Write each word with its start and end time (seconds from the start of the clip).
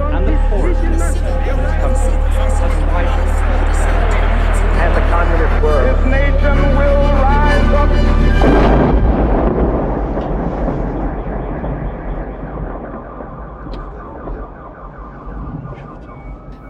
and 0.00 0.26
the 0.26 0.36
poorest 0.50 0.80
10% 0.80 0.90
of 0.90 1.58
this 1.58 1.74
country 1.82 2.14
has 2.38 2.74
widened. 2.92 3.32
And 4.82 4.92
the 4.96 5.02
communist 5.10 5.62
word. 5.62 5.84
This 5.86 6.04
nation 6.06 6.56
will 6.78 7.02
rise 7.22 7.70
up. 7.74 7.90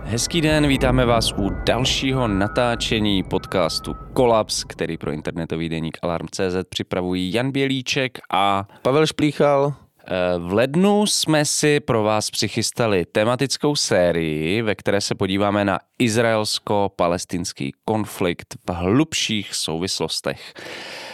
Hezký 0.04 0.40
den, 0.40 0.66
vítáme 0.66 1.04
vás 1.06 1.32
u 1.32 1.50
dalšího 1.66 2.28
natáčení 2.28 3.22
podcastu 3.22 3.94
Kolaps, 4.12 4.64
který 4.64 4.98
pro 4.98 5.12
internetový 5.12 5.68
deník 5.68 5.98
Alarm.cz 6.02 6.56
připravují 6.68 7.32
Jan 7.32 7.52
Bělíček 7.52 8.18
a 8.30 8.68
Pavel 8.82 9.06
Šplíchal. 9.06 9.87
Eh, 10.10 10.38
v 10.38 10.52
lednu 10.52 11.06
jsme 11.06 11.44
si 11.44 11.80
pro 11.80 12.02
vás 12.02 12.30
přichystali 12.30 13.04
tematickou 13.04 13.76
sérii, 13.76 14.62
ve 14.62 14.74
které 14.74 15.00
se 15.00 15.14
podíváme 15.14 15.64
na 15.64 15.78
izraelsko-palestinský 15.98 17.72
konflikt 17.84 18.56
v 18.68 18.72
hlubších 18.72 19.54
souvislostech. 19.54 20.54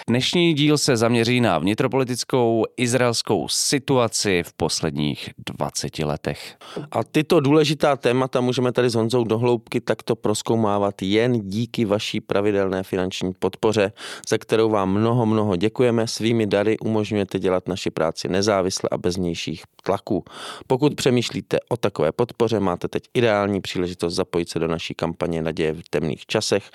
Dnešní 0.09 0.55
díl 0.55 0.79
se 0.79 0.97
zaměří 0.97 1.41
na 1.41 1.59
vnitropolitickou 1.59 2.65
izraelskou 2.77 3.49
situaci 3.49 4.43
v 4.47 4.53
posledních 4.53 5.31
20 5.59 5.99
letech. 5.99 6.57
A 6.91 7.05
tyto 7.05 7.41
důležitá 7.41 7.97
témata 7.97 8.41
můžeme 8.41 8.73
tady 8.73 8.91
s 8.91 8.95
Honzou 8.95 9.25
dohloubky 9.25 9.81
takto 9.81 10.17
proskoumávat 10.17 11.03
jen 11.03 11.49
díky 11.49 11.85
vaší 11.85 12.21
pravidelné 12.21 12.83
finanční 12.83 13.33
podpoře, 13.39 13.93
za 14.29 14.39
kterou 14.39 14.71
vám 14.71 14.91
mnoho, 14.91 15.27
mnoho 15.27 15.57
děkujeme. 15.57 16.07
Svými 16.07 16.47
dary 16.47 16.79
umožňujete 16.79 17.39
dělat 17.39 17.69
naši 17.69 17.91
práci 17.91 18.29
nezávisle 18.29 18.89
a 18.93 18.99
bez 18.99 19.17
vnějších 19.17 19.63
tlaků. 19.85 20.25
Pokud 20.67 20.95
přemýšlíte 20.95 21.59
o 21.69 21.77
takové 21.77 22.13
podpoře, 22.13 22.61
máte 22.61 22.89
teď 22.89 23.03
ideální 23.15 23.61
příležitost 23.61 24.15
zapojit 24.15 24.49
se 24.49 24.59
do 24.59 24.69
naší 24.69 24.95
kampaně 24.95 25.43
Naděje 25.43 25.73
v 25.73 25.89
temných 25.91 26.27
časech, 26.27 26.71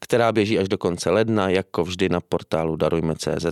která 0.00 0.32
běží 0.32 0.58
až 0.58 0.68
do 0.68 0.78
konce 0.78 1.10
ledna, 1.10 1.48
jako 1.48 1.84
vždy 1.84 2.08
na 2.08 2.20
portálu 2.20 2.67
darujme.cz. 2.76 3.46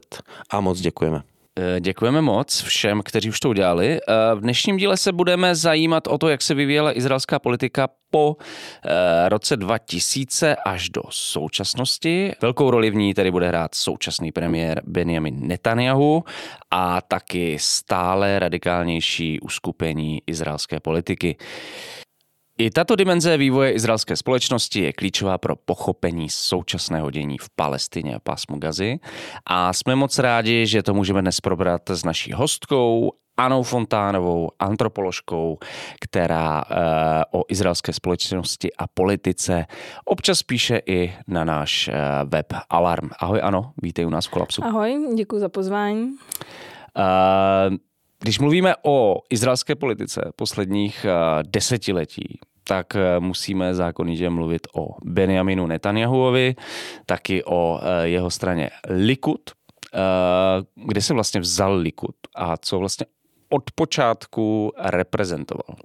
A 0.50 0.60
moc 0.60 0.80
děkujeme. 0.80 1.22
Eh, 1.58 1.80
Děkujeme 1.80 2.22
moc 2.22 2.62
všem, 2.62 3.02
kteří 3.04 3.28
už 3.28 3.40
to 3.40 3.48
udělali. 3.48 3.98
Eh, 4.00 4.34
V 4.34 4.40
dnešním 4.40 4.76
díle 4.76 4.96
se 4.96 5.12
budeme 5.12 5.54
zajímat 5.54 6.06
o 6.06 6.18
to, 6.18 6.28
jak 6.28 6.42
se 6.42 6.54
vyvíjela 6.54 6.96
izraelská 6.96 7.38
politika 7.38 7.88
po 8.10 8.36
eh, 8.84 9.28
roce 9.28 9.56
2000 9.56 10.56
až 10.66 10.88
do 10.88 11.02
současnosti. 11.10 12.32
Velkou 12.42 12.70
roli 12.70 12.90
v 12.90 12.94
ní 12.94 13.14
tedy 13.14 13.30
bude 13.30 13.48
hrát 13.48 13.74
současný 13.74 14.32
premiér 14.32 14.82
Benjamin 14.86 15.46
Netanyahu 15.46 16.24
a 16.70 17.00
taky 17.00 17.56
stále 17.60 18.38
radikálnější 18.38 19.40
uskupení 19.40 20.22
izraelské 20.26 20.80
politiky. 20.80 21.36
I 22.58 22.70
tato 22.70 22.96
dimenze 22.96 23.36
vývoje 23.36 23.72
izraelské 23.72 24.16
společnosti 24.16 24.80
je 24.80 24.92
klíčová 24.92 25.38
pro 25.38 25.56
pochopení 25.56 26.28
současného 26.30 27.10
dění 27.10 27.38
v 27.38 27.50
Palestině 27.56 28.16
a 28.16 28.18
pásmu 28.18 28.58
Gazy 28.58 28.98
a 29.46 29.72
jsme 29.72 29.96
moc 29.96 30.18
rádi, 30.18 30.66
že 30.66 30.82
to 30.82 30.94
můžeme 30.94 31.22
dnes 31.22 31.40
probrat 31.40 31.90
s 31.90 32.04
naší 32.04 32.32
hostkou 32.32 33.12
Anou 33.36 33.62
Fontánovou, 33.62 34.50
antropoložkou, 34.58 35.58
která 36.00 36.64
e, 36.70 36.74
o 37.30 37.44
izraelské 37.48 37.92
společnosti 37.92 38.70
a 38.78 38.86
politice 38.86 39.66
občas 40.04 40.42
píše 40.42 40.80
i 40.86 41.14
na 41.28 41.44
náš 41.44 41.88
e, 41.88 41.92
web 42.24 42.46
Alarm. 42.70 43.10
Ahoj 43.18 43.40
Ano, 43.42 43.72
vítej 43.82 44.06
u 44.06 44.10
nás 44.10 44.26
v 44.26 44.30
Kolapsu. 44.30 44.64
Ahoj, 44.64 45.14
děkuji 45.16 45.40
za 45.40 45.48
pozvání. 45.48 46.16
E, 46.98 47.86
když 48.20 48.38
mluvíme 48.38 48.74
o 48.82 49.18
izraelské 49.30 49.74
politice 49.74 50.32
posledních 50.36 51.04
eh, 51.04 51.42
desetiletí, 51.42 52.40
tak 52.68 52.96
eh, 52.96 53.20
musíme 53.20 53.74
zákonitě 53.74 54.30
mluvit 54.30 54.66
o 54.74 54.88
Benjaminu 55.04 55.66
Netanyahuovi, 55.66 56.54
taky 57.06 57.44
o 57.44 57.80
eh, 57.82 58.08
jeho 58.08 58.30
straně 58.30 58.70
Likud, 58.88 59.40
kde 60.74 61.00
se 61.00 61.14
vlastně 61.14 61.40
vzal 61.40 61.76
Likud 61.76 62.14
a 62.34 62.56
co 62.56 62.78
vlastně 62.78 63.06
od 63.48 63.62
počátku 63.74 64.72
reprezentoval. 64.78 65.76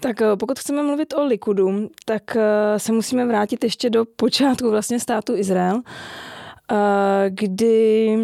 Tak 0.00 0.16
pokud 0.40 0.58
chceme 0.58 0.82
mluvit 0.82 1.14
o 1.14 1.24
Likudu, 1.24 1.88
tak 2.04 2.36
se 2.76 2.92
musíme 2.92 3.26
vrátit 3.26 3.64
ještě 3.64 3.90
do 3.90 4.04
počátku 4.04 4.70
vlastně 4.70 5.00
státu 5.00 5.36
Izrael, 5.36 5.82
kdy 7.28 8.16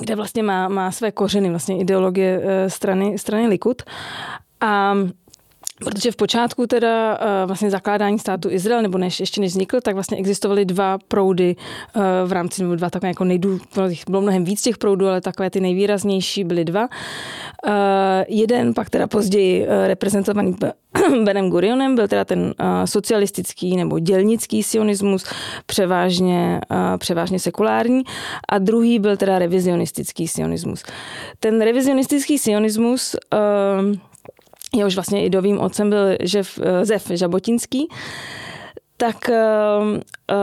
kde 0.00 0.14
vlastně 0.16 0.42
má, 0.42 0.68
má 0.68 0.90
své 0.92 1.12
kořeny, 1.12 1.50
vlastně 1.50 1.78
ideologie 1.78 2.42
strany, 2.68 3.18
strany 3.18 3.48
Likud. 3.48 3.82
A 4.60 4.94
Protože 5.84 6.12
v 6.12 6.16
počátku 6.16 6.66
teda 6.66 7.18
vlastně 7.46 7.70
zakládání 7.70 8.18
státu 8.18 8.50
Izrael, 8.50 8.82
nebo 8.82 8.98
než 8.98 9.20
ještě 9.20 9.40
než 9.40 9.50
vznikl, 9.50 9.80
tak 9.80 9.94
vlastně 9.94 10.18
existovaly 10.18 10.64
dva 10.64 10.98
proudy 11.08 11.56
v 12.26 12.32
rámci, 12.32 12.62
nebo 12.62 12.74
dva 12.74 12.90
takové 12.90 13.08
jako 13.08 13.24
nejdů, 13.24 13.58
bylo 14.08 14.22
mnohem 14.22 14.44
víc 14.44 14.62
těch 14.62 14.78
proudů, 14.78 15.08
ale 15.08 15.20
takové 15.20 15.50
ty 15.50 15.60
nejvýraznější 15.60 16.44
byly 16.44 16.64
dva. 16.64 16.88
Jeden 18.28 18.74
pak 18.74 18.90
teda 18.90 19.06
později 19.06 19.66
reprezentovaný 19.86 20.56
Benem 21.24 21.50
Gurionem 21.50 21.94
byl 21.94 22.08
teda 22.08 22.24
ten 22.24 22.54
socialistický 22.84 23.76
nebo 23.76 23.98
dělnický 23.98 24.62
sionismus, 24.62 25.24
převážně, 25.66 26.60
převážně 26.98 27.38
sekulární, 27.40 28.02
a 28.48 28.58
druhý 28.58 28.98
byl 28.98 29.16
teda 29.16 29.38
revizionistický 29.38 30.28
sionismus. 30.28 30.82
Ten 31.40 31.60
revizionistický 31.60 32.38
sionismus 32.38 33.16
jehož 34.78 34.94
vlastně 34.94 35.24
idovým 35.24 35.60
otcem 35.60 35.90
byl 35.90 36.16
Žef, 36.20 36.58
Zef 36.82 37.06
Žabotinský, 37.10 37.88
tak 39.00 39.16
uh, 39.28 40.36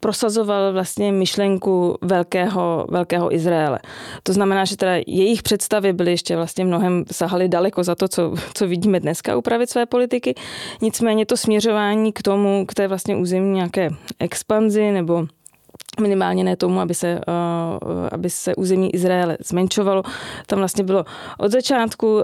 prosazoval 0.00 0.72
vlastně 0.72 1.12
myšlenku 1.12 1.98
velkého, 2.02 2.86
velkého 2.90 3.34
Izraele. 3.34 3.78
To 4.22 4.32
znamená, 4.32 4.64
že 4.64 4.76
teda 4.76 4.92
jejich 5.06 5.42
představy 5.42 5.92
byly 5.92 6.10
ještě 6.10 6.36
vlastně 6.36 6.64
mnohem, 6.64 7.04
sahaly 7.12 7.48
daleko 7.48 7.84
za 7.84 7.94
to, 7.94 8.08
co, 8.08 8.34
co 8.54 8.66
vidíme 8.66 9.00
dneska 9.00 9.36
upravit 9.36 9.70
své 9.70 9.86
politiky. 9.86 10.34
Nicméně 10.82 11.26
to 11.26 11.36
směřování 11.36 12.12
k 12.12 12.22
tomu, 12.22 12.66
k 12.66 12.74
té 12.74 12.88
vlastně 12.88 13.16
územní 13.16 13.54
nějaké 13.54 13.90
expanzi 14.18 14.90
nebo 14.90 15.26
minimálně 16.00 16.44
ne 16.44 16.56
tomu, 16.56 16.80
aby 16.80 16.94
se, 16.94 17.20
aby 18.12 18.30
se 18.30 18.54
území 18.54 18.94
Izraele 18.94 19.38
zmenšovalo. 19.40 20.02
Tam 20.46 20.58
vlastně 20.58 20.84
bylo 20.84 21.04
od 21.38 21.52
začátku 21.52 22.22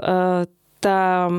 ta, 0.81 1.31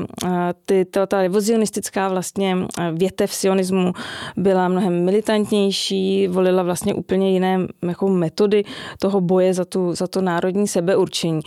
ty, 0.66 0.84
ta, 0.84 1.06
ta 1.06 1.22
revizionistická 1.22 2.08
vlastně 2.08 2.56
větev 2.92 3.34
sionismu 3.34 3.92
byla 4.36 4.68
mnohem 4.68 5.04
militantnější, 5.04 6.28
volila 6.28 6.62
vlastně 6.62 6.94
úplně 6.94 7.32
jiné 7.32 7.58
jako 7.88 8.08
metody 8.08 8.64
toho 8.98 9.20
boje 9.20 9.54
za, 9.54 9.64
tu, 9.64 9.94
za 9.94 10.06
to 10.06 10.20
národní 10.20 10.68
sebeurčení. 10.68 11.40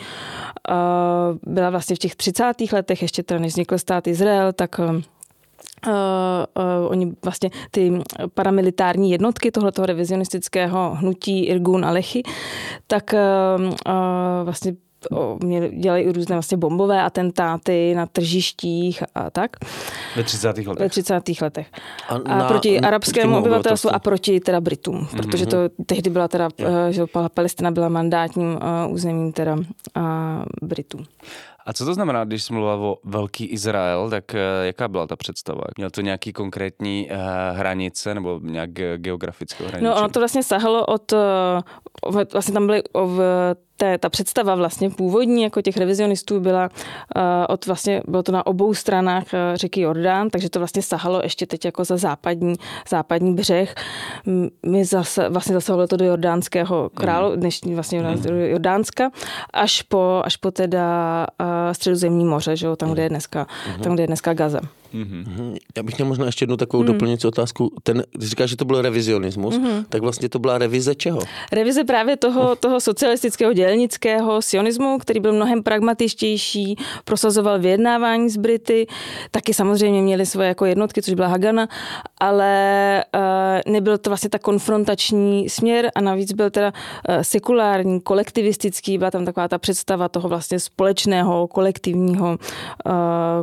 Byla 1.43 1.69
vlastně 1.69 1.95
v 1.95 1.99
těch 1.99 2.15
30. 2.15 2.53
letech, 2.73 3.01
ještě 3.01 3.23
teda 3.23 3.39
než 3.39 3.53
vznikl 3.53 3.77
stát 3.77 4.07
Izrael, 4.07 4.53
tak 4.53 4.79
Uh, 5.87 5.91
uh, 5.93 6.91
oni 6.91 7.13
vlastně 7.23 7.49
ty 7.71 7.93
paramilitární 8.33 9.11
jednotky 9.11 9.51
tohoto 9.51 9.85
revizionistického 9.85 10.95
hnutí 10.95 11.45
Irgun 11.45 11.85
a 11.85 11.91
Lechy, 11.91 12.23
tak 12.87 13.13
uh, 13.13 13.73
vlastně 14.43 14.75
měli, 15.43 15.69
dělají 15.69 16.05
i 16.05 16.11
různé 16.11 16.35
vlastně 16.35 16.57
bombové 16.57 17.01
atentáty 17.01 17.93
na 17.95 18.05
tržištích 18.05 19.03
a 19.15 19.29
tak. 19.29 19.51
Ve 20.15 20.23
30. 20.23 20.47
letech. 20.47 20.79
Ve 20.79 20.89
30. 20.89 21.41
letech. 21.41 21.67
A, 22.09 22.15
a 22.15 22.37
na, 22.37 22.47
proti 22.47 22.79
arabskému 22.79 23.37
obyvatelstvu 23.37 23.95
a 23.95 23.99
proti 23.99 24.39
teda 24.39 24.61
Britům, 24.61 24.99
mm-hmm. 24.99 25.17
protože 25.17 25.45
to 25.45 25.57
tehdy 25.85 26.09
byla 26.09 26.27
teda, 26.27 26.49
yeah. 26.57 26.93
že 26.93 27.03
Palestina 27.33 27.71
byla 27.71 27.89
mandátním 27.89 28.53
uh, 28.87 28.93
územím 28.93 29.31
teda 29.33 29.55
uh, 29.55 29.63
Britů. 30.61 30.97
A 31.65 31.73
co 31.73 31.85
to 31.85 31.93
znamená, 31.93 32.23
když 32.23 32.43
jsi 32.43 32.53
mluvil 32.53 32.71
o 32.71 32.97
velký 33.03 33.45
Izrael, 33.45 34.09
tak 34.09 34.35
eh, 34.35 34.39
jaká 34.61 34.87
byla 34.87 35.07
ta 35.07 35.15
představa? 35.15 35.61
Měl 35.77 35.89
to 35.89 36.01
nějaký 36.01 36.33
konkrétní 36.33 37.09
uh, 37.11 37.17
hranice 37.57 38.13
nebo 38.13 38.39
nějak 38.43 38.69
geografickou 38.97 39.63
hranice? 39.63 39.89
No 39.89 39.95
ono 39.95 40.09
to 40.09 40.19
vlastně 40.19 40.43
sahalo 40.43 40.85
od, 40.85 41.13
vlastně 42.33 42.53
tam 42.53 42.65
byly 42.65 42.83
v 42.93 43.55
té, 43.77 43.97
ta 43.97 44.09
představa 44.09 44.55
vlastně 44.55 44.89
původní 44.89 45.43
jako 45.43 45.61
těch 45.61 45.77
revizionistů 45.77 46.39
byla 46.39 46.69
uh, 47.15 47.21
od 47.49 47.65
vlastně, 47.65 48.01
bylo 48.07 48.23
to 48.23 48.31
na 48.31 48.45
obou 48.45 48.73
stranách 48.73 49.23
uh, 49.23 49.55
řeky 49.55 49.81
Jordán, 49.81 50.29
takže 50.29 50.49
to 50.49 50.59
vlastně 50.59 50.81
sahalo 50.81 51.21
ještě 51.23 51.45
teď 51.45 51.65
jako 51.65 51.83
za 51.83 51.97
západní, 51.97 52.55
západní 52.89 53.35
břeh. 53.35 53.75
My 54.65 54.85
zase, 54.85 55.29
vlastně 55.29 55.53
zasahovalo 55.53 55.87
to 55.87 55.97
do 55.97 56.05
jordánského 56.05 56.89
králu, 56.95 57.31
mm. 57.31 57.39
dnešní 57.39 57.73
vlastně 57.73 58.01
mm. 58.01 58.25
Jordánska, 58.29 59.11
až 59.53 59.81
po, 59.81 60.21
až 60.25 60.35
po 60.35 60.51
teda 60.51 61.27
uh, 61.41 61.47
středozemní 61.73 62.25
moře, 62.25 62.55
že 62.55 62.65
jo, 62.65 62.75
tam, 62.75 62.91
kde 62.91 63.03
je 63.03 63.09
dneska, 63.09 63.47
mm. 63.77 63.83
tam, 63.83 63.93
kde 63.93 64.03
je 64.03 64.07
dneska 64.07 64.33
Gaza. 64.33 64.59
Mm-hmm. 64.95 65.57
Já 65.77 65.83
bych 65.83 65.97
měl 65.97 66.07
možná 66.07 66.25
ještě 66.25 66.43
jednu 66.43 66.57
takovou 66.57 66.83
mm. 66.83 66.87
doplňující 66.87 67.27
otázku. 67.27 67.71
Ten, 67.83 68.03
když 68.11 68.29
říkáš, 68.29 68.49
že 68.49 68.55
to 68.55 68.65
byl 68.65 68.81
revizionismus, 68.81 69.55
mm-hmm. 69.55 69.85
tak 69.89 70.01
vlastně 70.01 70.29
to 70.29 70.39
byla 70.39 70.57
revize 70.57 70.95
čeho? 70.95 71.19
Revize 71.51 71.83
právě 71.83 72.17
toho, 72.17 72.55
toho 72.55 72.79
socialistického 72.79 73.53
dělnického 73.53 74.41
sionismu, 74.41 74.97
který 74.97 75.19
byl 75.19 75.33
mnohem 75.33 75.63
pragmatičtější, 75.63 76.75
prosazoval 77.05 77.59
vyjednávání 77.59 78.29
s 78.29 78.37
Brity, 78.37 78.87
taky 79.31 79.53
samozřejmě 79.53 80.01
měli 80.01 80.25
svoje 80.25 80.47
jako 80.47 80.65
jednotky, 80.65 81.01
což 81.01 81.13
byla 81.13 81.27
Hagana, 81.27 81.67
ale 82.19 83.03
uh, 83.15 83.73
nebyl 83.73 83.97
to 83.97 84.09
vlastně 84.09 84.29
ta 84.29 84.39
konfrontační 84.39 85.49
směr 85.49 85.91
a 85.95 86.01
navíc 86.01 86.33
byl 86.33 86.49
teda 86.49 86.73
uh, 87.09 87.15
sekulární, 87.21 88.01
kolektivistický, 88.01 88.97
byla 88.97 89.11
tam 89.11 89.25
taková 89.25 89.47
ta 89.47 89.57
představa 89.57 90.09
toho 90.09 90.29
vlastně 90.29 90.59
společného, 90.59 91.47
kolektivního, 91.47 92.29
uh, 92.29 92.93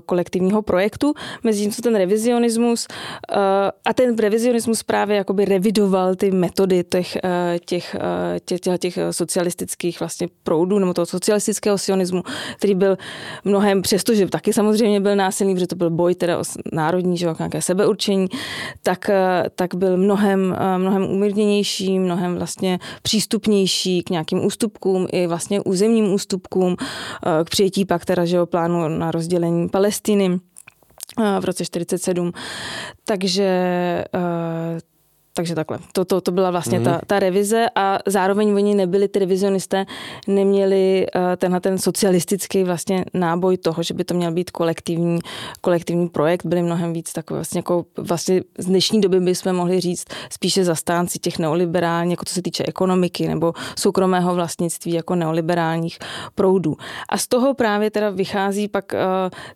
kolektivního 0.07 0.63
projektu 0.63 1.15
mezi 1.43 1.61
tím, 1.62 1.73
co 1.73 1.83
ten 1.83 1.94
revizionismus 1.94 2.87
uh, 2.91 3.37
a 3.85 3.94
ten 3.94 4.17
revizionismus 4.17 4.83
právě 4.83 5.17
jakoby 5.17 5.44
revidoval 5.44 6.15
ty 6.15 6.31
metody 6.31 6.85
těch, 6.85 7.19
uh, 7.25 7.31
těch, 7.65 7.97
těch, 8.44 8.61
těch, 8.61 8.79
těch 8.79 8.99
socialistických 9.11 10.00
vlastně 10.00 10.29
proudů 10.43 10.79
nebo 10.79 10.94
toho 10.94 11.06
socialistického 11.06 11.79
sionismu, 11.79 12.23
který 12.56 12.75
byl 12.75 12.99
mnohem, 13.44 13.83
přestože 13.83 14.27
taky 14.27 14.53
samozřejmě 14.53 15.00
byl 15.00 15.17
násilný, 15.17 15.55
protože 15.55 15.67
to 15.67 15.77
byl 15.77 15.91
boj 15.91 16.15
teda 16.15 16.39
o 16.39 16.43
národní, 16.73 17.17
že, 17.17 17.27
nějaké 17.39 17.62
sebeurčení, 17.62 18.27
tak, 18.83 19.11
tak 19.55 19.75
byl 19.75 19.97
mnohem, 19.97 20.56
mnohem 20.77 21.05
umírněnější, 21.05 21.99
mnohem 21.99 22.37
vlastně 22.37 22.79
přístupnější 23.03 24.03
k 24.03 24.11
nějakým 24.11 24.44
ústupkům, 24.44 25.06
i 25.12 25.27
vlastně 25.27 25.61
územním 25.61 26.12
ústupkům, 26.12 26.77
k 27.44 27.50
přijetí 27.50 27.85
pak 27.85 28.05
teda, 28.05 28.25
že 28.25 28.39
plánu 28.44 28.89
na 28.89 29.11
rozdělení 29.11 29.69
Palestiny 29.69 30.41
v 31.41 31.45
roce 31.45 31.65
47. 31.65 32.33
Takže 33.05 33.49
takže 35.34 35.55
takhle. 35.55 35.79
To, 35.93 36.05
to, 36.05 36.20
to 36.20 36.32
byla 36.32 36.50
vlastně 36.50 36.79
mm. 36.79 36.84
ta, 36.84 37.00
ta 37.06 37.19
revize 37.19 37.67
a 37.75 37.99
zároveň 38.06 38.55
oni 38.55 38.75
nebyli, 38.75 39.08
ty 39.08 39.19
revizionisté, 39.19 39.87
neměli 40.26 41.06
uh, 41.14 41.23
tenhle 41.37 41.61
ten 41.61 41.79
socialistický 41.79 42.64
vlastně 42.64 43.05
náboj 43.14 43.56
toho, 43.56 43.82
že 43.82 43.94
by 43.94 44.05
to 44.05 44.14
měl 44.14 44.32
být 44.32 44.50
kolektivní, 44.50 45.19
kolektivní 45.61 46.08
projekt, 46.08 46.46
byli 46.46 46.62
mnohem 46.62 46.93
víc 46.93 47.12
takový 47.12 47.38
vlastně 47.38 47.58
jako 47.58 47.84
vlastně 47.96 48.43
z 48.58 48.67
dnešní 48.67 49.00
doby 49.00 49.20
bychom 49.20 49.52
mohli 49.52 49.81
říct 49.81 50.05
spíše 50.31 50.64
zastánci 50.64 51.19
těch 51.19 51.38
neoliberálních, 51.38 52.12
jako 52.12 52.25
co 52.25 52.34
se 52.34 52.43
týče 52.43 52.64
ekonomiky 52.67 53.29
nebo 53.29 53.52
soukromého 53.79 54.34
vlastnictví 54.34 54.93
jako 54.93 55.14
neoliberálních 55.14 55.99
proudů. 56.34 56.76
A 57.08 57.19
z 57.19 57.26
toho 57.26 57.55
právě 57.55 57.90
teda 57.90 58.11
vychází 58.11 58.69
pak 58.69 58.93
uh, 58.93 58.99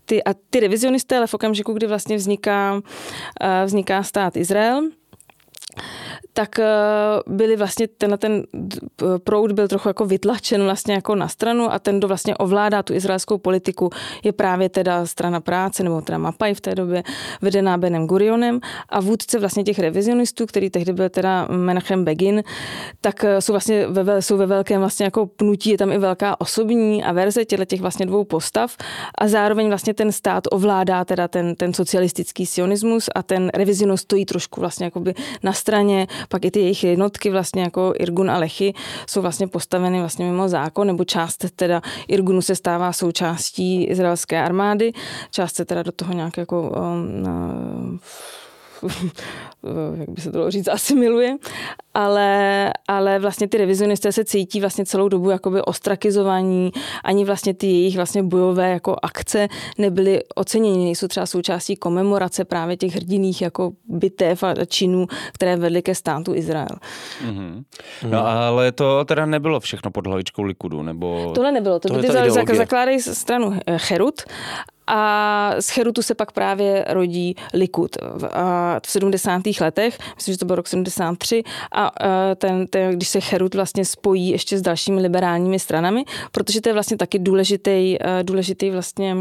ty, 0.05 0.25
a 0.25 0.35
ty 0.51 0.61
revizionisté, 0.61 1.17
ale 1.17 1.27
v 1.27 1.35
okamžiku, 1.35 1.73
kdy 1.73 1.87
vlastně 1.87 2.17
vzniká, 2.17 2.75
uh, 2.75 2.81
vzniká 3.65 4.03
stát 4.03 4.37
Izrael, 4.37 4.83
tak 6.33 6.59
eh, 6.59 6.65
byli 7.27 7.57
vlastně 7.57 7.89
tenhle 7.89 8.19
ten 8.19 8.45
proud 9.25 9.53
byl 9.53 9.69
trochu 9.69 9.89
jako 9.89 10.07
vytlačen 10.07 10.63
vlastně 10.63 10.95
jako 10.95 11.15
na 11.15 11.29
stranu 11.29 11.73
a 11.73 11.79
ten, 11.79 11.99
kdo 11.99 12.09
vlastně 12.09 12.37
ovládá 12.37 12.83
tu 12.83 12.95
izraelskou 12.95 13.39
politiku, 13.39 13.91
je 14.25 14.33
právě 14.33 14.69
teda 14.69 15.07
strana 15.07 15.41
práce, 15.41 15.83
nebo 15.83 16.01
teda 16.01 16.19
Mapaj 16.19 16.55
v 16.55 16.61
té 16.61 16.75
době, 16.75 17.03
vedená 17.43 17.79
Benem 17.79 18.07
Gurionem. 18.07 18.61
A 18.89 19.01
vůdce 19.01 19.39
vlastně 19.39 19.65
těch 19.65 19.79
revizionistů, 19.79 20.47
který 20.47 20.71
tehdy 20.71 20.93
byl 20.93 21.09
teda 21.09 21.49
Menachem 21.51 22.05
Begin, 22.05 22.43
tak 23.01 23.25
eh, 23.25 23.41
jsou 23.41 23.53
vlastně 23.53 23.87
ve, 23.87 24.23
jsou 24.23 24.37
ve 24.37 24.47
velkém 24.47 24.81
vlastně 24.81 25.05
jako 25.05 25.27
pnutí, 25.27 25.71
je 25.71 25.79
tam 25.79 25.93
i 25.93 25.99
velká 25.99 26.41
osobní 26.41 27.05
averze 27.05 27.45
těchto 27.45 27.65
těch 27.65 27.81
vlastně 27.81 28.07
dvou 28.07 28.25
postav. 28.25 28.77
A 29.19 29.29
zároveň 29.29 29.69
vlastně 29.69 29.95
ten 29.95 30.13
stát 30.13 30.45
ovládá 30.51 31.05
teda 31.05 31.29
ten, 31.29 31.55
ten 31.55 31.75
socialistický 31.75 32.47
sionismus 32.47 33.09
a 33.15 33.23
ten 33.23 33.51
revizionist 33.55 34.03
stojí 34.03 34.25
trošku 34.25 34.61
vlastně 34.61 34.85
jakoby 34.85 35.15
na 35.43 35.53
straně, 35.67 36.07
pak 36.29 36.45
i 36.45 36.51
ty 36.51 36.61
jejich 36.61 36.85
jednotky 36.85 37.31
vlastně 37.31 37.63
jako 37.63 37.93
Irgun 37.99 38.31
a 38.31 38.39
Lechy 38.39 38.75
jsou 39.07 39.23
vlastně 39.23 39.49
postaveny 39.49 40.01
vlastně 40.01 40.25
mimo 40.27 40.49
zákon, 40.49 40.87
nebo 40.87 41.05
část 41.05 41.45
teda 41.57 41.83
Irgunu 42.09 42.43
se 42.43 42.55
stává 42.55 42.93
součástí 42.93 43.85
izraelské 43.85 44.43
armády, 44.43 44.93
část 45.31 45.57
se 45.57 45.65
teda 45.65 45.83
do 45.83 45.93
toho 45.93 46.13
nějak 46.13 46.37
jako 46.37 46.71
um, 46.71 48.01
jak 49.99 50.11
by 50.11 50.21
se 50.21 50.33
to 50.33 50.39
dalo 50.39 50.51
říct, 50.51 50.69
asimiluje, 50.69 51.37
ale, 51.95 52.73
ale 52.89 53.19
vlastně 53.19 53.49
ty 53.49 53.59
revizionisté 53.59 54.13
se 54.13 54.25
cítí 54.25 54.61
vlastně 54.61 54.87
celou 54.87 55.09
dobu 55.09 55.31
jakoby 55.31 55.63
ostrakizovaní, 55.63 56.71
ani 57.05 57.25
vlastně 57.25 57.55
ty 57.55 57.67
jejich 57.67 57.97
vlastně 57.97 58.23
bojové 58.23 58.71
jako 58.71 58.97
akce 59.03 59.49
nebyly 59.79 60.21
oceněny, 60.35 60.85
nejsou 60.85 61.09
třeba 61.09 61.27
součástí 61.27 61.77
komemorace 61.77 62.45
právě 62.45 62.77
těch 62.77 62.95
hrdiných 62.95 63.43
jako 63.43 63.73
bitev 63.89 64.43
a 64.43 64.55
činů, 64.65 65.07
které 65.33 65.57
vedly 65.57 65.83
ke 65.83 65.95
státu 65.95 66.35
Izrael. 66.35 66.77
Mm-hmm. 67.27 67.65
No 68.11 68.27
ale 68.27 68.73
to 68.73 69.05
teda 69.05 69.27
nebylo 69.27 69.61
všechno 69.61 69.91
pod 69.91 70.07
hlavičkou 70.07 70.43
Likudu, 70.43 70.83
nebo... 70.83 71.33
Tohle 71.35 71.53
nebylo, 71.53 71.79
to, 71.79 71.89
to 71.89 72.01
ty 72.47 72.57
zakládají 72.57 73.01
stranu 73.01 73.59
Cherut 73.77 74.23
a 74.87 75.55
z 75.61 75.69
Cherutu 75.69 76.03
se 76.03 76.15
pak 76.15 76.33
právě 76.33 76.85
rodí 76.89 77.37
Likud 77.55 77.97
v 78.87 78.91
70. 78.91 79.43
letech, 79.61 79.99
myslím, 80.17 80.35
že 80.35 80.39
to 80.39 80.45
byl 80.45 80.57
rok 80.57 80.69
73, 80.69 81.43
a 81.73 81.93
ten, 82.37 82.67
ten, 82.67 82.93
když 82.93 83.09
se 83.09 83.21
Cherut 83.21 83.55
vlastně 83.55 83.85
spojí 83.85 84.29
ještě 84.29 84.59
s 84.59 84.63
dalšími 84.63 85.01
liberálními 85.01 85.59
stranami, 85.59 86.05
protože 86.33 86.61
to 86.61 86.69
je 86.69 86.73
vlastně 86.73 86.97
taky 86.97 87.19
důležitý, 87.19 87.97
důležitý 88.23 88.71
vlastně 88.71 89.17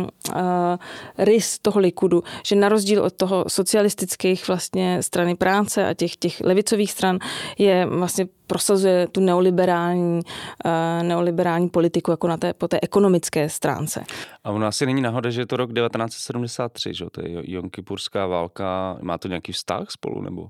rys 1.17 1.59
toho 1.59 1.79
Likudu, 1.79 2.23
že 2.45 2.55
na 2.55 2.69
rozdíl 2.69 3.03
od 3.03 3.13
toho 3.13 3.45
socialistických 3.47 4.47
vlastně 4.47 5.03
strany 5.03 5.35
práce 5.35 5.87
a 5.87 5.93
těch, 5.93 6.15
těch 6.15 6.41
levicových 6.41 6.91
stran 6.91 7.19
je 7.57 7.85
vlastně 7.85 8.27
prosazuje 8.47 9.07
tu 9.07 9.21
neoliberální, 9.21 10.21
uh, 10.65 11.03
neoliberální 11.03 11.69
politiku 11.69 12.11
jako 12.11 12.27
na 12.27 12.37
té, 12.37 12.53
po 12.53 12.67
té 12.67 12.79
ekonomické 12.81 13.49
stránce. 13.49 14.03
A 14.43 14.51
u 14.51 14.57
nás 14.57 14.77
si 14.77 14.85
není 14.85 15.01
náhoda, 15.01 15.29
že 15.29 15.41
je 15.41 15.45
to 15.45 15.57
rok 15.57 15.73
1973, 15.73 16.93
že 16.93 17.05
to 17.11 17.21
je 17.21 17.51
Jonkypurská 17.51 18.27
válka, 18.27 18.97
má 19.01 19.17
to 19.17 19.27
nějaký 19.27 19.51
vztah 19.51 19.91
spolu, 19.91 20.21
nebo? 20.21 20.49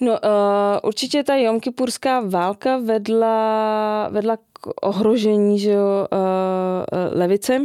No, 0.00 0.12
uh, 0.12 0.18
určitě 0.82 1.24
ta 1.24 1.34
Jomkypurská 1.34 2.20
válka 2.20 2.78
vedla, 2.78 4.08
vedla 4.10 4.36
k 4.36 4.86
ohrožení 4.86 5.58
že 5.58 5.70
jo, 5.70 6.06
uh, 6.12 7.18
levice 7.18 7.60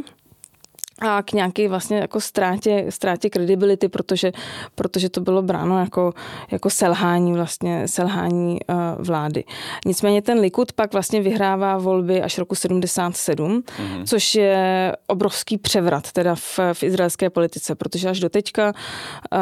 a 1.01 1.21
k 1.23 1.33
nějaké 1.33 1.69
vlastně 1.69 1.97
jako 1.97 2.21
ztrátě, 2.21 2.85
ztrátě 2.89 3.29
kredibility, 3.29 3.89
protože, 3.89 4.31
protože 4.75 5.09
to 5.09 5.21
bylo 5.21 5.41
bráno 5.41 5.79
jako, 5.79 6.13
jako 6.51 6.69
selhání 6.69 7.33
vlastně, 7.33 7.87
selhání 7.87 8.59
uh, 8.69 8.75
vlády. 9.05 9.43
Nicméně 9.85 10.21
ten 10.21 10.39
Likud 10.39 10.73
pak 10.73 10.93
vlastně 10.93 11.21
vyhrává 11.21 11.77
volby 11.77 12.21
až 12.21 12.37
roku 12.37 12.55
77, 12.55 13.61
mm-hmm. 13.61 14.05
což 14.05 14.35
je 14.35 14.91
obrovský 15.07 15.57
převrat 15.57 16.11
teda 16.11 16.35
v, 16.35 16.59
v 16.73 16.83
izraelské 16.83 17.29
politice, 17.29 17.75
protože 17.75 18.09
až 18.09 18.19
do 18.19 18.29
teďka, 18.29 18.67
uh, 18.67 19.39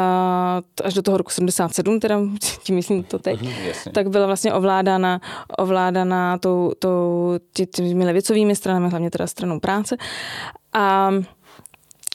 až 0.84 0.94
do 0.94 1.02
toho 1.02 1.16
roku 1.16 1.30
77, 1.30 2.00
teda 2.00 2.20
tím 2.62 2.74
myslím 2.74 3.02
to 3.02 3.18
teď, 3.18 3.42
mm-hmm, 3.42 3.92
tak 3.92 4.08
byla 4.08 4.26
vlastně 4.26 4.52
ovládána, 4.54 5.20
ovládána 5.58 6.38
tou, 6.38 6.72
tou, 6.78 7.34
těmi 7.74 8.04
levicovými 8.04 8.56
stranami, 8.56 8.88
hlavně 8.88 9.10
teda 9.10 9.26
stranou 9.26 9.60
práce. 9.60 9.96
A 10.72 11.10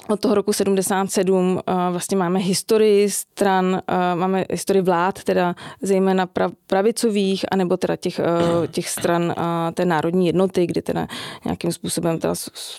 od 0.09 0.19
toho 0.19 0.35
roku 0.35 0.53
77 0.53 1.59
eh, 1.67 1.74
vlastně 1.91 2.17
máme 2.17 2.39
historii 2.39 3.09
stran, 3.09 3.81
eh, 3.88 4.15
máme 4.15 4.45
historii 4.51 4.81
vlád, 4.81 5.24
teda 5.24 5.55
zejména 5.81 6.27
pravicových, 6.67 7.45
anebo 7.51 7.77
teda 7.77 7.95
těch, 7.95 8.19
eh, 8.19 8.67
těch 8.67 8.89
stran 8.89 9.35
té 9.74 9.85
národní 9.85 10.27
jednoty, 10.27 10.67
kdy 10.67 10.81
teda 10.81 11.07
nějakým 11.45 11.71
způsobem 11.71 12.19
teda 12.19 12.33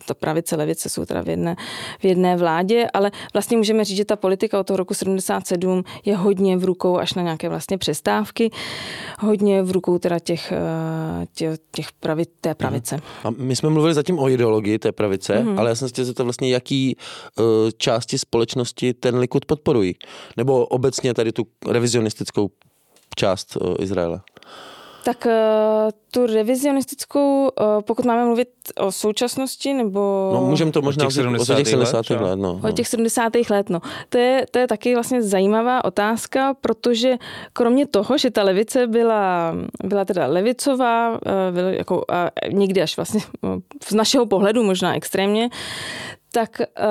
ta 0.06 0.14
pravice, 0.14 0.56
levice 0.56 0.88
jsou 0.88 1.04
teda 1.04 1.23
v 1.23 1.28
jedné, 1.28 1.56
v 2.00 2.04
jedné 2.04 2.37
vládě, 2.37 2.87
ale 2.95 3.11
vlastně 3.33 3.56
můžeme 3.56 3.85
říct, 3.85 3.97
že 3.97 4.04
ta 4.04 4.16
politika 4.16 4.61
od 4.61 4.66
toho 4.66 4.76
roku 4.76 4.95
77 4.95 5.85
je 6.04 6.16
hodně 6.16 6.56
v 6.56 6.64
rukou 6.64 6.99
až 6.99 7.14
na 7.14 7.23
nějaké 7.23 7.49
vlastně 7.49 7.78
přestávky, 7.78 8.50
hodně 9.18 9.62
v 9.62 9.71
rukou 9.71 9.99
teda 9.99 10.18
těch, 10.18 10.52
těch, 11.35 11.59
těch 11.73 11.92
pravi, 11.92 12.25
té 12.40 12.54
pravice. 12.54 13.00
A 13.25 13.30
my 13.30 13.56
jsme 13.56 13.71
mluvili 13.71 13.95
zatím 13.95 14.18
o 14.18 14.28
ideologii 14.28 14.78
té 14.78 14.92
pravice, 14.92 15.35
mm-hmm. 15.38 15.59
ale 15.59 15.71
já 15.71 15.75
jsem 15.75 15.88
se 15.88 16.12
chtěl 16.12 16.25
vlastně, 16.25 16.50
jaký 16.50 16.97
části 17.76 18.18
společnosti 18.18 18.94
ten 18.94 19.18
Likud 19.18 19.44
podporují? 19.44 19.94
Nebo 20.37 20.66
obecně 20.66 21.14
tady 21.14 21.32
tu 21.32 21.46
revizionistickou 21.68 22.50
část 23.16 23.56
eh, 23.56 23.82
Izraele? 23.82 24.20
Tak 25.04 25.26
eh, 25.26 25.32
tu 26.11 26.26
revizionistickou, 26.26 27.50
pokud 27.80 28.04
máme 28.04 28.25
mluvit 28.25 28.49
o 28.80 28.92
současnosti, 28.92 29.75
nebo... 29.75 30.30
No 30.35 30.40
můžeme 30.40 30.73
to 30.73 30.82
možná 30.82 31.04
o 31.04 31.06
těch 31.06 31.14
70. 31.14 31.54
let, 31.54 31.66
70. 31.66 32.11
let, 32.11 32.20
let 32.20 32.37
no. 32.37 32.61
O 32.68 32.73
těch 32.73 32.88
70. 32.88 33.32
let, 33.50 33.70
no. 33.70 33.80
To 34.08 34.18
je, 34.18 34.46
to 34.50 34.58
je 34.58 34.66
taky 34.66 34.94
vlastně 34.94 35.23
zajímavá 35.23 35.85
otázka, 35.85 36.54
protože 36.54 37.16
kromě 37.52 37.87
toho, 37.87 38.18
že 38.18 38.30
ta 38.30 38.42
levice 38.42 38.87
byla, 38.87 39.54
byla 39.85 40.04
teda 40.04 40.26
levicová, 40.26 41.18
byla 41.50 41.70
jako, 41.70 42.04
a 42.08 42.30
někdy 42.52 42.82
až 42.82 42.96
vlastně 42.96 43.20
z 43.88 43.94
našeho 43.94 44.26
pohledu 44.26 44.62
možná 44.62 44.96
extrémně, 44.96 45.50
tak 46.37 46.61
uh, 46.61 46.87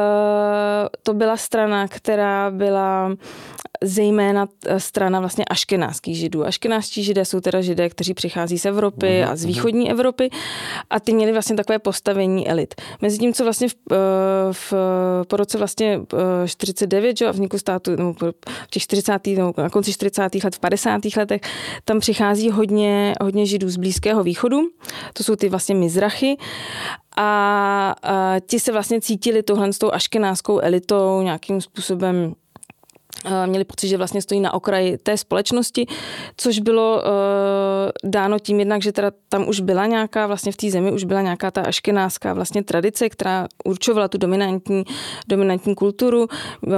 to 1.04 1.14
byla 1.14 1.38
strana, 1.38 1.88
která 1.88 2.52
byla 2.52 3.12
zejména 3.84 4.48
eh, 4.66 4.80
strana 4.80 5.20
vlastně 5.20 5.46
aškenáských 5.46 6.18
židů. 6.18 6.46
Aškenáští 6.46 7.04
židé 7.04 7.25
jsou 7.25 7.40
teda 7.40 7.62
židé, 7.62 7.90
kteří 7.90 8.14
přichází 8.14 8.60
z 8.60 8.66
Evropy 8.66 9.06
uh-huh, 9.06 9.32
a 9.32 9.36
z 9.36 9.46
východní 9.46 9.86
uh-huh. 9.86 9.92
Evropy 9.92 10.30
a 10.90 11.00
ty 11.00 11.14
měli 11.14 11.32
vlastně 11.32 11.56
takové 11.56 11.80
postavení 11.80 12.50
elit. 12.50 12.75
Mezi 13.02 13.18
tím, 13.18 13.34
co 13.34 13.44
vlastně 13.44 13.70
v, 13.70 13.75
eh, 13.92 13.96
v, 14.52 14.74
po 15.28 15.38
roce 15.38 15.58
vlastně 15.58 16.00
49, 16.46 17.18
že, 17.18 17.28
a 17.28 17.32
vzniku 17.32 17.58
státu, 17.58 17.96
nebo 17.96 18.14
v 18.14 18.34
těch 18.70 18.84
40. 18.84 19.28
nebo 19.28 19.54
na 19.58 19.70
konci 19.70 19.94
40. 19.94 20.44
let, 20.44 20.56
v 20.56 20.60
50. 20.60 21.02
letech, 21.18 21.42
tam 21.86 22.00
přichází 22.00 22.50
hodně, 22.50 23.14
hodně 23.22 23.46
židů 23.46 23.70
z 23.70 23.78
Blízkého 23.78 24.24
východu, 24.24 24.62
to 25.14 25.24
jsou 25.24 25.36
ty 25.36 25.50
vlastně 25.50 25.75
mizrachy 25.75 26.38
a, 27.18 27.96
a 28.04 28.40
ti 28.40 28.60
se 28.60 28.72
vlastně 28.72 29.02
cítili 29.02 29.44
tohle 29.44 29.74
s 29.74 29.78
tou 29.78 29.92
aškenáskou 29.92 30.60
elitou 30.60 31.22
nějakým 31.22 31.62
způsobem 31.62 32.36
měli 33.46 33.64
pocit, 33.66 33.88
že 33.88 33.98
vlastně 33.98 34.22
stojí 34.22 34.40
na 34.42 34.54
okraji 34.54 34.98
té 34.98 35.18
společnosti, 35.18 35.88
což 36.38 36.60
bylo 36.60 36.96
uh, 36.96 38.12
dáno 38.12 38.40
tím 38.40 38.60
jednak, 38.60 38.82
že 38.82 38.92
teda 38.92 39.12
tam 39.30 39.48
už 39.48 39.60
byla 39.60 39.86
nějaká, 39.86 40.28
vlastně 40.28 40.52
v 40.52 40.58
té 40.58 40.72
zemi 40.72 40.92
už 40.92 41.04
byla 41.04 41.22
nějaká 41.22 41.52
ta 41.52 41.62
aškenáská 41.62 42.34
vlastně 42.34 42.64
tradice, 42.64 43.10
která 43.10 43.48
určovala 43.66 44.08
tu 44.08 44.18
dominantní, 44.18 44.84
dominantní 45.28 45.76
kulturu. 45.76 46.28
Uh, 46.62 46.74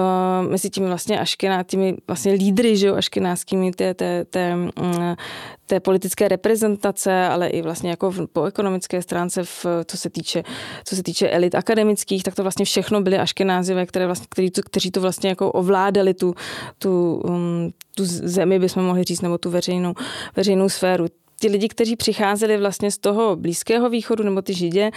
mezi 0.50 0.70
těmi 0.70 0.88
vlastně 0.88 1.20
aškená, 1.20 1.64
těmi 1.64 1.98
vlastně 2.08 2.32
lídry, 2.32 2.78
že 2.78 2.88
jo, 2.88 2.96
aškenáskými 2.96 3.72
té, 3.72 3.94
té, 3.94 4.26
té, 4.26 4.54
um, 4.54 4.72
té 5.68 5.80
politické 5.80 6.28
reprezentace, 6.28 7.26
ale 7.28 7.48
i 7.48 7.62
vlastně 7.62 7.90
jako 7.90 8.12
v, 8.12 8.28
po 8.28 8.44
ekonomické 8.44 9.02
stránce, 9.02 9.44
v, 9.44 9.66
co, 9.86 9.98
se 9.98 10.10
týče, 10.10 10.44
co 10.84 10.96
se 10.96 11.04
týče 11.04 11.30
elit 11.30 11.56
akademických, 11.56 12.24
tak 12.24 12.36
to 12.36 12.44
vlastně 12.44 12.66
všechno 12.66 13.02
byly 13.02 13.18
aškenázivé, 13.18 13.86
které 13.86 14.06
vlastně, 14.06 14.28
kteří, 14.30 14.52
to, 14.52 14.62
kteří 14.62 14.92
to 14.92 15.02
vlastně 15.02 15.30
jako 15.30 15.52
ovládali 15.52 16.14
tu, 16.14 16.36
tu, 16.80 17.22
um, 17.26 17.74
tu 17.96 18.06
zemi, 18.06 18.60
bychom 18.60 18.86
mohli 18.86 19.04
říct, 19.04 19.22
nebo 19.22 19.38
tu 19.38 19.50
veřejnou, 19.50 19.94
veřejnou 20.36 20.70
sféru. 20.70 21.06
Ti 21.40 21.48
lidi, 21.48 21.68
kteří 21.68 21.96
přicházeli 21.96 22.58
vlastně 22.58 22.92
z 22.92 22.98
toho 22.98 23.36
Blízkého 23.36 23.90
východu, 23.90 24.24
nebo 24.24 24.42
ty 24.42 24.54
židě, 24.54 24.92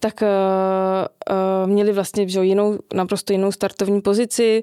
tak 0.00 0.22
uh, 0.22 0.28
uh, 1.64 1.70
měli 1.70 1.92
vlastně 1.92 2.28
že, 2.28 2.44
jinou, 2.44 2.78
naprosto 2.94 3.32
jinou 3.32 3.52
startovní 3.52 4.00
pozici, 4.00 4.62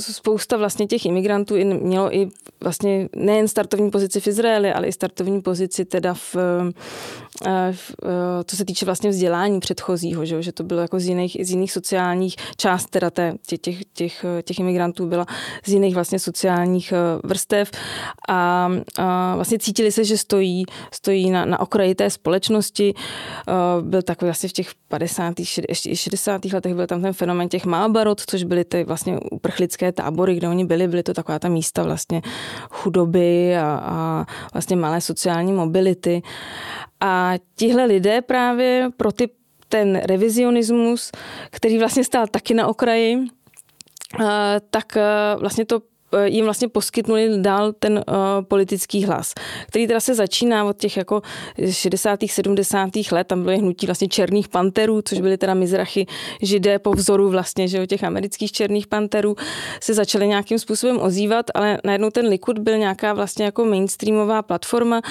spousta 0.00 0.56
vlastně 0.56 0.86
těch 0.86 1.06
imigrantů 1.06 1.54
mělo 1.64 2.16
i 2.16 2.28
vlastně 2.60 3.08
nejen 3.16 3.48
startovní 3.48 3.90
pozici 3.90 4.20
v 4.20 4.26
Izraeli, 4.26 4.72
ale 4.72 4.86
i 4.86 4.92
startovní 4.92 5.42
pozici 5.42 5.84
teda 5.84 6.14
v, 6.14 6.36
eh, 7.46 7.72
v 7.72 7.94
eh, 8.04 8.44
co 8.44 8.56
se 8.56 8.64
týče 8.64 8.84
vlastně 8.84 9.10
vzdělání 9.10 9.60
předchozího, 9.60 10.24
že, 10.24 10.42
že 10.42 10.52
to 10.52 10.62
bylo 10.62 10.80
jako 10.80 11.00
z 11.00 11.06
jiných, 11.06 11.36
z 11.42 11.50
jiných 11.50 11.72
sociálních, 11.72 12.36
část 12.56 12.90
teda 12.90 13.10
té, 13.10 13.34
těch, 13.60 13.84
těch, 13.92 14.24
těch 14.44 14.58
imigrantů 14.58 15.06
byla 15.06 15.26
z 15.66 15.72
jiných 15.72 15.94
vlastně 15.94 16.18
sociálních 16.18 16.92
eh, 16.92 17.20
vrstev 17.24 17.70
a, 18.28 18.70
a 18.98 19.34
vlastně 19.34 19.58
cítili 19.58 19.92
se, 19.92 20.04
že 20.04 20.18
stojí, 20.18 20.64
stojí 20.92 21.30
na, 21.30 21.44
na 21.44 21.60
okraji 21.60 21.94
té 21.94 22.10
společnosti. 22.10 22.94
Byl 23.80 24.02
takový 24.02 24.26
vlastně 24.28 24.48
v 24.48 24.52
těch 24.52 24.70
50. 24.88 25.34
ještě 25.68 25.96
60. 25.96 26.44
letech 26.44 26.74
byl 26.74 26.86
tam 26.86 27.02
ten 27.02 27.12
fenomén 27.12 27.48
těch 27.48 27.64
Mábarot, 27.64 28.22
což 28.26 28.42
byly 28.42 28.64
ty 28.64 28.84
vlastně 28.84 29.18
uprchlické 29.32 29.87
tábory, 29.92 30.34
kde 30.34 30.48
oni 30.48 30.64
byli, 30.64 30.88
byly 30.88 31.02
to 31.02 31.14
taková 31.14 31.38
ta 31.38 31.48
místa 31.48 31.82
vlastně 31.82 32.22
chudoby 32.70 33.56
a, 33.56 33.80
a 33.82 34.26
vlastně 34.52 34.76
malé 34.76 35.00
sociální 35.00 35.52
mobility. 35.52 36.22
A 37.00 37.34
tihle 37.54 37.84
lidé 37.84 38.22
právě 38.22 38.88
pro 38.96 39.12
ty, 39.12 39.28
ten 39.68 40.00
revizionismus, 40.04 41.12
který 41.50 41.78
vlastně 41.78 42.04
stál 42.04 42.26
taky 42.26 42.54
na 42.54 42.66
okraji, 42.66 43.18
tak 44.70 44.98
vlastně 45.40 45.64
to 45.64 45.80
jim 46.24 46.44
vlastně 46.44 46.68
poskytnuli 46.68 47.28
dál 47.40 47.72
ten 47.72 47.92
uh, 47.92 48.14
politický 48.42 49.04
hlas, 49.04 49.34
který 49.66 49.86
teda 49.86 50.00
se 50.00 50.14
začíná 50.14 50.64
od 50.64 50.76
těch 50.76 50.96
jako 50.96 51.22
60. 51.70 52.20
70. 52.26 52.90
let, 53.12 53.26
tam 53.26 53.42
bylo 53.42 53.58
hnutí 53.58 53.86
vlastně 53.86 54.08
černých 54.08 54.48
panterů, 54.48 55.02
což 55.02 55.20
byly 55.20 55.38
teda 55.38 55.54
mizrachy 55.54 56.06
židé 56.42 56.78
po 56.78 56.92
vzoru 56.92 57.30
vlastně, 57.30 57.68
že 57.68 57.86
těch 57.86 58.04
amerických 58.04 58.52
černých 58.52 58.86
panterů 58.86 59.36
se 59.80 59.94
začaly 59.94 60.28
nějakým 60.28 60.58
způsobem 60.58 60.98
ozývat, 61.00 61.46
ale 61.54 61.78
najednou 61.84 62.10
ten 62.10 62.26
Likud 62.26 62.58
byl 62.58 62.78
nějaká 62.78 63.12
vlastně 63.12 63.44
jako 63.44 63.64
mainstreamová 63.64 64.42
platforma, 64.42 65.02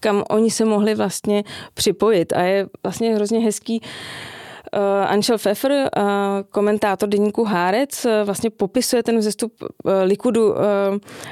kam 0.00 0.24
oni 0.30 0.50
se 0.50 0.64
mohli 0.64 0.94
vlastně 0.94 1.44
připojit 1.74 2.32
a 2.32 2.42
je 2.42 2.66
vlastně 2.82 3.14
hrozně 3.14 3.40
hezký 3.40 3.80
Uh, 3.82 4.35
Anšel 5.06 5.38
Pfeffer, 5.38 5.72
uh, 5.72 6.02
komentátor 6.50 7.08
deníku 7.08 7.44
Hárec, 7.44 8.04
uh, 8.04 8.10
vlastně 8.24 8.50
popisuje 8.50 9.02
ten 9.02 9.18
vzestup 9.18 9.52
Likudu 10.04 10.54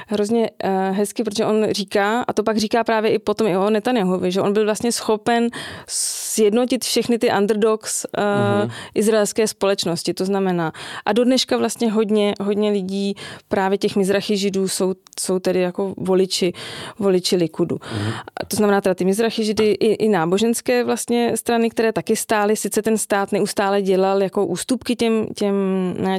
hrozně 0.07 0.49
hezky, 0.91 1.23
protože 1.23 1.45
on 1.45 1.65
říká, 1.71 2.25
a 2.27 2.33
to 2.33 2.43
pak 2.43 2.57
říká 2.57 2.83
právě 2.83 3.11
i 3.11 3.19
potom 3.19 3.47
i 3.47 3.57
o 3.57 3.69
Netanyahovi, 3.69 4.31
že 4.31 4.41
on 4.41 4.53
byl 4.53 4.65
vlastně 4.65 4.91
schopen 4.91 5.49
sjednotit 5.87 6.83
všechny 6.85 7.17
ty 7.17 7.31
underdogs 7.39 8.05
uh-huh. 8.05 8.71
izraelské 8.95 9.47
společnosti, 9.47 10.13
to 10.13 10.25
znamená. 10.25 10.71
A 11.05 11.13
do 11.13 11.23
dneška 11.23 11.57
vlastně 11.57 11.91
hodně, 11.91 12.33
hodně 12.41 12.71
lidí, 12.71 13.15
právě 13.47 13.77
těch 13.77 13.95
mizrachy 13.95 14.37
židů, 14.37 14.67
jsou, 14.67 14.93
jsou 15.19 15.39
tedy 15.39 15.61
jako 15.61 15.93
voliči, 15.97 16.53
voliči 16.99 17.35
Likudu. 17.35 17.75
Uh-huh. 17.75 18.13
To 18.47 18.55
znamená 18.55 18.81
teda 18.81 18.95
ty 18.95 19.05
mizrachy 19.05 19.43
židy 19.43 19.71
i, 19.71 19.93
i 19.93 20.09
náboženské 20.09 20.83
vlastně 20.83 21.37
strany, 21.37 21.69
které 21.69 21.93
taky 21.93 22.15
stály, 22.15 22.55
sice 22.55 22.81
ten 22.81 22.97
stát 22.97 23.24
neustále 23.31 23.81
dělal 23.81 24.23
jako 24.23 24.45
ústupky 24.45 24.95
těm, 24.95 25.27
těm, 25.35 25.55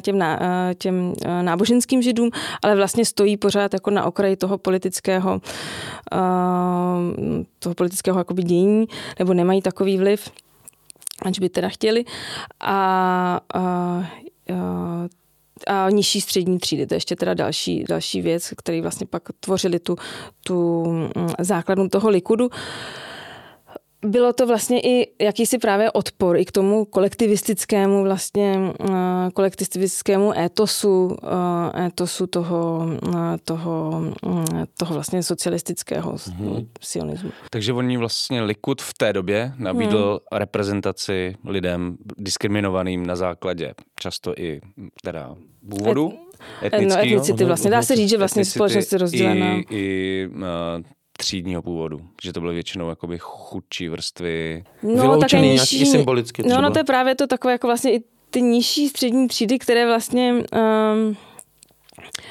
těm, 0.00 0.18
ná, 0.18 0.38
eh, 0.42 0.74
těm 0.74 1.12
eh, 1.24 1.42
náboženským 1.42 2.02
židům, 2.02 2.30
ale 2.62 2.76
vlastně 2.76 3.04
stojí 3.04 3.36
pořád 3.36 3.74
jako 3.74 3.90
na 3.90 4.04
okraji 4.04 4.36
toho 4.36 4.58
politického 4.58 5.40
uh, 6.12 6.20
toho 7.58 7.74
politického 7.74 8.18
jakoby 8.18 8.42
dění, 8.42 8.86
nebo 9.18 9.34
nemají 9.34 9.62
takový 9.62 9.98
vliv, 9.98 10.30
ať 11.22 11.40
by 11.40 11.48
teda 11.48 11.68
chtěli. 11.68 12.04
A, 12.60 13.40
a, 13.54 13.60
a 13.60 14.04
a 15.66 15.90
nižší 15.90 16.20
střední 16.20 16.58
třídy, 16.58 16.86
to 16.86 16.94
je 16.94 16.96
ještě 16.96 17.16
teda 17.16 17.34
další, 17.34 17.84
další 17.88 18.22
věc, 18.22 18.52
který 18.56 18.80
vlastně 18.80 19.06
pak 19.06 19.22
tvořili 19.40 19.78
tu, 19.78 19.96
tu 20.44 20.84
mm, 20.86 21.10
základnu 21.38 21.88
toho 21.88 22.08
likudu. 22.08 22.46
Uh, 22.46 22.52
bylo 24.04 24.32
to 24.32 24.46
vlastně 24.46 24.80
i 24.80 25.24
jakýsi 25.24 25.58
právě 25.58 25.90
odpor 25.90 26.36
i 26.36 26.44
k 26.44 26.52
tomu 26.52 26.84
kolektivistickému 26.84 28.02
vlastně 28.02 28.54
uh, 28.80 28.88
kolektivistickému 29.34 30.38
étosu, 30.38 31.06
uh, 31.06 31.84
étosu 31.86 32.26
toho, 32.26 32.86
uh, 33.08 33.36
toho, 33.44 34.02
toho 34.78 34.94
vlastně 34.94 35.22
socialistického 35.22 36.12
mm-hmm. 36.12 36.66
sionismu. 36.80 37.30
Takže 37.50 37.72
oni 37.72 37.96
vlastně 37.96 38.42
Likud 38.42 38.82
v 38.82 38.94
té 38.94 39.12
době 39.12 39.52
nabídl 39.58 40.08
hmm. 40.08 40.38
reprezentaci 40.38 41.34
lidem 41.44 41.96
diskriminovaným 42.18 43.06
na 43.06 43.16
základě 43.16 43.74
často 44.00 44.34
i 44.38 44.60
teda 45.02 45.34
původu. 45.70 46.12
Et, 46.62 46.72
no, 46.72 46.98
etnicity 46.98 47.44
vlastně. 47.44 47.70
Dá 47.70 47.82
se 47.82 47.96
říct, 47.96 48.10
že 48.10 48.18
vlastně 48.18 48.44
společnost 48.44 48.92
je 48.92 48.98
rozdělená. 48.98 49.56
I, 49.56 49.64
i 49.70 50.28
uh, 50.34 50.42
třídního 51.16 51.62
původu, 51.62 52.00
že 52.22 52.32
to 52.32 52.40
byly 52.40 52.54
většinou 52.54 52.88
jakoby 52.88 53.18
chudší 53.18 53.88
vrstvy. 53.88 54.64
No, 54.82 55.02
vyloučený 55.02 55.50
nižší, 55.50 55.82
i 55.82 55.86
symbolicky 55.86 56.42
třeba. 56.42 56.56
No, 56.56 56.68
no 56.68 56.72
to 56.72 56.78
je 56.78 56.84
právě 56.84 57.14
to 57.14 57.26
takové 57.26 57.52
jako 57.52 57.66
vlastně 57.66 57.94
i 57.94 58.02
ty 58.30 58.42
nižší 58.42 58.88
střední 58.88 59.28
třídy, 59.28 59.58
které 59.58 59.86
vlastně 59.86 60.32
um, 60.32 61.16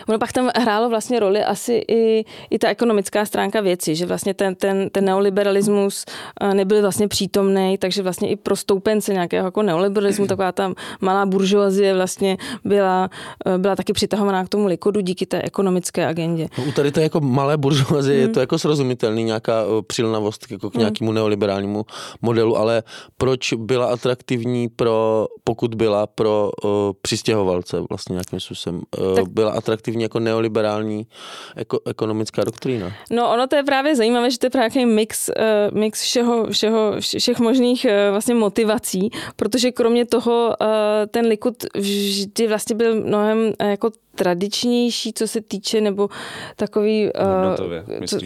Ono 0.08 0.20
pak 0.20 0.32
tam 0.32 0.50
hrálo 0.56 0.90
vlastně 0.90 1.20
roli 1.20 1.44
asi 1.44 1.74
i, 1.88 2.26
i 2.50 2.60
ta 2.60 2.68
ekonomická 2.68 3.26
stránka 3.26 3.62
věci, 3.62 3.96
že 3.96 4.06
vlastně 4.06 4.34
ten, 4.34 4.56
ten, 4.56 4.90
ten 4.90 5.06
neoliberalismus 5.06 6.06
eh, 6.42 6.54
nebyl 6.54 6.82
vlastně 6.82 7.08
přítomný, 7.08 7.78
takže 7.78 8.02
vlastně 8.02 8.30
i 8.30 8.36
pro 8.36 8.56
stoupence 8.56 9.14
nějakého 9.14 9.46
jako 9.46 9.62
neoliberalismu, 9.64 10.28
taková 10.28 10.52
ta 10.52 10.74
malá 11.02 11.26
buržoazie 11.26 11.94
vlastně 11.94 12.38
byla, 12.64 13.10
eh, 13.46 13.58
byla 13.58 13.76
taky 13.76 13.94
přitahovaná 13.94 14.46
k 14.46 14.50
tomu 14.50 14.68
likodu 14.68 15.02
díky 15.02 15.26
té 15.26 15.42
ekonomické 15.42 16.08
agendě. 16.08 16.48
No, 16.58 16.64
u 16.64 16.72
tady 16.72 16.92
to 16.92 17.00
jako 17.00 17.20
malé 17.20 17.58
buržoazie 17.58 18.20
hmm. 18.20 18.28
je 18.28 18.34
to 18.34 18.40
jako 18.40 18.60
srozumitelný, 18.60 19.24
nějaká 19.24 19.62
eh, 19.62 19.82
přilnavost 19.88 20.52
jako 20.52 20.70
k 20.70 20.74
hmm. 20.74 20.80
nějakému 20.80 21.12
neoliberálnímu 21.12 21.86
modelu, 22.22 22.58
ale 22.58 22.84
proč 23.18 23.54
byla 23.54 23.86
atraktivní 23.86 24.70
pro, 24.70 25.28
pokud 25.44 25.76
byla 25.76 26.08
pro 26.08 26.50
uh, 26.64 26.70
přistěhovalce 27.02 27.82
vlastně 27.90 28.14
nějakým 28.14 28.40
způsobem, 28.40 28.82
uh, 29.00 29.16
tak, 29.16 29.28
byla 29.28 29.52
atraktivní 29.56 30.04
jako 30.04 30.20
neoliberální 30.20 31.08
eko, 31.56 31.80
ekonomická 31.86 32.44
doktrína. 32.44 32.94
No 33.12 33.34
ono 33.34 33.48
to 33.48 33.56
je 33.56 33.64
právě 33.64 33.96
zajímavé, 33.96 34.32
že 34.32 34.40
to 34.40 34.46
je 34.46 34.50
právě 34.50 34.70
nějaký 34.74 34.94
mix, 34.94 35.30
uh, 35.30 35.78
mix 35.78 36.02
všeho, 36.02 36.48
všeho, 36.52 36.94
všech 37.00 37.40
možných 37.40 37.86
uh, 37.86 38.12
vlastně 38.12 38.36
motivací, 38.36 39.10
protože 39.36 39.72
kromě 39.72 40.06
toho 40.06 40.48
uh, 40.62 40.68
ten 41.12 41.26
Likud 41.26 41.56
vždy 41.76 42.48
vlastně 42.48 42.76
byl 42.76 42.96
mnohem 42.96 43.54
jako 43.60 43.92
tradičnější, 44.16 45.14
co 45.14 45.28
se 45.28 45.42
týče, 45.42 45.82
nebo 45.82 46.10
takový... 46.56 47.10
Hodnotově, 47.16 47.84
uh, 47.84 48.06
co, 48.06 48.18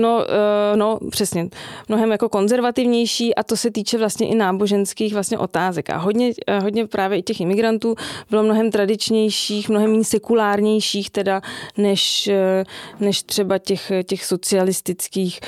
no, 0.00 0.16
uh, 0.16 0.76
no, 0.76 0.98
přesně. 1.10 1.48
Mnohem 1.88 2.10
jako 2.10 2.28
konzervativnější 2.28 3.34
a 3.34 3.42
to 3.42 3.56
se 3.56 3.70
týče 3.70 3.98
vlastně 3.98 4.28
i 4.28 4.34
náboženských 4.34 5.12
vlastně 5.12 5.38
otázek. 5.38 5.90
A 5.90 5.96
hodně, 5.96 6.26
uh, 6.26 6.62
hodně 6.62 6.86
právě 6.86 7.18
i 7.18 7.22
těch 7.22 7.40
imigrantů 7.40 7.94
bylo 8.30 8.42
mnohem 8.42 8.70
tradičnějších, 8.70 9.68
mnohem 9.68 9.90
méně 9.90 10.04
sekulárnějších 10.04 11.10
teda, 11.10 11.40
než, 11.76 12.30
uh, 12.32 13.06
než 13.06 13.22
třeba 13.22 13.58
těch, 13.58 13.92
těch 14.04 14.24
socialistických, 14.24 15.40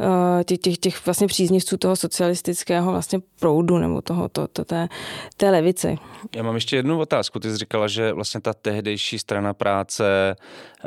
uh, 0.00 0.42
těch, 0.44 0.58
těch, 0.58 0.78
těch 0.78 1.06
vlastně 1.06 1.26
příznivců 1.26 1.76
toho 1.76 1.96
socialistického 1.96 2.92
vlastně 2.92 3.20
proudu 3.40 3.78
nebo 3.78 4.02
toho, 4.02 4.28
to, 4.28 4.48
to, 4.48 4.64
té, 4.64 4.88
té 5.36 5.50
levice. 5.50 5.96
Já 6.36 6.42
mám 6.42 6.54
ještě 6.54 6.76
jednu 6.76 7.00
otázku. 7.00 7.40
Ty 7.40 7.50
jsi 7.50 7.56
říkala, 7.56 7.88
že 7.88 8.12
vlastně 8.12 8.40
ta 8.40 8.54
tehdejší 8.54 9.18
strana 9.18 9.37
strana 9.38 9.54
práce 9.54 10.36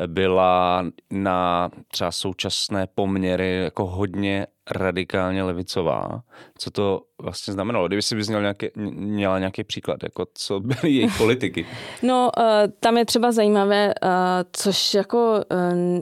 byla 0.08 0.86
na 1.12 1.70
třeba 1.92 2.12
současné 2.12 2.88
poměry 2.96 3.64
jako 3.64 3.86
hodně 3.86 4.48
radikálně 4.72 5.44
levicová. 5.44 6.22
Co 6.58 6.72
to 6.72 7.02
vlastně 7.22 7.54
znamenalo? 7.54 7.88
Kdyby 7.88 8.02
si 8.02 8.16
bys 8.16 8.28
měl 8.28 8.42
nějaký, 8.42 8.68
měla 8.76 9.40
nějaký 9.40 9.64
příklad, 9.64 10.04
jako 10.04 10.26
co 10.34 10.60
byly 10.60 10.80
jejich 10.84 11.18
politiky? 11.18 11.66
No, 12.04 12.30
eh, 12.38 12.68
tam 12.80 12.98
je 12.98 13.06
třeba 13.06 13.32
zajímavé, 13.32 13.94
eh, 14.04 14.10
což 14.52 14.94
jako 14.94 15.44
eh, 15.52 16.02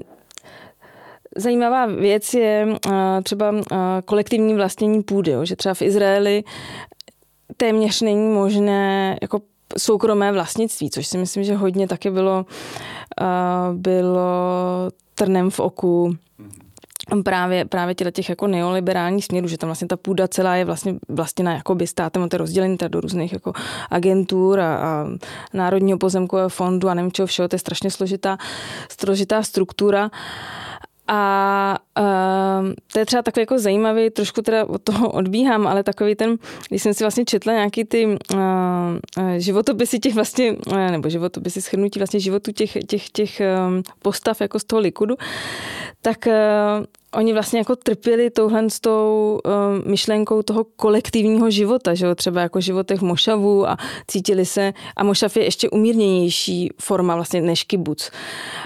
Zajímavá 1.38 1.86
věc 1.86 2.34
je 2.34 2.68
třeba 3.24 3.54
kolektivní 4.06 4.54
vlastnění 4.54 5.04
půdy, 5.04 5.32
že 5.44 5.56
třeba 5.56 5.74
v 5.74 5.82
Izraeli 5.82 6.44
téměř 7.58 8.02
není 8.02 8.34
možné 8.34 9.18
jako 9.22 9.40
soukromé 9.78 10.32
vlastnictví, 10.32 10.90
což 10.90 11.08
si 11.08 11.18
myslím, 11.18 11.44
že 11.44 11.56
hodně 11.56 11.88
taky 11.88 12.12
bylo, 12.12 12.46
bylo 13.74 14.22
trnem 15.16 15.50
v 15.50 15.60
oku 15.60 16.16
právě, 17.24 17.66
právě 17.66 17.96
těle 17.96 18.12
těch 18.12 18.30
jako 18.30 18.48
neoliberálních 18.48 19.26
směrů, 19.26 19.48
že 19.48 19.58
tam 19.58 19.68
vlastně 19.68 19.88
ta 19.88 19.98
půda 19.98 20.28
celá 20.28 20.56
je 20.56 20.66
vlastně 20.66 20.96
vlastněna 21.10 21.54
jakoby 21.54 21.88
státem, 21.88 22.30
to 22.30 22.36
je 22.36 22.38
rozdělený 22.38 22.78
do 22.88 23.02
různých 23.02 23.34
jako 23.34 23.54
agentur 23.90 24.60
a, 24.60 24.78
a 24.78 25.06
Národního 25.54 25.98
pozemkového 25.98 26.50
fondu 26.50 26.90
a 26.90 26.94
nevím 26.94 27.12
čeho 27.12 27.28
všeho, 27.28 27.48
to 27.48 27.56
je 27.56 27.60
strašně 27.60 27.92
složitá, 27.92 28.38
složitá 29.00 29.44
struktura. 29.44 30.06
Uh, 30.06 30.10
a 31.12 31.78
uh, 32.00 32.74
to 32.94 33.00
je 33.00 33.06
třeba 33.06 33.22
takový 33.22 33.42
jako 33.42 33.60
zajímavý, 33.60 34.10
trošku 34.10 34.42
teda 34.42 34.66
od 34.66 34.82
toho 34.84 35.12
odbíhám, 35.12 35.68
ale 35.68 35.84
takový 35.84 36.16
ten, 36.16 36.38
když 36.70 36.84
jsem 36.84 36.94
si 36.94 37.04
vlastně 37.04 37.26
četla 37.26 37.54
nějaký 37.54 37.86
ty 37.86 38.06
uh, 38.06 38.40
životopisy 39.38 40.00
těch 40.00 40.16
vlastně, 40.16 40.52
uh, 40.52 40.92
nebo 40.92 41.10
životopisy 41.10 41.62
schrnutí 41.62 42.00
vlastně 42.00 42.20
životu 42.20 42.52
těch, 42.52 42.78
těch, 42.88 43.10
těch 43.10 43.42
um, 43.68 43.84
postav 44.02 44.42
jako 44.42 44.60
z 44.60 44.64
toho 44.64 44.80
Likudu, 44.80 45.16
tak 46.02 46.28
uh, 46.28 46.86
oni 47.16 47.34
vlastně 47.34 47.60
jako 47.60 47.76
trpěli 47.76 48.30
touhle 48.30 48.70
s 48.70 48.80
tou 48.80 49.40
uh, 49.46 49.88
myšlenkou 49.90 50.42
toho 50.42 50.64
kolektivního 50.76 51.52
života, 51.52 51.94
že 51.94 52.06
jo? 52.06 52.16
třeba 52.16 52.42
jako 52.42 52.62
životech 52.62 53.02
mošavu 53.02 53.70
a 53.70 53.78
cítili 54.08 54.46
se, 54.46 54.74
a 54.98 55.04
mošav 55.04 55.38
je 55.38 55.44
ještě 55.44 55.70
umírněnější 55.70 56.70
forma 56.82 57.16
vlastně 57.16 57.42
než 57.42 57.64
kibuc. 57.64 58.12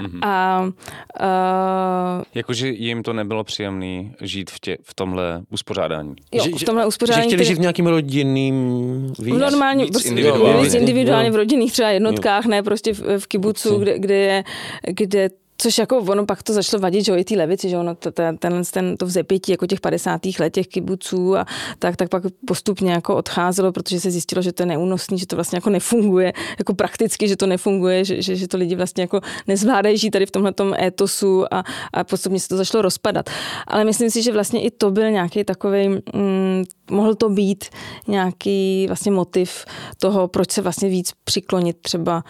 Mm-hmm. 0.01 0.19
A, 0.21 0.62
uh, 0.62 2.23
Jakože 2.35 2.69
jim 2.69 3.03
to 3.03 3.13
nebylo 3.13 3.43
příjemné 3.43 4.12
žít 4.21 4.51
v, 4.51 4.59
tě, 4.59 4.77
v 4.83 4.93
tomhle 4.93 5.41
uspořádání. 5.50 6.15
Jo, 6.31 6.45
v 6.57 6.63
tomhle 6.63 6.85
uspořádání. 6.85 7.23
Že 7.23 7.35
chtěli 7.35 7.45
žít 7.45 7.57
v 7.57 7.59
nějakým 7.59 7.88
rodinným 7.88 9.07
víc, 9.19 9.35
normálně, 9.35 9.83
víc 9.83 9.93
prostě, 9.93 10.09
individuálně, 10.09 10.63
víc 10.63 10.73
individuálně 10.73 11.31
v 11.31 11.35
rodinných 11.35 11.71
třeba 11.71 11.89
jednotkách, 11.89 12.45
jo. 12.45 12.51
ne 12.51 12.63
prostě 12.63 12.93
v, 12.93 13.19
v 13.19 13.27
kibucu, 13.27 13.79
kde, 13.79 14.00
kde, 14.00 14.15
je, 14.15 14.43
kde 14.88 15.29
Což 15.57 15.77
jako 15.77 15.98
ono 15.98 16.25
pak 16.25 16.43
to 16.43 16.53
začalo 16.53 16.81
vadit, 16.81 17.05
že 17.05 17.12
jo, 17.12 17.17
i 17.17 17.24
té 17.24 17.36
levici, 17.36 17.69
že 17.69 17.77
ono, 17.77 17.95
ten, 17.95 18.37
ten, 18.72 18.98
to 18.98 19.05
vzepětí 19.05 19.51
jako 19.51 19.68
těch 19.68 19.81
50. 19.81 20.22
let 20.39 20.53
těch 20.53 20.68
kibuců 20.68 21.37
a 21.37 21.46
tak, 21.79 21.96
tak 21.96 22.09
pak 22.09 22.24
postupně 22.48 22.92
jako 22.92 23.16
odcházelo, 23.16 23.72
protože 23.72 24.00
se 24.00 24.11
zjistilo, 24.11 24.42
že 24.42 24.51
to 24.51 24.63
je 24.63 24.68
neúnosný, 24.68 25.18
že 25.18 25.27
to 25.27 25.35
vlastně 25.35 25.57
jako 25.57 25.70
nefunguje, 25.70 26.33
jako 26.59 26.74
prakticky, 26.74 27.27
že 27.27 27.37
to 27.37 27.48
nefunguje, 27.48 28.05
že, 28.05 28.22
že, 28.22 28.35
že 28.35 28.48
to 28.48 28.57
lidi 28.57 28.75
vlastně 28.75 29.03
jako 29.03 29.22
nezvládají 29.48 29.98
žít 29.98 30.11
tady 30.11 30.25
v 30.25 30.31
tomhle 30.31 30.53
etosu 30.79 31.53
a, 31.53 31.63
a 31.94 32.03
postupně 32.03 32.39
se 32.39 32.48
to 32.48 32.57
začalo 32.57 32.81
rozpadat. 32.81 33.29
Ale 33.68 33.83
myslím 33.83 34.09
si, 34.09 34.22
že 34.22 34.31
vlastně 34.31 34.61
i 34.61 34.72
to 34.72 34.92
byl 34.92 35.11
nějaký 35.11 35.44
takový, 35.44 35.89
mm, 35.89 36.63
mohl 36.91 37.15
to 37.15 37.29
být 37.29 37.65
nějaký 38.07 38.87
vlastně 38.87 39.11
motiv 39.11 39.65
toho, 40.00 40.27
proč 40.27 40.51
se 40.51 40.61
vlastně 40.61 40.89
víc 40.89 41.11
přiklonit 41.24 41.77
třeba 41.81 42.24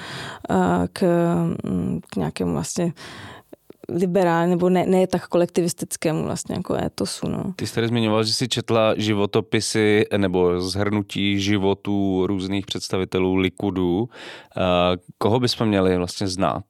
uh, 0.49 0.57
k, 0.93 1.03
mm, 1.63 1.99
k 2.11 2.15
nějakému 2.15 2.53
vlastně 2.53 2.93
liberální 3.89 4.49
nebo 4.49 4.69
ne, 4.69 4.85
ne 4.85 5.07
tak 5.07 5.27
kolektivistickému 5.27 6.23
vlastně 6.23 6.55
jako 6.55 6.75
etosu. 6.75 7.27
No. 7.27 7.53
Ty 7.55 7.67
jsi 7.67 7.75
tady 7.75 7.87
zmiňoval, 7.87 8.23
že 8.23 8.33
jsi 8.33 8.47
četla 8.47 8.93
životopisy 8.97 10.05
nebo 10.17 10.61
zhrnutí 10.61 11.39
životů 11.39 12.27
různých 12.27 12.65
představitelů 12.65 13.35
Likudu. 13.35 14.09
Koho 15.17 15.39
bychom 15.39 15.67
měli 15.67 15.97
vlastně 15.97 16.27
znát, 16.27 16.63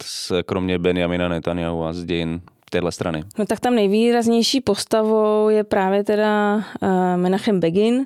kromě 0.45 0.79
Benjamina 0.79 1.27
Netanyahu 1.27 1.83
a 1.83 1.93
z 1.93 2.05
dějin 2.05 2.41
téhle 2.73 2.91
strany? 2.91 3.23
No 3.37 3.45
tak 3.45 3.59
tam 3.59 3.75
nejvýraznější 3.75 4.61
postavou 4.61 5.49
je 5.49 5.63
právě 5.63 6.03
teda 6.03 6.55
uh, 6.55 6.61
Menachem 7.15 7.59
Begin, 7.59 8.05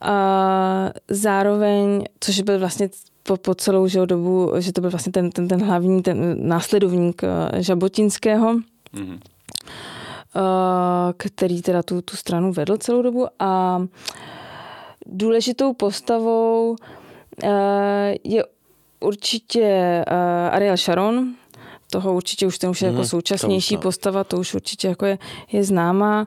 a 0.00 0.90
zároveň, 1.08 2.04
což 2.20 2.40
byl 2.40 2.58
vlastně 2.58 2.88
po, 3.22 3.36
po 3.36 3.54
celou 3.54 3.86
že, 3.88 4.06
dobu, 4.06 4.52
že 4.58 4.72
to 4.72 4.80
byl 4.80 4.90
vlastně 4.90 5.12
ten, 5.12 5.30
ten, 5.30 5.48
ten 5.48 5.64
hlavní 5.64 6.02
ten 6.02 6.48
následovník 6.48 7.22
eh, 7.24 7.62
Žabotinského, 7.62 8.54
mm-hmm. 8.94 9.18
který 11.16 11.62
teda 11.62 11.82
tu, 11.82 12.02
tu 12.02 12.16
stranu 12.16 12.52
vedl 12.52 12.76
celou 12.76 13.02
dobu 13.02 13.26
a 13.38 13.82
důležitou 15.06 15.72
postavou 15.72 16.76
eh, 17.42 18.14
je 18.24 18.44
určitě 19.00 20.04
Ariel 20.50 20.76
Sharon, 20.76 21.34
toho 21.90 22.14
určitě 22.14 22.46
už 22.46 22.58
ten 22.58 22.70
už 22.70 22.82
je 22.82 22.86
jako 22.86 22.98
mhm, 22.98 23.06
současnější 23.06 23.76
postava, 23.76 24.24
to 24.24 24.38
už 24.38 24.54
určitě 24.54 24.88
jako 24.88 25.06
je, 25.06 25.18
je 25.52 25.64
známá. 25.64 26.26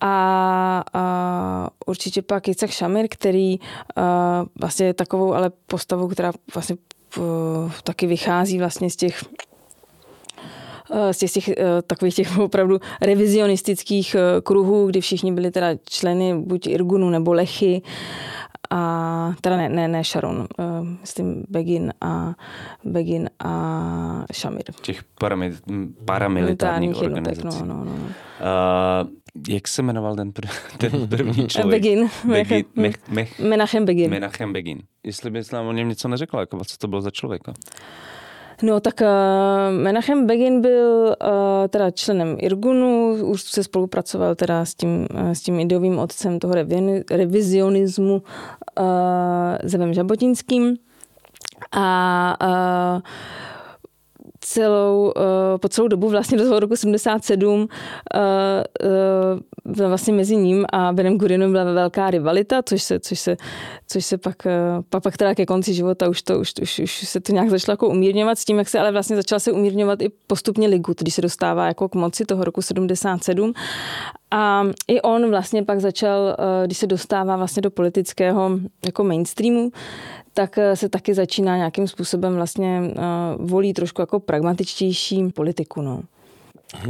A, 0.00 0.84
a 0.92 1.70
určitě 1.86 2.22
pak 2.22 2.48
Jicek 2.48 2.70
Šamir, 2.70 3.06
který 3.10 3.58
a, 3.96 4.44
vlastně 4.60 4.86
je 4.86 4.94
takovou 4.94 5.34
ale 5.34 5.50
postavou, 5.66 6.08
která 6.08 6.32
vlastně 6.54 6.76
p, 7.14 7.20
taky 7.84 8.06
vychází 8.06 8.58
vlastně 8.58 8.90
z 8.90 8.96
těch 8.96 9.24
z 11.12 11.18
těch, 11.18 11.30
těch 11.32 11.56
takových 11.86 12.14
těch 12.14 12.38
opravdu 12.48 12.80
revizionistických 13.00 14.16
kruhů, 14.42 14.86
kdy 14.86 15.00
všichni 15.00 15.32
byli 15.32 15.50
teda 15.50 15.66
členy 15.88 16.34
buď 16.38 16.66
Irgunu 16.66 17.10
nebo 17.10 17.32
Lechy 17.32 17.82
a 18.70 19.32
teda 19.40 19.56
ne, 19.56 19.68
ne, 19.68 19.88
ne 19.88 20.04
Sharon, 20.04 20.36
uh, 20.58 20.88
myslím 21.00 21.44
Begin 21.48 21.92
a 22.00 22.34
Begin 22.84 23.30
a 23.44 24.24
Shamir. 24.32 24.64
Těch 24.82 25.04
paramil, 25.04 25.52
paramilitárních 26.04 26.96
organizací. 26.96 27.58
no, 27.64 27.74
no, 27.74 27.84
no. 27.84 27.92
Uh, 27.92 29.08
jak 29.48 29.68
se 29.68 29.82
jmenoval 29.82 30.16
ten, 30.16 30.30
pr- 30.30 30.50
ten 30.78 31.08
první 31.08 31.48
člověk? 31.48 31.82
Begin. 31.82 32.08
Begin. 32.24 32.64
Mech, 32.76 33.08
Mech, 33.08 33.38
Menachem 33.40 33.84
Begin. 33.84 34.10
Menachem 34.10 34.52
Begin. 34.52 34.78
Jestli 35.04 35.30
bys 35.30 35.50
nám 35.50 35.66
o 35.66 35.72
něm 35.72 35.88
něco 35.88 36.08
neřekla, 36.08 36.40
jako 36.40 36.64
co 36.64 36.76
to 36.78 36.88
bylo 36.88 37.00
za 37.00 37.10
člověka? 37.10 37.52
No 38.62 38.80
tak 38.80 39.00
uh, 39.00 39.06
Menachem 39.70 40.26
Begin 40.26 40.60
byl 40.60 41.04
uh, 41.04 41.68
teda 41.68 41.90
členem 41.90 42.36
Irgunu, 42.40 43.14
už 43.24 43.42
se 43.42 43.64
spolupracoval 43.64 44.34
teda 44.34 44.64
s 44.64 44.74
tím, 44.74 45.06
uh, 45.14 45.30
s 45.30 45.40
tím 45.40 45.60
ideovým 45.60 45.98
otcem 45.98 46.38
toho 46.38 46.54
revizionismu 47.10 48.14
uh, 48.14 48.84
Zevem 49.62 49.94
Žabotinským. 49.94 50.76
A 51.72 52.36
uh, 52.42 53.02
celou, 54.48 55.12
uh, 55.16 55.58
po 55.60 55.68
celou 55.68 55.88
dobu, 55.88 56.08
vlastně 56.08 56.38
do 56.38 56.44
toho 56.44 56.60
roku 56.60 56.76
77, 56.76 57.60
uh, 57.60 57.68
uh, 59.74 59.88
vlastně 59.88 60.12
mezi 60.12 60.36
ním 60.36 60.66
a 60.72 60.92
Benem 60.92 61.18
Gurinem 61.18 61.52
byla 61.52 61.64
velká 61.64 62.10
rivalita, 62.10 62.62
což 62.62 62.82
se, 62.82 63.00
což 63.00 63.20
se, 63.20 63.36
což 63.88 64.04
se 64.04 64.18
pak, 64.18 64.36
pak, 64.88 65.02
pak 65.02 65.16
teda 65.16 65.34
ke 65.34 65.46
konci 65.46 65.74
života 65.74 66.08
už, 66.08 66.22
to, 66.22 66.38
už, 66.38 66.52
už, 66.62 66.78
už 66.78 67.08
se 67.08 67.20
to 67.20 67.32
nějak 67.32 67.50
začalo 67.50 67.72
jako 67.72 67.88
umírňovat 67.88 68.38
s 68.38 68.44
tím, 68.44 68.58
jak 68.58 68.68
se 68.68 68.78
ale 68.78 68.92
vlastně 68.92 69.16
začala 69.16 69.38
se 69.38 69.52
umírňovat 69.52 70.02
i 70.02 70.10
postupně 70.26 70.68
Ligut, 70.68 71.00
když 71.00 71.14
se 71.14 71.22
dostává 71.22 71.66
jako 71.66 71.88
k 71.88 71.94
moci 71.94 72.24
toho 72.24 72.44
roku 72.44 72.62
77. 72.62 73.52
A 74.30 74.64
i 74.88 75.00
on 75.00 75.30
vlastně 75.30 75.64
pak 75.64 75.80
začal, 75.80 76.36
když 76.64 76.78
se 76.78 76.86
dostává 76.86 77.36
vlastně 77.36 77.62
do 77.62 77.70
politického 77.70 78.50
jako 78.86 79.04
mainstreamu, 79.04 79.70
tak 80.38 80.58
eh, 80.58 80.76
se 80.76 80.88
taky 80.88 81.14
začíná 81.14 81.56
nějakým 81.56 81.88
způsobem 81.88 82.34
vlastně 82.34 82.80
uh, 82.80 83.46
volí 83.46 83.74
trošku 83.74 84.02
jako 84.02 84.20
pragmatičtější 84.20 85.28
politiku. 85.34 85.82
No. 85.82 86.02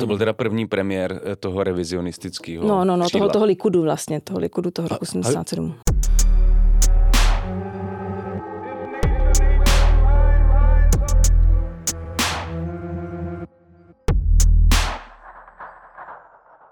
To 0.00 0.06
byl 0.06 0.18
teda 0.18 0.32
první 0.32 0.66
premiér 0.66 1.20
eh, 1.24 1.36
toho 1.36 1.64
revizionistického 1.64 2.68
No, 2.68 2.84
no, 2.84 2.96
no, 2.96 3.10
toho, 3.10 3.28
toho 3.28 3.44
Likudu 3.44 3.82
vlastně, 3.82 4.20
toho 4.20 4.38
Likudu 4.38 4.70
toho 4.70 4.88
roku 4.88 5.04
77. 5.04 5.74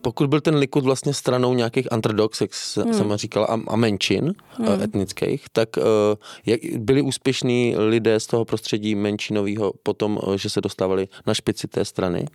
pokud 0.08 0.26
byl 0.26 0.40
ten 0.40 0.54
Likud 0.54 0.84
vlastně 0.84 1.14
stranou 1.14 1.54
nějakých 1.54 1.88
underdogs, 1.92 2.40
jak 2.40 2.50
hmm. 2.76 2.94
jsem 2.94 3.16
říkala, 3.16 3.46
a, 3.46 3.58
a 3.66 3.76
menšin 3.76 4.32
hmm. 4.50 4.82
etnických, 4.82 5.44
tak 5.52 5.68
uh, 5.76 5.84
jak, 6.46 6.60
byli 6.76 7.02
úspěšní 7.02 7.74
lidé 7.76 8.20
z 8.20 8.26
toho 8.26 8.44
prostředí 8.44 8.94
menšinového 8.94 9.72
potom, 9.82 10.18
uh, 10.26 10.34
že 10.34 10.50
se 10.50 10.60
dostávali 10.60 11.08
na 11.26 11.34
špici 11.34 11.68
té 11.68 11.84
strany? 11.84 12.26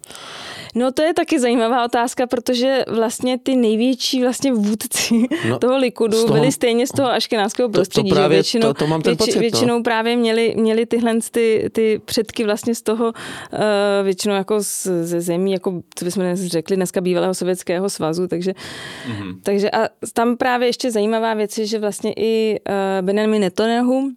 No 0.75 0.91
to 0.91 1.01
je 1.01 1.13
taky 1.13 1.39
zajímavá 1.39 1.85
otázka, 1.85 2.27
protože 2.27 2.85
vlastně 2.87 3.37
ty 3.37 3.55
největší 3.55 4.21
vlastně 4.21 4.53
vůdci 4.53 5.27
no, 5.49 5.59
toho 5.59 5.77
Likudu 5.77 6.21
toho, 6.21 6.33
byli 6.33 6.51
stejně 6.51 6.87
z 6.87 6.91
toho 6.91 7.11
aškenánského 7.11 7.69
prostředí. 7.69 8.09
To, 8.09 8.15
to 8.15 8.19
právě, 8.19 8.35
že 8.35 8.37
většinou, 8.37 8.67
to, 8.67 8.73
to 8.73 8.87
mám 8.87 9.01
ten 9.01 9.11
větši, 9.11 9.17
pocit, 9.17 9.35
no. 9.35 9.41
většinou 9.41 9.83
právě 9.83 10.15
měli, 10.15 10.53
měli 10.57 10.85
tyhle 10.85 11.19
ty, 11.31 11.69
ty 11.71 12.01
předky 12.05 12.43
vlastně 12.43 12.75
z 12.75 12.81
toho 12.81 13.05
uh, 13.05 13.59
většinou 14.03 14.35
jako 14.35 14.57
ze 15.01 15.21
zemí, 15.21 15.51
jako 15.51 15.81
co 15.95 16.05
bychom 16.05 16.35
řekli 16.35 16.75
dneska 16.75 17.01
bývalého 17.01 17.33
sovětského 17.33 17.62
Sovětského 17.63 17.89
svazu, 17.89 18.27
takže, 18.27 18.51
mm-hmm. 18.51 19.39
takže 19.43 19.71
a 19.71 19.89
tam 20.13 20.37
právě 20.37 20.67
ještě 20.67 20.91
zajímavá 20.91 21.33
věc 21.33 21.57
je, 21.57 21.65
že 21.65 21.79
vlastně 21.79 22.13
i 22.17 22.59
uh, 22.59 23.05
Benjamin 23.05 23.41
Netanyahu, 23.41 24.11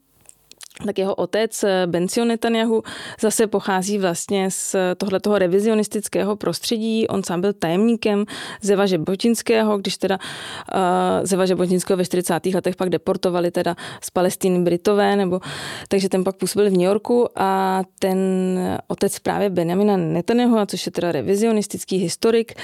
tak 0.85 0.99
jeho 0.99 1.15
otec 1.15 1.65
eh, 1.65 1.87
Bencio 1.87 2.25
Netanyahu 2.25 2.83
zase 3.21 3.47
pochází 3.47 3.99
vlastně 3.99 4.51
z 4.51 4.77
tohletoho 4.97 5.39
revizionistického 5.39 6.37
prostředí. 6.37 7.09
On 7.09 7.25
sám 7.25 7.41
byl 7.41 7.53
tajemníkem 7.53 8.25
Zeva 8.63 8.87
Žebotinského, 8.87 9.79
když 9.79 9.97
teda 9.97 10.19
uh, 10.19 10.81
Zeva 11.23 11.47
Žebotinského 11.47 11.97
ve 11.97 12.05
40. 12.05 12.47
letech 12.55 12.77
pak 12.77 12.89
deportovali 12.91 13.51
teda 13.51 13.77
z 14.03 14.11
Palestiny 14.11 14.59
Britové, 14.59 15.17
nebo, 15.17 15.41
takže 15.89 16.09
ten 16.09 16.25
pak 16.25 16.37
působil 16.37 16.71
v 16.71 16.73
New 16.73 16.87
Yorku 16.87 17.29
a 17.37 17.83
ten 17.99 18.19
otec 18.87 19.19
právě 19.19 19.51
Benjamina 19.51 19.97
Netanyahu, 19.97 20.67
což 20.67 20.87
je 20.87 20.93
teda 20.93 21.13
revizionistický 21.13 21.97
historik, 21.97 22.55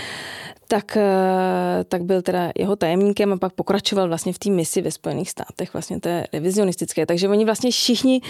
tak, 0.73 0.97
eh, 0.97 1.85
tak 1.85 2.03
byl 2.05 2.23
teda 2.23 2.53
jeho 2.59 2.77
tajemníkem 2.77 3.33
a 3.33 3.37
pak 3.37 3.53
pokračoval 3.53 4.09
vlastně 4.09 4.33
v 4.33 4.39
té 4.39 4.51
misi 4.51 4.83
ve 4.83 4.91
Spojených 4.91 5.31
státech, 5.31 5.73
vlastně 5.73 6.01
té 6.01 6.25
revizionistické. 6.33 7.07
Takže 7.07 7.29
oni 7.29 7.45
vlastně 7.45 7.71
všichni, 7.71 8.21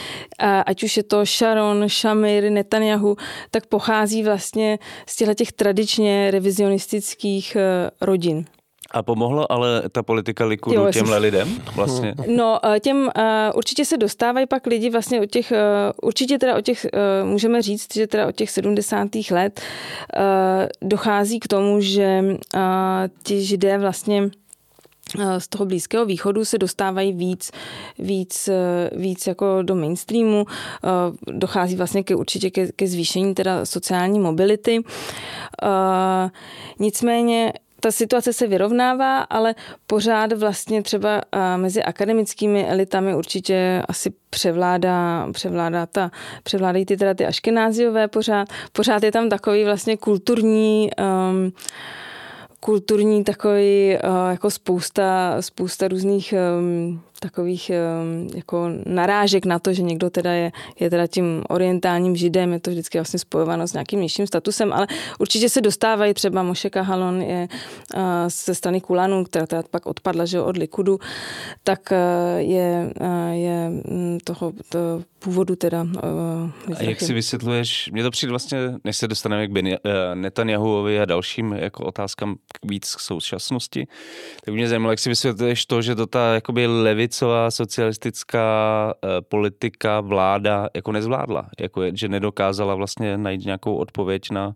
ať 0.67 0.83
už 0.83 0.97
je 0.97 1.03
to 1.03 1.27
Sharon, 1.27 1.89
Shamir, 1.89 2.51
Netanyahu, 2.51 3.17
tak 3.51 3.67
pochází 3.67 4.23
vlastně 4.23 4.79
z 5.07 5.17
těchto 5.17 5.35
těch 5.35 5.53
tradičně 5.53 6.31
revizionistických 6.31 7.57
eh, 7.57 7.91
rodin. 8.01 8.45
A 8.93 9.03
pomohlo 9.03 9.53
ale 9.53 9.83
ta 9.93 10.03
politika 10.03 10.45
Likudu 10.45 10.77
jo, 10.77 10.93
těmhle 10.93 11.17
jsem... 11.17 11.23
lidem 11.23 11.49
vlastně? 11.75 12.15
No, 12.37 12.59
těm 12.81 13.11
určitě 13.55 13.85
se 13.85 13.97
dostávají 13.97 14.47
pak 14.47 14.67
lidi 14.67 14.91
vlastně 14.91 15.21
od 15.21 15.31
těch, 15.31 15.53
určitě 16.03 16.39
teda 16.39 16.57
od 16.57 16.65
těch, 16.65 16.87
můžeme 17.25 17.63
říct, 17.63 17.95
že 17.95 18.07
teda 18.07 18.27
od 18.27 18.35
těch 18.35 18.51
70. 18.51 19.09
let 19.31 19.61
dochází 20.83 21.41
k 21.41 21.49
tomu, 21.49 21.81
že 21.81 22.25
ti 23.23 23.45
židé 23.45 23.79
vlastně 23.79 24.31
z 25.39 25.49
toho 25.49 25.67
Blízkého 25.67 26.07
východu 26.07 26.45
se 26.45 26.59
dostávají 26.59 27.13
víc, 27.13 27.51
víc, 27.99 28.49
víc 28.93 29.27
jako 29.27 29.63
do 29.63 29.75
mainstreamu, 29.75 30.47
dochází 31.27 31.77
vlastně 31.77 32.03
ke, 32.03 32.15
určitě 32.15 32.51
ke, 32.51 32.73
ke 32.73 32.87
zvýšení 32.87 33.35
teda 33.35 33.67
sociální 33.67 34.21
mobility. 34.21 34.81
Nicméně 36.79 37.53
ta 37.83 37.91
situace 37.91 38.33
se 38.33 38.47
vyrovnává, 38.47 39.21
ale 39.21 39.55
pořád 39.87 40.33
vlastně 40.33 40.83
třeba 40.83 41.21
mezi 41.57 41.83
akademickými 41.83 42.69
elitami 42.69 43.15
určitě 43.15 43.83
asi 43.89 44.13
převládá, 44.31 45.29
převládá 45.33 45.87
ta, 45.87 46.11
převládají 46.43 46.87
ty 46.87 46.97
teda 46.97 47.15
ty 47.15 47.27
aškenáziové 47.27 48.09
pořád. 48.09 48.49
Pořád 48.73 49.03
je 49.03 49.13
tam 49.13 49.29
takový 49.29 49.65
vlastně 49.65 49.97
kulturní 49.97 50.91
um, 51.31 51.53
kulturní 52.61 53.25
takový 53.25 53.99
jako 54.31 54.51
spousta, 54.51 55.37
spousta 55.41 55.89
různých 55.89 56.35
um, 56.59 57.01
takových 57.23 57.71
jako 58.35 58.69
narážek 58.87 59.47
na 59.47 59.59
to, 59.59 59.73
že 59.73 59.83
někdo 59.83 60.11
teda 60.11 60.33
je, 60.33 60.53
je 60.81 60.91
teda 60.91 61.07
tím 61.07 61.45
orientálním 61.49 62.17
židem, 62.17 62.53
je 62.53 62.61
to 62.61 62.71
vždycky 62.71 62.99
vlastně 62.99 63.19
spojováno 63.19 63.69
s 63.69 63.73
nějakým 63.73 64.01
nižším 64.01 64.27
statusem, 64.27 64.73
ale 64.73 64.87
určitě 65.19 65.49
se 65.49 65.61
dostávají 65.61 66.15
třeba 66.15 66.43
Moše 66.43 66.71
Kahalon 66.71 67.23
je 67.23 67.49
ze 68.29 68.55
strany 68.55 68.81
Kulanu, 68.81 69.25
která 69.25 69.47
teda 69.47 69.63
pak 69.71 69.87
odpadla 69.87 70.25
že 70.25 70.41
od 70.41 70.57
Likudu, 70.57 70.99
tak 71.65 71.93
je, 72.37 72.93
je 73.33 73.71
mm, 73.71 74.19
toho 74.25 74.53
to 74.69 75.03
původu 75.19 75.57
teda. 75.57 75.87
A 76.79 76.83
jak 76.83 77.01
si 77.01 77.15
vysvětluješ, 77.15 77.91
mně 77.93 78.03
to 78.03 78.11
přijde 78.11 78.31
vlastně, 78.31 78.59
než 78.85 78.97
se 78.97 79.09
dostaneme 79.09 79.49
k 79.49 79.57
e, 79.57 79.79
Netanyahuovi 80.15 81.01
a 81.01 81.05
dalším 81.05 81.53
jako 81.53 81.85
otázkám 81.85 82.37
víc 82.63 82.95
k 82.95 83.01
současnosti, 83.01 83.87
tak 84.45 84.55
mě 84.55 84.69
zajímalo, 84.69 84.93
jak 84.93 84.99
si 84.99 85.09
vysvětluješ 85.09 85.67
to, 85.67 85.83
že 85.83 85.95
to 85.95 86.07
ta 86.07 86.35
jakoby 86.35 86.67
levit 86.67 87.12
levicová 87.13 87.51
socialistická 87.51 88.47
eh, 88.95 89.21
politika, 89.21 90.01
vláda 90.01 90.69
jako 90.75 90.93
nezvládla, 90.93 91.49
jako 91.61 91.83
je, 91.83 91.93
že 91.95 92.09
nedokázala 92.09 92.75
vlastně 92.75 93.19
najít 93.19 93.45
nějakou 93.45 93.77
odpověď 93.77 94.31
na 94.31 94.55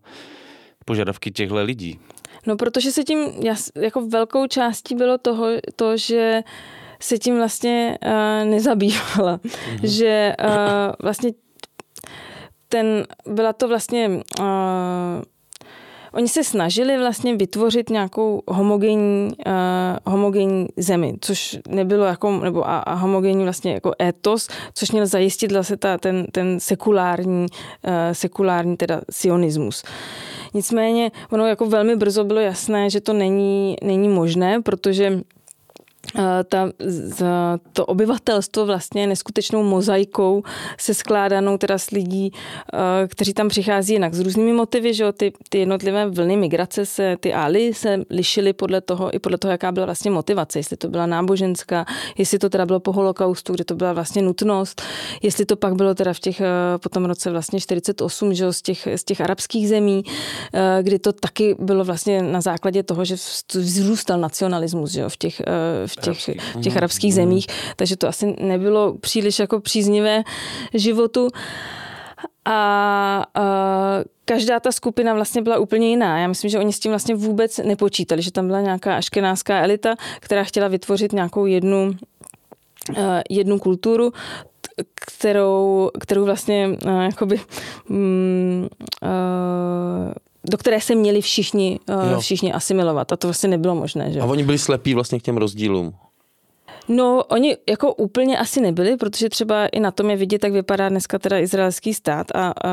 požadavky 0.84 1.30
těchto 1.30 1.64
lidí. 1.64 2.00
No, 2.46 2.56
protože 2.56 2.92
se 2.92 3.04
tím 3.04 3.18
jako 3.76 4.06
velkou 4.06 4.46
částí 4.46 4.94
bylo 4.94 5.18
toho, 5.18 5.46
to, 5.76 5.96
že 5.96 6.42
se 7.00 7.18
tím 7.18 7.36
vlastně 7.36 7.98
uh, 8.04 8.50
nezabývala. 8.50 9.36
Mm-hmm. 9.36 9.80
Že 9.82 10.36
uh, 10.44 10.92
vlastně 11.02 11.30
ten, 12.68 13.04
byla 13.26 13.52
to 13.52 13.68
vlastně 13.68 14.08
uh, 14.40 14.46
Oni 16.16 16.28
se 16.28 16.44
snažili 16.44 16.98
vlastně 16.98 17.36
vytvořit 17.36 17.90
nějakou 17.90 18.42
homogenní, 18.48 19.30
uh, 19.46 20.12
homogenní 20.12 20.66
zemi, 20.76 21.14
což 21.20 21.58
nebylo 21.68 22.04
jako, 22.04 22.30
nebo 22.30 22.68
a, 22.68 22.78
a 22.78 22.94
homogenní 22.94 23.44
vlastně 23.44 23.72
jako 23.72 23.92
etos, 24.02 24.48
což 24.74 24.90
měl 24.90 25.06
zajistit 25.06 25.52
vlastně 25.52 25.76
ta, 25.76 25.98
ten, 25.98 26.26
ten 26.32 26.60
sekulární, 26.60 27.46
uh, 27.46 27.92
sekulární 28.12 28.76
teda 28.76 29.00
sionismus. 29.10 29.84
Nicméně 30.54 31.10
ono 31.30 31.46
jako 31.46 31.66
velmi 31.66 31.96
brzo 31.96 32.24
bylo 32.24 32.40
jasné, 32.40 32.90
že 32.90 33.00
to 33.00 33.12
není, 33.12 33.76
není 33.82 34.08
možné, 34.08 34.62
protože 34.62 35.20
ta, 36.48 36.70
to 37.72 37.86
obyvatelstvo 37.86 38.66
vlastně 38.66 39.06
neskutečnou 39.06 39.62
mozaikou 39.62 40.42
se 40.78 40.94
skládanou 40.94 41.58
teda 41.58 41.78
z 41.78 41.90
lidí, 41.90 42.32
kteří 43.08 43.34
tam 43.34 43.48
přichází 43.48 43.92
jinak 43.92 44.14
s 44.14 44.20
různými 44.20 44.52
motivy, 44.52 44.94
že 44.94 45.04
jo, 45.04 45.12
ty, 45.12 45.32
ty 45.48 45.58
jednotlivé 45.58 46.06
vlny 46.06 46.36
migrace 46.36 46.86
se, 46.86 47.16
ty 47.20 47.34
ály 47.34 47.74
se 47.74 48.02
lišily 48.10 48.52
podle 48.52 48.80
toho, 48.80 49.14
i 49.14 49.18
podle 49.18 49.38
toho, 49.38 49.52
jaká 49.52 49.72
byla 49.72 49.86
vlastně 49.86 50.10
motivace, 50.10 50.58
jestli 50.58 50.76
to 50.76 50.88
byla 50.88 51.06
náboženská, 51.06 51.86
jestli 52.18 52.38
to 52.38 52.50
teda 52.50 52.66
bylo 52.66 52.80
po 52.80 52.92
holokaustu, 52.92 53.52
kde 53.52 53.64
to 53.64 53.74
byla 53.74 53.92
vlastně 53.92 54.22
nutnost, 54.22 54.82
jestli 55.22 55.46
to 55.46 55.56
pak 55.56 55.74
bylo 55.74 55.94
teda 55.94 56.12
v 56.12 56.20
těch, 56.20 56.42
potom 56.82 57.04
roce 57.04 57.30
vlastně 57.30 57.60
48, 57.60 58.34
že 58.34 58.44
jo, 58.44 58.52
z 58.52 58.62
těch, 58.62 58.88
z 58.96 59.04
těch 59.04 59.20
arabských 59.20 59.68
zemí, 59.68 60.02
kdy 60.82 60.98
to 60.98 61.12
taky 61.12 61.56
bylo 61.58 61.84
vlastně 61.84 62.22
na 62.22 62.40
základě 62.40 62.82
toho, 62.82 63.04
že 63.04 63.16
vzrůstal 63.54 64.20
nacionalismus, 64.20 64.90
že 64.90 65.00
jo, 65.00 65.08
v 65.08 65.16
těch, 65.16 65.42
v 65.86 65.95
v 65.96 66.00
těch, 66.00 66.38
v 66.54 66.60
těch 66.60 66.76
arabských 66.76 67.14
zemích, 67.14 67.46
takže 67.76 67.96
to 67.96 68.08
asi 68.08 68.34
nebylo 68.40 68.98
příliš 68.98 69.38
jako 69.38 69.60
příznivé 69.60 70.22
životu. 70.74 71.28
A, 72.44 73.24
a 73.34 73.44
každá 74.24 74.60
ta 74.60 74.72
skupina 74.72 75.14
vlastně 75.14 75.42
byla 75.42 75.58
úplně 75.58 75.88
jiná. 75.88 76.18
Já 76.18 76.28
myslím, 76.28 76.50
že 76.50 76.58
oni 76.58 76.72
s 76.72 76.80
tím 76.80 76.92
vlastně 76.92 77.14
vůbec 77.14 77.58
nepočítali, 77.58 78.22
že 78.22 78.32
tam 78.32 78.46
byla 78.46 78.60
nějaká 78.60 78.96
aškenářská 78.96 79.62
elita, 79.62 79.94
která 80.20 80.44
chtěla 80.44 80.68
vytvořit 80.68 81.12
nějakou 81.12 81.46
jednu, 81.46 81.96
jednu 83.30 83.58
kulturu, 83.58 84.12
kterou, 84.94 85.90
kterou 86.00 86.24
vlastně 86.24 86.68
uh, 86.86 87.02
jakoby, 87.02 87.40
um, 87.90 88.68
uh, 89.02 90.12
do 90.50 90.58
které 90.58 90.80
se 90.80 90.94
měli 90.94 91.20
všichni, 91.20 91.78
uh, 91.88 92.20
všichni 92.20 92.52
asimilovat 92.52 93.12
a 93.12 93.16
to 93.16 93.26
vlastně 93.26 93.48
nebylo 93.48 93.74
možné. 93.74 94.12
Že? 94.12 94.20
A 94.20 94.24
oni 94.24 94.44
byli 94.44 94.58
slepí 94.58 94.94
vlastně 94.94 95.20
k 95.20 95.22
těm 95.22 95.36
rozdílům. 95.36 95.94
No, 96.88 97.24
oni 97.24 97.56
jako 97.68 97.94
úplně 97.94 98.38
asi 98.38 98.60
nebyli, 98.60 98.96
protože 98.96 99.28
třeba 99.28 99.66
i 99.66 99.80
na 99.80 99.90
tom 99.90 100.10
je 100.10 100.16
vidět, 100.16 100.44
jak 100.44 100.52
vypadá 100.52 100.88
dneska 100.88 101.18
teda 101.18 101.38
izraelský 101.38 101.94
stát 101.94 102.26
a, 102.34 102.54
a 102.64 102.70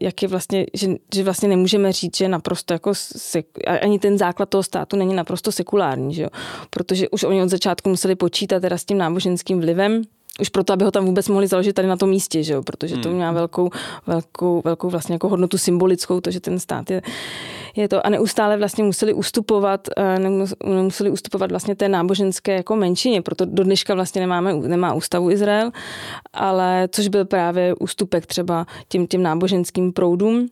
jak 0.00 0.22
je 0.22 0.28
vlastně, 0.28 0.66
že, 0.74 0.88
že 1.14 1.24
vlastně 1.24 1.48
nemůžeme 1.48 1.92
říct, 1.92 2.16
že 2.16 2.28
naprosto 2.28 2.72
jako, 2.72 2.90
sek, 2.94 3.46
ani 3.82 3.98
ten 3.98 4.18
základ 4.18 4.48
toho 4.48 4.62
státu 4.62 4.96
není 4.96 5.14
naprosto 5.14 5.52
sekulární, 5.52 6.14
že 6.14 6.22
jo? 6.22 6.28
protože 6.70 7.08
už 7.08 7.22
oni 7.22 7.42
od 7.42 7.48
začátku 7.48 7.88
museli 7.88 8.14
počítat 8.14 8.60
teda 8.60 8.78
s 8.78 8.84
tím 8.84 8.98
náboženským 8.98 9.60
vlivem, 9.60 10.02
už 10.40 10.48
proto, 10.48 10.72
aby 10.72 10.84
ho 10.84 10.90
tam 10.90 11.04
vůbec 11.04 11.28
mohli 11.28 11.46
založit 11.46 11.72
tady 11.72 11.88
na 11.88 11.96
tom 11.96 12.10
místě, 12.10 12.42
že 12.42 12.52
jo? 12.52 12.62
protože 12.62 12.96
to 12.96 13.08
hmm. 13.08 13.18
má 13.18 13.32
velkou, 13.32 13.70
velkou, 14.06 14.62
velkou 14.64 14.90
vlastně 14.90 15.14
jako 15.14 15.28
hodnotu 15.28 15.58
symbolickou, 15.58 16.20
to, 16.20 16.30
že 16.30 16.40
ten 16.40 16.58
stát 16.58 16.90
je, 16.90 17.02
je 17.76 17.88
to 17.88 18.06
a 18.06 18.10
neustále 18.10 18.56
vlastně 18.56 18.84
museli 18.84 19.14
ustupovat, 19.14 19.88
eh, 19.96 20.18
museli 20.64 21.10
ustupovat 21.10 21.50
vlastně 21.50 21.74
té 21.74 21.88
náboženské 21.88 22.54
jako 22.54 22.76
menšině, 22.76 23.22
proto 23.22 23.44
do 23.44 23.64
dneška 23.64 23.94
vlastně 23.94 24.20
nemáme, 24.20 24.54
nemá 24.54 24.94
ústavu 24.94 25.30
Izrael, 25.30 25.70
ale 26.32 26.88
což 26.92 27.08
byl 27.08 27.24
právě 27.24 27.74
ústupek 27.74 28.26
třeba 28.26 28.66
těm, 28.88 29.06
těm 29.06 29.22
náboženským 29.22 29.92
proudům 29.92 30.48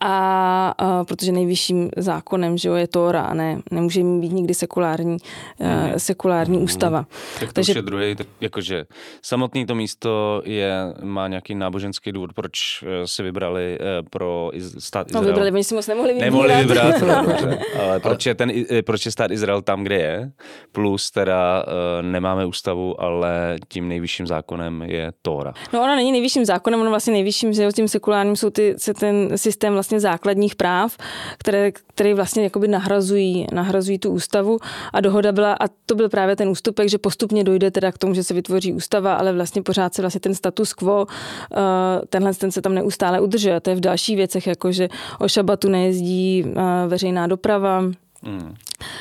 a, 0.00 0.74
a 0.78 1.04
protože 1.04 1.32
nejvyšším 1.32 1.90
zákonem 1.96 2.58
že 2.58 2.68
jo, 2.68 2.74
je 2.74 2.88
Tóra 2.88 3.22
a 3.22 3.34
ne, 3.34 3.60
nemůže 3.70 4.00
být 4.00 4.32
nikdy 4.32 4.54
sekulární, 4.54 5.16
mm. 5.58 5.92
sekulární 5.96 6.58
mm. 6.58 6.64
ústava. 6.64 7.06
Tak 7.40 7.48
to 7.48 7.52
Takže, 7.52 7.72
už 7.72 7.76
je 7.76 7.82
druhý, 7.82 8.14
tak 8.14 8.26
jakože 8.40 8.84
samotný 9.22 9.66
to 9.66 9.74
místo 9.74 10.42
je, 10.44 10.72
má 11.02 11.28
nějaký 11.28 11.54
náboženský 11.54 12.12
důvod, 12.12 12.32
proč 12.32 12.84
eh, 12.86 13.06
si 13.06 13.22
vybrali 13.22 13.78
uh, 13.80 14.08
pro 14.10 14.50
iz, 14.52 14.84
stát 14.84 15.06
no, 15.06 15.10
Izrael. 15.10 15.24
No 15.24 15.28
vybrali, 15.28 15.50
oni 15.52 15.64
si 15.64 15.74
moc 15.74 15.86
nemohli 15.86 16.12
vybrat. 16.12 16.26
Nemohli 16.26 16.54
vybrat, 16.54 17.00
no, 17.00 17.24
dobře, 17.24 17.58
ale 17.80 18.00
proč 18.00 18.26
je, 18.26 18.34
ten, 18.34 18.52
proč 18.84 19.06
je 19.06 19.12
stát 19.12 19.30
Izrael 19.30 19.62
tam, 19.62 19.82
kde 19.82 19.96
je, 19.96 20.32
plus 20.72 21.10
teda 21.10 21.64
uh, 21.66 22.06
nemáme 22.06 22.46
ústavu, 22.46 23.00
ale 23.00 23.56
tím 23.68 23.88
nejvyšším 23.88 24.26
zákonem 24.26 24.82
je 24.82 25.12
Tóra. 25.22 25.52
No 25.72 25.82
ona 25.82 25.96
není 25.96 26.12
nejvyšším 26.12 26.44
zákonem, 26.44 26.80
ono 26.80 26.90
vlastně 26.90 27.12
nejvyšším, 27.12 27.52
že 27.52 27.68
tím 27.72 27.88
sekulárním 27.88 28.36
jsou 28.36 28.50
ty, 28.50 28.74
se 28.76 28.94
ten 28.94 29.38
systém 29.38 29.72
vlastně 29.72 29.89
vlastně 29.90 30.00
základních 30.00 30.54
práv, 30.54 30.96
které, 31.38 31.72
které 31.72 32.14
vlastně 32.14 32.42
jakoby 32.42 32.68
nahrazují, 32.68 33.46
nahrazují 33.52 33.98
tu 33.98 34.10
ústavu 34.10 34.58
a 34.92 35.00
dohoda 35.00 35.32
byla, 35.32 35.52
a 35.52 35.68
to 35.86 35.94
byl 35.94 36.08
právě 36.08 36.36
ten 36.36 36.48
ústupek, 36.48 36.88
že 36.88 36.98
postupně 36.98 37.44
dojde 37.44 37.70
teda 37.70 37.92
k 37.92 37.98
tomu, 37.98 38.14
že 38.14 38.24
se 38.24 38.34
vytvoří 38.34 38.72
ústava, 38.72 39.14
ale 39.14 39.32
vlastně 39.32 39.62
pořád 39.62 39.94
se 39.94 40.02
vlastně 40.02 40.20
ten 40.20 40.34
status 40.34 40.72
quo, 40.72 41.06
eh, 41.06 42.06
tenhle 42.08 42.34
ten 42.34 42.50
se 42.50 42.62
tam 42.62 42.74
neustále 42.74 43.20
udržuje. 43.20 43.56
A 43.56 43.60
to 43.60 43.70
je 43.70 43.76
v 43.76 43.80
dalších 43.80 44.16
věcech, 44.16 44.46
jako 44.46 44.72
že 44.72 44.88
o 45.18 45.28
šabatu 45.28 45.68
nejezdí 45.68 46.44
eh, 46.46 46.88
veřejná 46.88 47.26
doprava, 47.26 47.82
Mm. 48.22 48.54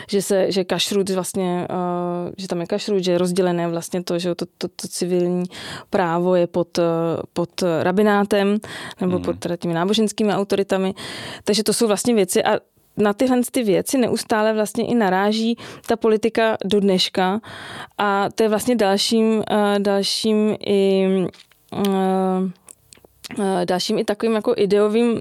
Že 0.08 0.22
se, 0.22 0.52
že 0.52 0.64
kašrut 0.64 1.10
vlastně, 1.10 1.68
uh, 1.70 2.32
že 2.38 2.48
tam 2.48 2.62
je 2.62 2.68
kašrut, 2.68 3.04
že 3.04 3.12
je 3.12 3.18
rozdělené 3.18 3.68
vlastně 3.68 4.04
to, 4.04 4.20
že 4.20 4.36
to, 4.36 4.46
to, 4.58 4.68
to 4.68 4.88
civilní 4.88 5.44
právo 5.90 6.36
je 6.36 6.48
pod, 6.48 6.78
uh, 6.78 6.84
pod 7.34 7.50
rabinátem 7.82 8.58
nebo 9.02 9.18
mm. 9.18 9.24
pod 9.24 9.40
teda 9.40 9.56
těmi 9.56 9.74
náboženskými 9.74 10.34
autoritami. 10.34 10.94
Takže 11.44 11.64
to 11.64 11.74
jsou 11.74 11.88
vlastně 11.88 12.14
věci 12.14 12.44
a 12.44 12.60
na 12.98 13.14
tyhle 13.14 13.42
ty 13.52 13.64
věci 13.64 13.98
neustále 13.98 14.54
vlastně 14.54 14.88
i 14.88 14.96
naráží 14.96 15.58
ta 15.88 15.96
politika 15.96 16.58
do 16.66 16.80
dneška 16.80 17.40
a 17.98 18.30
to 18.36 18.44
je 18.44 18.50
vlastně 18.50 18.76
dalším, 18.76 19.38
uh, 19.38 19.44
dalším 19.78 20.56
i 20.66 21.08
uh, 21.88 22.50
dalším 23.66 23.98
i 23.98 24.04
takovým 24.04 24.36
jako 24.36 24.54
ideovým 24.58 25.12
uh, 25.12 25.20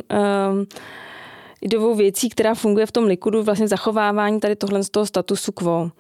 ideovou 1.62 1.94
věcí, 1.94 2.28
která 2.28 2.54
funguje 2.54 2.86
v 2.86 2.92
tom 2.92 3.04
likudu, 3.04 3.42
vlastně 3.42 3.68
zachovávání 3.68 4.40
tady 4.40 4.56
tohle 4.56 4.82
z 4.82 4.90
toho 4.90 5.06
statusu 5.06 5.52
quo. 5.52 5.90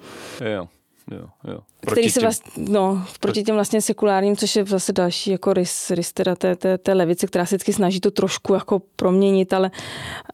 Jo. 0.54 0.68
Jo, 1.10 1.24
jo. 1.52 1.58
Proti 1.80 1.92
který 1.92 2.10
se 2.10 2.20
vlastně, 2.20 2.64
no, 2.68 3.04
proti 3.20 3.42
těm 3.42 3.54
vlastně 3.54 3.82
sekulárním, 3.82 4.36
což 4.36 4.56
je 4.56 4.64
zase 4.64 4.92
další 4.92 5.30
jako 5.30 5.52
rys, 5.52 5.90
rys 5.90 6.12
teda 6.12 6.36
té, 6.36 6.56
té, 6.56 6.78
té 6.78 6.92
levice, 6.92 7.26
která 7.26 7.46
se 7.46 7.56
vždycky 7.56 7.72
snaží 7.72 8.00
to 8.00 8.10
trošku 8.10 8.54
jako 8.54 8.82
proměnit, 8.96 9.52
ale, 9.52 9.70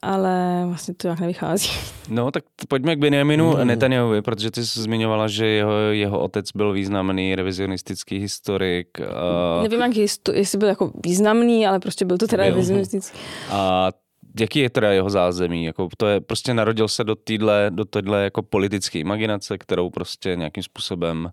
ale 0.02 0.62
vlastně 0.66 0.94
to 0.94 1.08
jak 1.08 1.20
nevychází. 1.20 1.68
No, 2.08 2.30
tak 2.30 2.44
pojďme 2.68 2.96
k 2.96 2.98
Benjaminu 2.98 3.56
mm. 3.56 3.66
Netanyahuvi, 3.66 4.22
protože 4.22 4.50
ty 4.50 4.66
jsi 4.66 4.80
zmiňovala, 4.80 5.28
že 5.28 5.46
jeho, 5.46 5.72
jeho 5.72 6.20
otec 6.20 6.46
byl 6.54 6.72
významný 6.72 7.34
revizionistický 7.34 8.18
historik. 8.18 8.88
Uh... 9.00 9.62
Nevím, 9.62 9.80
jak 9.80 9.92
histo- 9.92 10.34
jestli 10.34 10.58
byl 10.58 10.68
jako 10.68 10.92
významný, 11.04 11.66
ale 11.66 11.80
prostě 11.80 12.04
byl 12.04 12.18
to 12.18 12.26
teda 12.26 12.44
revizionistický. 12.44 13.18
A 13.50 13.90
jaký 14.40 14.58
je 14.58 14.70
teda 14.70 14.92
jeho 14.92 15.10
zázemí? 15.10 15.64
Jako 15.64 15.88
to 15.96 16.06
je, 16.06 16.20
prostě 16.20 16.54
narodil 16.54 16.88
se 16.88 17.04
do 17.04 17.14
téhle 17.14 17.70
do 17.70 17.84
téhle 17.84 18.24
jako 18.24 18.42
politické 18.42 18.98
imaginace, 18.98 19.58
kterou 19.58 19.90
prostě 19.90 20.36
nějakým 20.36 20.62
způsobem 20.62 21.30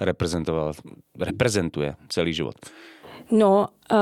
reprezentoval, 0.00 0.72
reprezentuje 1.18 1.94
celý 2.08 2.32
život. 2.32 2.54
No, 3.30 3.68
uh, 3.92 3.98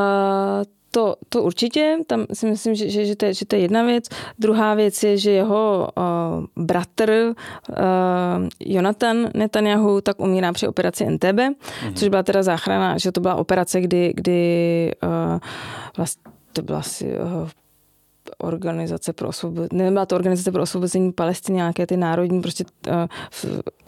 to, 0.90 1.16
to 1.28 1.42
určitě, 1.42 1.98
tam 2.06 2.26
si 2.32 2.46
myslím, 2.46 2.74
že, 2.74 2.90
že, 2.90 3.06
že, 3.06 3.16
to 3.16 3.24
je, 3.24 3.34
že 3.34 3.46
to 3.46 3.56
je 3.56 3.62
jedna 3.62 3.82
věc. 3.82 4.04
Druhá 4.38 4.74
věc 4.74 5.02
je, 5.02 5.18
že 5.18 5.30
jeho 5.30 5.88
uh, 5.98 6.64
bratr 6.64 7.10
uh, 7.10 7.74
Jonathan 8.60 9.30
Netanyahu 9.34 10.00
tak 10.00 10.20
umírá 10.20 10.52
při 10.52 10.68
operaci 10.68 11.06
NTB, 11.06 11.24
mm-hmm. 11.24 11.94
což 11.94 12.08
byla 12.08 12.22
teda 12.22 12.42
záchrana, 12.42 12.98
že 12.98 13.12
to 13.12 13.20
byla 13.20 13.34
operace, 13.34 13.80
kdy, 13.80 14.12
kdy 14.16 14.90
uh, 15.02 15.38
vlastně 15.96 16.32
to 16.52 16.62
byla 16.62 16.78
asi 16.78 17.18
uh, 17.18 17.48
organizace 18.38 19.12
pro 19.12 19.28
osvobození, 19.28 19.68
nebyla 19.72 20.06
to 20.06 20.16
organizace 20.16 20.52
pro 20.52 20.62
osvobození 20.62 21.12
Palestiny, 21.12 21.56
nějaké 21.56 21.86
ty 21.86 21.96
národní, 21.96 22.40
prostě 22.40 22.64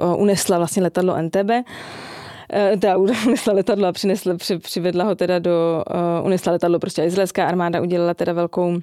uh, 0.02 0.20
unesla 0.20 0.58
vlastně 0.58 0.82
letadlo 0.82 1.22
NTB 1.22 1.50
uh, 1.50 2.80
teda 2.80 2.96
unesla 3.26 3.52
letadlo 3.52 3.86
a 3.86 3.92
přinesla, 3.92 4.36
při, 4.36 4.58
přivedla 4.58 5.04
ho 5.04 5.14
teda 5.14 5.38
do, 5.38 5.84
uh, 6.20 6.26
unesla 6.26 6.52
letadlo, 6.52 6.78
prostě 6.78 7.04
izraelská 7.04 7.46
armáda 7.46 7.80
udělala 7.80 8.14
teda 8.14 8.32
velkou 8.32 8.78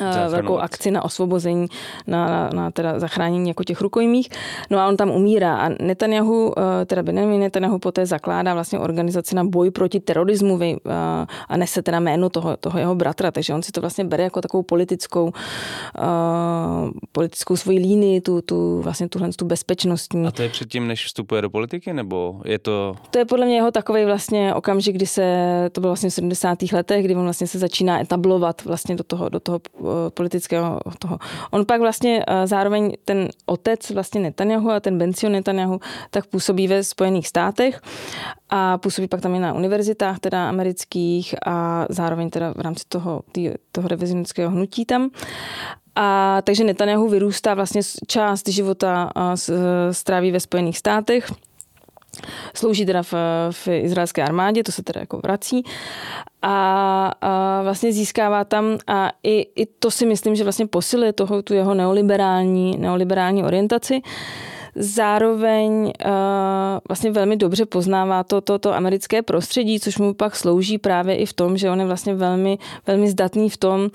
Záchranu. 0.00 0.30
velkou 0.30 0.58
akci 0.58 0.90
na 0.90 1.04
osvobození, 1.04 1.66
na, 2.06 2.28
na, 2.28 2.50
na 2.52 2.70
teda 2.70 2.98
zachránění 2.98 3.48
jako 3.48 3.64
těch 3.64 3.80
rukojmích. 3.80 4.28
No 4.70 4.78
a 4.78 4.88
on 4.88 4.96
tam 4.96 5.10
umírá. 5.10 5.56
A 5.56 5.68
Netanyahu, 5.80 6.54
eh, 6.58 6.84
teda 6.84 7.02
Benjamin 7.02 7.40
Netanyahu 7.40 7.78
poté 7.78 8.06
zakládá 8.06 8.54
vlastně 8.54 8.78
organizaci 8.78 9.34
na 9.34 9.44
boj 9.44 9.70
proti 9.70 10.00
terorismu 10.00 10.60
eh, 10.62 10.76
a 11.48 11.56
nese 11.56 11.82
teda 11.82 12.00
jméno 12.00 12.28
toho, 12.30 12.56
toho 12.56 12.78
jeho 12.78 12.94
bratra, 12.94 13.30
takže 13.30 13.54
on 13.54 13.62
si 13.62 13.72
to 13.72 13.80
vlastně 13.80 14.04
bere 14.04 14.24
jako 14.24 14.40
takovou 14.40 14.62
politickou, 14.62 15.24
uh, 15.24 15.32
politickou 17.12 17.56
svoji 17.56 17.78
línii, 17.78 18.20
tu, 18.20 18.40
tu 18.40 18.80
vlastně 18.82 19.08
tuhle 19.08 19.28
tu 19.36 19.44
bezpečnostní. 19.44 20.26
A 20.26 20.30
to 20.30 20.42
je 20.42 20.48
předtím, 20.48 20.86
než 20.86 21.06
vstupuje 21.06 21.42
do 21.42 21.50
politiky, 21.50 21.92
nebo 21.92 22.40
je 22.44 22.58
to... 22.58 22.94
To 23.10 23.18
je 23.18 23.24
podle 23.24 23.46
mě 23.46 23.56
jeho 23.56 23.70
takový 23.70 24.04
vlastně 24.04 24.54
okamžik, 24.54 24.96
kdy 24.96 25.06
se, 25.06 25.24
to 25.72 25.80
bylo 25.80 25.90
vlastně 25.90 26.10
v 26.10 26.12
70. 26.12 26.58
letech, 26.72 27.04
kdy 27.04 27.16
on 27.16 27.24
vlastně 27.24 27.46
se 27.46 27.58
začíná 27.58 28.00
etablovat 28.00 28.64
vlastně 28.64 28.96
do 28.96 29.04
toho, 29.04 29.28
do 29.28 29.40
toho 29.40 29.60
Eh, 29.83 29.83
politického 30.08 30.80
toho. 30.98 31.18
On 31.50 31.66
pak 31.66 31.80
vlastně 31.80 32.24
eh, 32.26 32.46
zároveň 32.46 32.92
ten 33.04 33.28
otec 33.46 33.90
vlastně 33.90 34.20
Netanyahu 34.20 34.70
a 34.70 34.80
ten 34.80 34.98
Bencio 34.98 35.32
Netanyahu 35.32 35.80
tak 36.10 36.26
působí 36.26 36.68
ve 36.68 36.84
Spojených 36.84 37.28
státech 37.28 37.80
a 38.50 38.78
působí 38.78 39.08
pak 39.08 39.20
tam 39.20 39.34
i 39.34 39.38
na 39.38 39.52
univerzitách 39.52 40.18
teda 40.18 40.48
amerických 40.48 41.34
a 41.46 41.86
zároveň 41.88 42.30
teda 42.30 42.52
v 42.56 42.60
rámci 42.60 42.84
toho, 42.88 43.22
tý, 43.32 43.50
toho 43.72 43.88
revizionického 43.88 44.50
hnutí 44.50 44.84
tam. 44.84 45.10
A 45.96 46.38
takže 46.44 46.64
Netanyahu 46.64 47.08
vyrůstá 47.08 47.54
vlastně 47.54 47.80
část 48.06 48.48
života 48.48 49.10
a 49.14 49.36
stráví 49.90 50.32
ve 50.32 50.40
Spojených 50.40 50.78
státech. 50.78 51.32
Slouží 52.54 52.86
teda 52.86 53.02
v, 53.02 53.14
v 53.50 53.68
izraelské 53.68 54.22
armádě, 54.22 54.62
to 54.62 54.72
se 54.72 54.82
teda 54.82 55.00
jako 55.00 55.18
vrací 55.18 55.64
a, 56.42 57.12
a 57.20 57.62
vlastně 57.62 57.92
získává 57.92 58.44
tam 58.44 58.78
a 58.86 59.10
i, 59.22 59.46
i 59.56 59.66
to 59.66 59.90
si 59.90 60.06
myslím, 60.06 60.36
že 60.36 60.44
vlastně 60.44 60.66
posiluje 60.66 61.12
toho, 61.12 61.42
tu 61.42 61.54
jeho 61.54 61.74
neoliberální, 61.74 62.76
neoliberální 62.78 63.44
orientaci. 63.44 64.00
Zároveň 64.76 65.72
uh, 65.74 66.12
vlastně 66.88 67.10
velmi 67.10 67.36
dobře 67.36 67.66
poznává 67.66 68.24
to, 68.24 68.40
to, 68.40 68.58
to 68.58 68.74
americké 68.74 69.22
prostředí, 69.22 69.80
což 69.80 69.98
mu 69.98 70.14
pak 70.14 70.36
slouží 70.36 70.78
právě 70.78 71.16
i 71.16 71.26
v 71.26 71.32
tom, 71.32 71.56
že 71.56 71.70
on 71.70 71.80
je 71.80 71.86
vlastně 71.86 72.14
velmi, 72.14 72.58
velmi 72.86 73.10
zdatný 73.10 73.50
v 73.50 73.56
tom, 73.56 73.80
uh, 73.80 73.88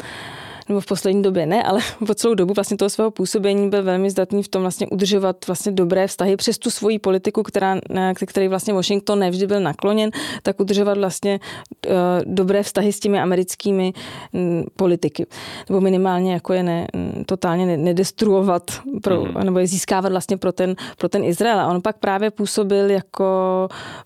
nebo 0.70 0.82
v 0.82 0.86
poslední 0.86 1.22
době 1.22 1.46
ne, 1.46 1.64
ale 1.64 1.80
po 2.08 2.16
celou 2.16 2.34
dobu 2.34 2.54
vlastně 2.54 2.78
toho 2.78 2.90
svého 2.90 3.12
působení 3.12 3.70
byl 3.70 3.84
velmi 3.84 4.10
zdatný 4.10 4.44
v 4.44 4.48
tom 4.48 4.62
vlastně 4.62 4.88
udržovat 4.88 5.48
vlastně 5.48 5.72
dobré 5.72 6.08
vztahy 6.08 6.36
přes 6.36 6.58
tu 6.58 6.70
svoji 6.70 7.00
politiku, 7.00 7.44
která, 7.44 7.80
který 8.28 8.48
vlastně 8.48 8.74
Washington 8.74 9.20
nevždy 9.20 9.48
byl 9.48 9.60
nakloněn, 9.60 10.12
tak 10.44 10.60
udržovat 10.60 10.98
vlastně 10.98 11.40
uh, 11.88 11.94
dobré 12.26 12.64
vztahy 12.64 12.94
s 12.94 13.00
těmi 13.00 13.20
americkými 13.20 13.94
um, 14.32 14.64
politiky. 14.76 15.26
Nebo 15.70 15.82
minimálně 15.82 16.34
jako 16.34 16.54
je 16.54 16.64
ne, 16.64 16.88
totálně 17.26 17.78
nedestruovat 17.78 18.64
pro, 19.04 19.26
mm. 19.26 19.44
nebo 19.44 19.60
je 19.60 19.68
získávat 19.68 20.12
vlastně 20.12 20.38
pro 20.38 20.52
ten, 20.52 20.76
pro 20.98 21.10
ten 21.10 21.24
Izrael. 21.24 21.60
A 21.60 21.68
on 21.68 21.82
pak 21.82 21.98
právě 21.98 22.32
působil 22.32 22.90
jako 22.90 23.26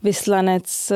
vyslanec, 0.04 0.92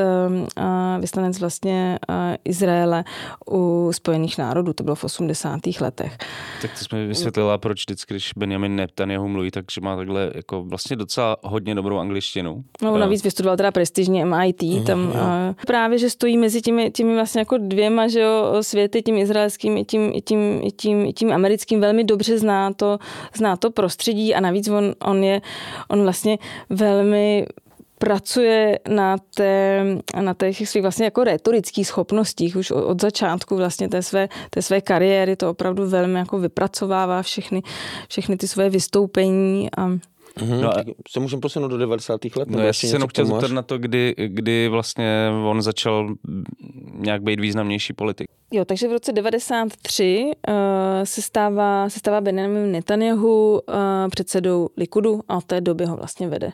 uh, 0.60 1.02
vyslanec 1.02 1.40
vlastně 1.40 2.00
uh, 2.10 2.16
Izraele 2.46 3.04
u 3.52 3.90
Spojených 3.94 4.38
národů. 4.38 4.74
To 4.74 4.84
bylo 4.84 4.96
v 4.96 5.04
80 5.04 5.57
letech. 5.82 6.18
Tak 6.62 6.72
to 6.80 6.86
jsme 6.86 7.08
vysvětlila, 7.08 7.58
proč 7.58 7.82
vždycky, 7.82 8.14
když 8.14 8.32
Benjamin 8.38 8.76
Netanyahu 8.76 9.28
mluví, 9.28 9.52
takže 9.52 9.82
má 9.82 9.96
takhle 9.96 10.32
jako 10.36 10.64
vlastně 10.64 10.96
docela 10.96 11.38
hodně 11.44 11.76
dobrou 11.76 11.98
angličtinu. 11.98 12.64
No, 12.82 12.98
navíc 12.98 13.24
vystudoval 13.24 13.58
teda 13.58 13.72
prestižně 13.72 14.26
MIT, 14.26 14.62
mm, 14.62 14.86
tam 14.86 15.14
a 15.18 15.56
právě, 15.68 15.98
že 15.98 16.10
stojí 16.10 16.38
mezi 16.38 16.62
těmi, 16.62 16.92
těmi 16.92 17.16
vlastně 17.16 17.42
jako 17.42 17.58
dvěma, 17.58 18.08
že 18.08 18.20
jo, 18.20 18.58
světy, 18.62 19.02
tím 19.02 19.18
izraelským 19.18 19.78
i 19.78 19.86
tím, 19.86 20.12
i 20.14 20.22
tím, 20.22 20.62
i 20.64 20.72
tím, 20.72 21.06
i 21.06 21.14
tím 21.14 21.32
americkým, 21.32 21.82
velmi 21.82 22.04
dobře 22.04 22.40
zná 22.40 22.74
to, 22.74 23.00
zná 23.36 23.58
to 23.58 23.72
prostředí 23.72 24.36
a 24.36 24.40
navíc 24.40 24.68
on, 24.68 24.94
on 25.06 25.24
je, 25.24 25.42
on 25.90 26.02
vlastně 26.04 26.38
velmi 26.70 27.46
pracuje 28.00 28.80
na, 28.90 29.18
té, 29.36 29.84
na 30.22 30.34
těch 30.34 30.70
svých 30.70 30.82
vlastně 30.82 31.06
jako 31.06 31.24
retorických 31.24 31.88
schopnostích 31.88 32.56
už 32.56 32.72
od 32.72 33.02
začátku 33.02 33.56
vlastně 33.56 33.90
té 33.90 34.02
své, 34.02 34.30
té 34.50 34.62
své 34.62 34.82
kariéry, 34.82 35.36
to 35.36 35.50
opravdu 35.50 35.90
velmi 35.90 36.20
jako 36.20 36.40
vypracovává 36.40 37.22
všechny, 37.22 37.62
všechny 38.10 38.38
ty 38.38 38.48
své 38.48 38.70
vystoupení 38.70 39.70
a 39.78 39.90
Mm-hmm. 40.38 40.62
No 40.62 40.78
a 40.78 40.84
se 41.10 41.20
můžeme 41.20 41.40
posunout 41.40 41.68
do 41.68 41.78
90. 41.78 42.26
let? 42.36 42.50
No 42.50 42.60
já 42.60 42.74
jsem 42.74 42.90
se 42.90 42.96
jenom 42.96 43.10
chtěl 43.10 43.26
zeptat 43.26 43.52
na 43.52 43.62
to, 43.62 43.78
kdy, 43.78 44.16
kdy 44.18 44.68
vlastně 44.68 45.30
on 45.46 45.62
začal 45.62 46.16
nějak 46.94 47.22
být 47.22 47.40
významnější 47.40 47.94
politik. 47.94 48.28
Jo, 48.52 48.66
takže 48.66 48.88
v 48.88 48.92
roce 48.92 49.12
93 49.12 50.32
uh, 50.48 50.54
se, 51.04 51.22
stává, 51.22 51.90
se 51.90 52.00
stává 52.00 52.22
Benjamin 52.22 52.72
Netanyahu 52.72 53.52
uh, 53.52 53.76
předsedou 54.10 54.70
Likudu 54.78 55.22
a 55.28 55.38
od 55.38 55.46
té 55.46 55.62
doby 55.62 55.86
ho 55.86 55.98
vlastně 55.98 56.28
vede 56.28 56.52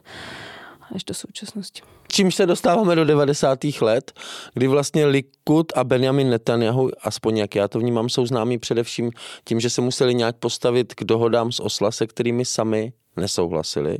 až 0.96 1.04
do 1.04 1.14
současnosti. 1.14 1.82
Čímž 2.08 2.36
se 2.36 2.46
dostáváme 2.46 2.96
do 2.96 3.06
90. 3.06 3.60
let, 3.82 4.12
kdy 4.54 4.68
vlastně 4.68 5.06
Likud 5.06 5.72
a 5.76 5.84
Benjamin 5.84 6.30
Netanyahu, 6.30 6.90
aspoň 7.02 7.38
jak 7.38 7.56
já 7.56 7.68
to 7.68 7.80
vnímám, 7.80 8.10
jsou 8.10 8.26
známí 8.26 8.58
především 8.58 9.12
tím, 9.44 9.60
že 9.60 9.70
se 9.70 9.82
museli 9.82 10.16
nějak 10.16 10.36
postavit 10.36 10.94
k 10.94 11.04
dohodám 11.04 11.52
z 11.52 11.60
Osla, 11.60 11.92
se 11.92 12.08
kterými 12.08 12.46
sami 12.46 12.94
nesouhlasili. 13.18 13.98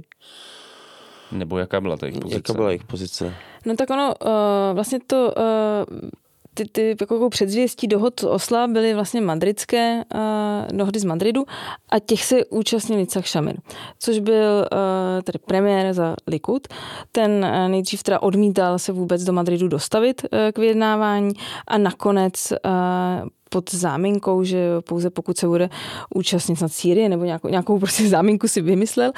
Nebo 1.32 1.58
jaká 1.58 1.82
byla 1.82 1.98
ta 1.98 2.06
jejich 2.06 2.20
pozice? 2.20 2.38
Jaká 2.38 2.54
byla 2.54 2.70
jejich 2.70 2.84
pozice? 2.84 3.36
No 3.66 3.76
tak 3.76 3.90
ono, 3.90 4.14
uh, 4.26 4.30
vlastně 4.74 5.00
to 5.08 5.34
uh, 5.38 6.10
ty, 6.54 6.66
ty 6.66 6.96
jako 7.02 7.30
předzvěstí 7.30 7.88
dohod 7.88 8.24
Osla 8.24 8.68
byly 8.68 8.94
vlastně 8.94 9.22
madridské 9.22 10.04
uh, 10.16 10.78
dohody 10.78 11.00
z 11.00 11.04
Madridu 11.04 11.46
a 11.90 12.00
těch 12.00 12.26
se 12.26 12.46
účastnil 12.46 13.00
Yitzhak 13.00 13.28
Shamir, 13.28 13.56
což 14.00 14.20
byl 14.20 14.68
uh, 14.72 15.22
tedy 15.24 15.40
premiér 15.46 15.94
za 15.94 16.16
Likud. 16.28 16.68
Ten 17.12 17.32
uh, 17.32 17.70
nejdřív 17.70 18.04
teda 18.04 18.22
odmítal 18.22 18.80
se 18.80 18.92
vůbec 18.92 19.24
do 19.24 19.34
Madridu 19.34 19.68
dostavit 19.68 20.22
uh, 20.24 20.40
k 20.54 20.58
vyjednávání 20.58 21.34
a 21.68 21.78
nakonec 21.78 22.52
uh, 22.52 23.28
pod 23.50 23.72
záminkou, 23.74 24.44
že 24.44 24.68
pouze 24.88 25.10
pokud 25.10 25.38
se 25.38 25.48
bude 25.48 25.70
účastnit 26.16 26.62
na 26.62 26.68
Sýrii 26.68 27.10
nebo 27.10 27.26
nějakou, 27.26 27.48
nějakou 27.48 27.80
prostě 27.80 28.10
záminku 28.10 28.48
si 28.48 28.62
vymyslel. 28.62 29.12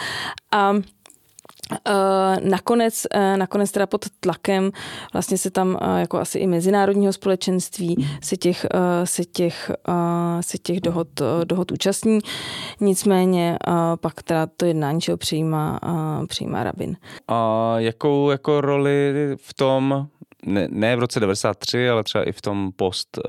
A 0.52 0.74
nakonec, 2.42 3.08
uh, 3.16 3.38
nakonec 3.38 3.72
teda 3.72 3.88
pod 3.88 4.06
tlakem 4.20 4.72
vlastně 5.14 5.38
se 5.38 5.52
tam 5.52 5.78
uh, 5.82 5.98
jako 5.98 6.18
asi 6.18 6.40
i 6.40 6.48
mezinárodního 6.48 7.14
společenství 7.14 8.08
se 8.24 8.38
těch, 8.38 8.66
se 9.04 9.26
těch, 9.26 9.72
se 10.42 10.58
těch 10.58 10.82
dohod, 10.82 11.08
dohod 11.44 11.72
účastní. 11.72 12.20
Nicméně 12.82 13.58
pak 14.02 14.24
teda 14.24 14.48
to 14.58 14.66
jednání, 14.66 15.02
čeho 15.02 15.18
přijímá, 15.18 15.80
přijímá 16.28 16.64
rabin. 16.64 16.98
A 17.28 17.74
jakou 17.78 18.30
jako 18.30 18.62
roli 18.62 19.14
v 19.42 19.54
tom 19.54 20.08
ne, 20.46 20.68
ne 20.72 20.96
v 20.96 21.00
roce 21.00 21.20
93, 21.20 21.90
ale 21.90 22.04
třeba 22.04 22.24
i 22.24 22.32
v 22.32 22.42
tom 22.42 22.72
post, 22.76 23.20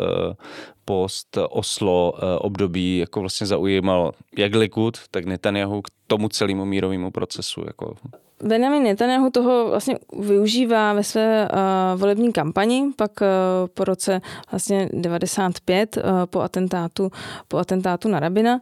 post 0.84 1.38
Oslo 1.50 2.12
období 2.38 2.98
jako 2.98 3.20
vlastně 3.20 3.46
zaujímal 3.46 4.12
jak 4.38 4.54
Likud, 4.54 4.98
tak 5.10 5.24
Netanyahu 5.24 5.82
k 5.82 5.88
tomu 6.06 6.28
celému 6.28 6.64
mírovému 6.64 7.10
procesu. 7.10 7.62
Jako. 7.66 7.94
Benjamin 8.42 8.82
Netanyahu 8.82 9.30
toho 9.30 9.70
vlastně 9.70 9.98
využívá 10.18 10.92
ve 10.92 11.04
své 11.04 11.48
uh, 11.48 12.00
volební 12.00 12.32
kampani, 12.32 12.90
pak 12.96 13.10
uh, 13.20 13.26
po 13.74 13.84
roce 13.84 14.20
vlastně 14.50 14.88
95 14.92 15.96
uh, 15.96 16.02
po 16.26 16.40
atentátu, 16.40 17.10
po 17.48 17.58
atentátu 17.58 18.08
na 18.08 18.20
Rabina. 18.20 18.60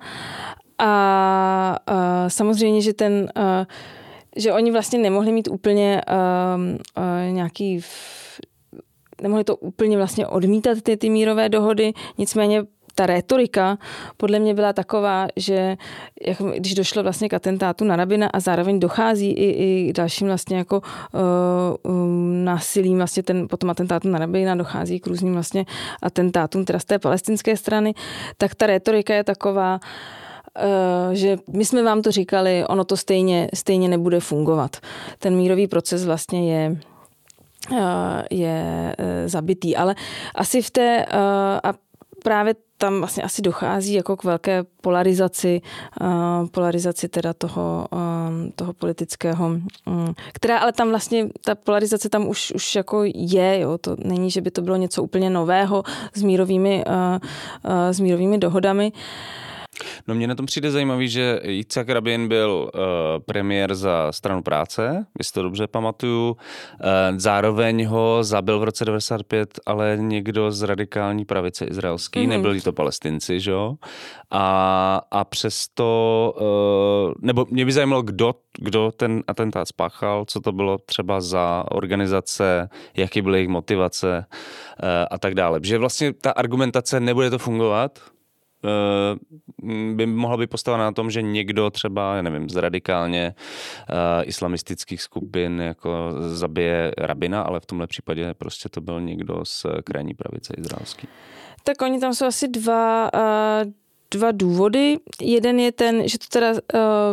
A 0.79 1.77
uh, 1.91 1.97
samozřejmě, 2.29 2.83
že 2.83 2.93
ten 2.93 3.29
uh, 3.37 3.65
že 4.37 4.53
oni 4.53 4.71
vlastně 4.71 4.99
nemohli 4.99 5.33
mít 5.33 5.49
úplně 5.49 6.03
uh, 6.09 6.63
uh, 7.05 7.33
nějaký 7.33 7.81
nemohli 9.23 9.45
to 9.45 9.57
úplně 9.57 9.97
vlastně 9.97 10.27
odmítat 10.27 10.83
ty, 10.83 10.97
ty 10.97 11.11
mírové 11.11 11.49
dohody, 11.49 11.93
nicméně 12.19 12.65
ta 12.95 13.07
rétorika 13.07 13.79
podle 14.17 14.39
mě 14.39 14.55
byla 14.55 14.73
taková, 14.73 15.27
že 15.37 15.77
jak, 16.27 16.39
když 16.57 16.75
došlo 16.75 17.03
vlastně 17.03 17.29
k 17.29 17.35
atentátu 17.35 17.85
na 17.85 17.97
Rabina 17.97 18.27
a 18.27 18.41
zároveň 18.41 18.81
dochází 18.81 19.31
i, 19.31 19.51
i 19.89 19.93
dalším 19.93 20.27
vlastně 20.27 20.57
jako 20.57 20.83
uh, 21.83 21.93
um, 21.93 22.45
násilím 22.45 22.99
vlastně 22.99 23.23
ten, 23.23 23.49
po 23.49 23.57
tom 23.57 23.71
atentátu 23.71 24.09
na 24.09 24.19
Rabina 24.19 24.55
dochází 24.55 25.01
k 25.01 25.07
různým 25.07 25.33
vlastně 25.33 25.65
atentátům 26.03 26.65
teda 26.65 26.79
z 26.79 26.85
té 26.85 26.99
palestinské 26.99 27.57
strany, 27.57 27.95
tak 28.37 28.55
ta 28.55 28.67
rétorika 28.67 29.15
je 29.15 29.25
taková, 29.25 29.81
Uh, 31.09 31.15
že 31.15 31.37
my 31.53 31.65
jsme 31.65 31.83
vám 31.83 32.03
to 32.03 32.11
říkali, 32.11 32.65
ono 32.67 32.85
to 32.85 32.97
stejně, 32.97 33.49
stejně 33.55 33.89
nebude 33.89 34.21
fungovat. 34.21 34.77
Ten 35.19 35.37
mírový 35.37 35.67
proces 35.67 36.05
vlastně 36.05 36.53
je 36.53 36.77
je 38.31 38.97
zabitý, 39.27 39.77
ale 39.77 39.95
asi 40.35 40.63
v 40.63 40.71
té, 40.71 41.07
a 41.63 41.73
právě 42.25 42.55
tam 42.79 42.99
vlastně 42.99 43.23
asi 43.23 43.43
dochází 43.43 43.95
jako 43.95 44.17
k 44.17 44.25
velké 44.25 44.65
polarizaci, 44.81 45.61
uh, 46.01 46.49
polarizaci 46.49 47.09
teda 47.09 47.33
toho, 47.33 47.89
um, 47.93 48.53
toho 48.57 48.73
politického, 48.73 49.47
um, 49.47 50.15
která 50.33 50.59
ale 50.59 50.73
tam 50.73 50.89
vlastně, 50.89 51.29
ta 51.45 51.55
polarizace 51.55 52.09
tam 52.09 52.29
už, 52.29 52.53
už 52.53 52.75
jako 52.75 53.03
je, 53.15 53.61
jo, 53.61 53.79
to 53.79 53.97
není, 54.05 54.31
že 54.31 54.41
by 54.41 54.51
to 54.51 54.63
bylo 54.63 54.77
něco 54.77 55.03
úplně 55.03 55.31
nového 55.31 55.83
s 56.15 56.23
mírovými, 56.23 56.85
uh, 56.87 57.19
s 57.93 58.01
mírovými 58.01 58.39
dohodami. 58.39 58.93
No 60.09 60.15
mě 60.15 60.27
na 60.27 60.35
tom 60.35 60.47
přijde 60.47 60.71
zajímavý, 60.71 61.09
že 61.09 61.41
Yitzhak 61.45 61.89
Rabin 61.89 62.29
byl 62.29 62.71
uh, 62.75 62.81
premiér 63.27 63.75
za 63.75 64.13
stranu 64.13 64.43
práce, 64.43 65.07
jestli 65.19 65.33
to 65.33 65.43
dobře 65.43 65.67
pamatuju. 65.67 66.31
Uh, 66.31 66.37
zároveň 67.17 67.87
ho 67.87 68.19
zabil 68.25 68.59
v 68.59 68.65
roce 68.65 68.85
95, 68.85 69.61
ale 69.67 69.97
někdo 70.01 70.53
z 70.53 70.63
radikální 70.63 71.25
pravice 71.25 71.65
izraelský, 71.65 72.21
mm-hmm. 72.21 72.29
nebyli 72.29 72.61
to 72.61 72.73
palestinci, 72.73 73.41
že 73.41 73.51
jo? 73.51 73.75
A, 74.31 75.01
a 75.11 75.25
přesto, 75.25 76.35
uh, 76.41 77.15
nebo 77.21 77.47
mě 77.51 77.65
by 77.65 77.73
zajímalo, 77.73 78.03
kdo, 78.03 78.35
kdo 78.59 78.93
ten 78.97 79.23
atentát 79.27 79.69
spáchal, 79.69 80.25
co 80.25 80.41
to 80.41 80.53
bylo 80.53 80.79
třeba 80.79 81.21
za 81.21 81.65
organizace, 81.71 82.69
jaký 82.97 83.23
byly 83.23 83.39
jejich 83.39 83.49
motivace 83.49 84.27
uh, 84.27 84.89
a 85.11 85.19
tak 85.19 85.35
dále. 85.35 85.61
Že 85.63 85.79
vlastně 85.79 86.13
ta 86.13 86.31
argumentace 86.31 87.01
nebude 87.01 87.31
to 87.31 87.39
fungovat, 87.39 87.99
by 89.95 90.07
mohla 90.07 90.37
být 90.37 90.51
postavena 90.51 90.85
na 90.85 90.93
tom, 90.93 91.11
že 91.11 91.23
někdo 91.23 91.71
třeba, 91.71 92.17
já 92.17 92.23
nevím, 92.23 92.51
z 92.51 92.57
radikálně 92.57 93.35
uh, 93.35 93.97
islamistických 94.29 95.03
skupin 95.03 95.61
jako 95.61 96.11
zabije 96.21 96.93
rabina, 96.99 97.43
ale 97.43 97.61
v 97.61 97.67
tomhle 97.67 97.87
případě 97.87 98.35
prostě 98.35 98.69
to 98.69 98.81
byl 98.81 99.01
někdo 99.01 99.45
z 99.45 99.67
krajní 99.85 100.15
pravice 100.15 100.55
izraelský. 100.57 101.09
Tak 101.65 101.83
oni 101.83 102.01
tam 102.01 102.15
jsou 102.15 102.27
asi 102.27 102.49
dva, 102.49 103.11
uh, 103.15 103.71
dva 104.11 104.33
důvody. 104.33 104.99
Jeden 105.21 105.61
je 105.61 105.73
ten, 105.73 106.09
že 106.09 106.19
to 106.19 106.25
teda 106.31 106.51
uh, 106.51 106.59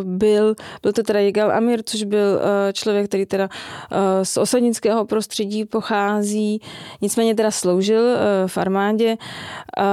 byl, 0.03 0.55
byl 0.81 0.93
to 0.93 1.03
teda 1.03 1.19
Jigal 1.19 1.51
Amir, 1.51 1.83
což 1.83 2.03
byl 2.03 2.27
uh, 2.35 2.41
člověk, 2.73 3.07
který 3.07 3.25
teda 3.25 3.49
uh, 3.91 3.97
z 4.23 4.37
osadnického 4.37 5.05
prostředí 5.05 5.65
pochází, 5.65 6.61
nicméně 7.01 7.35
teda 7.35 7.51
sloužil 7.51 8.01
uh, 8.01 8.17
v 8.47 8.57
armádě. 8.57 9.17
Uh, 9.79 9.85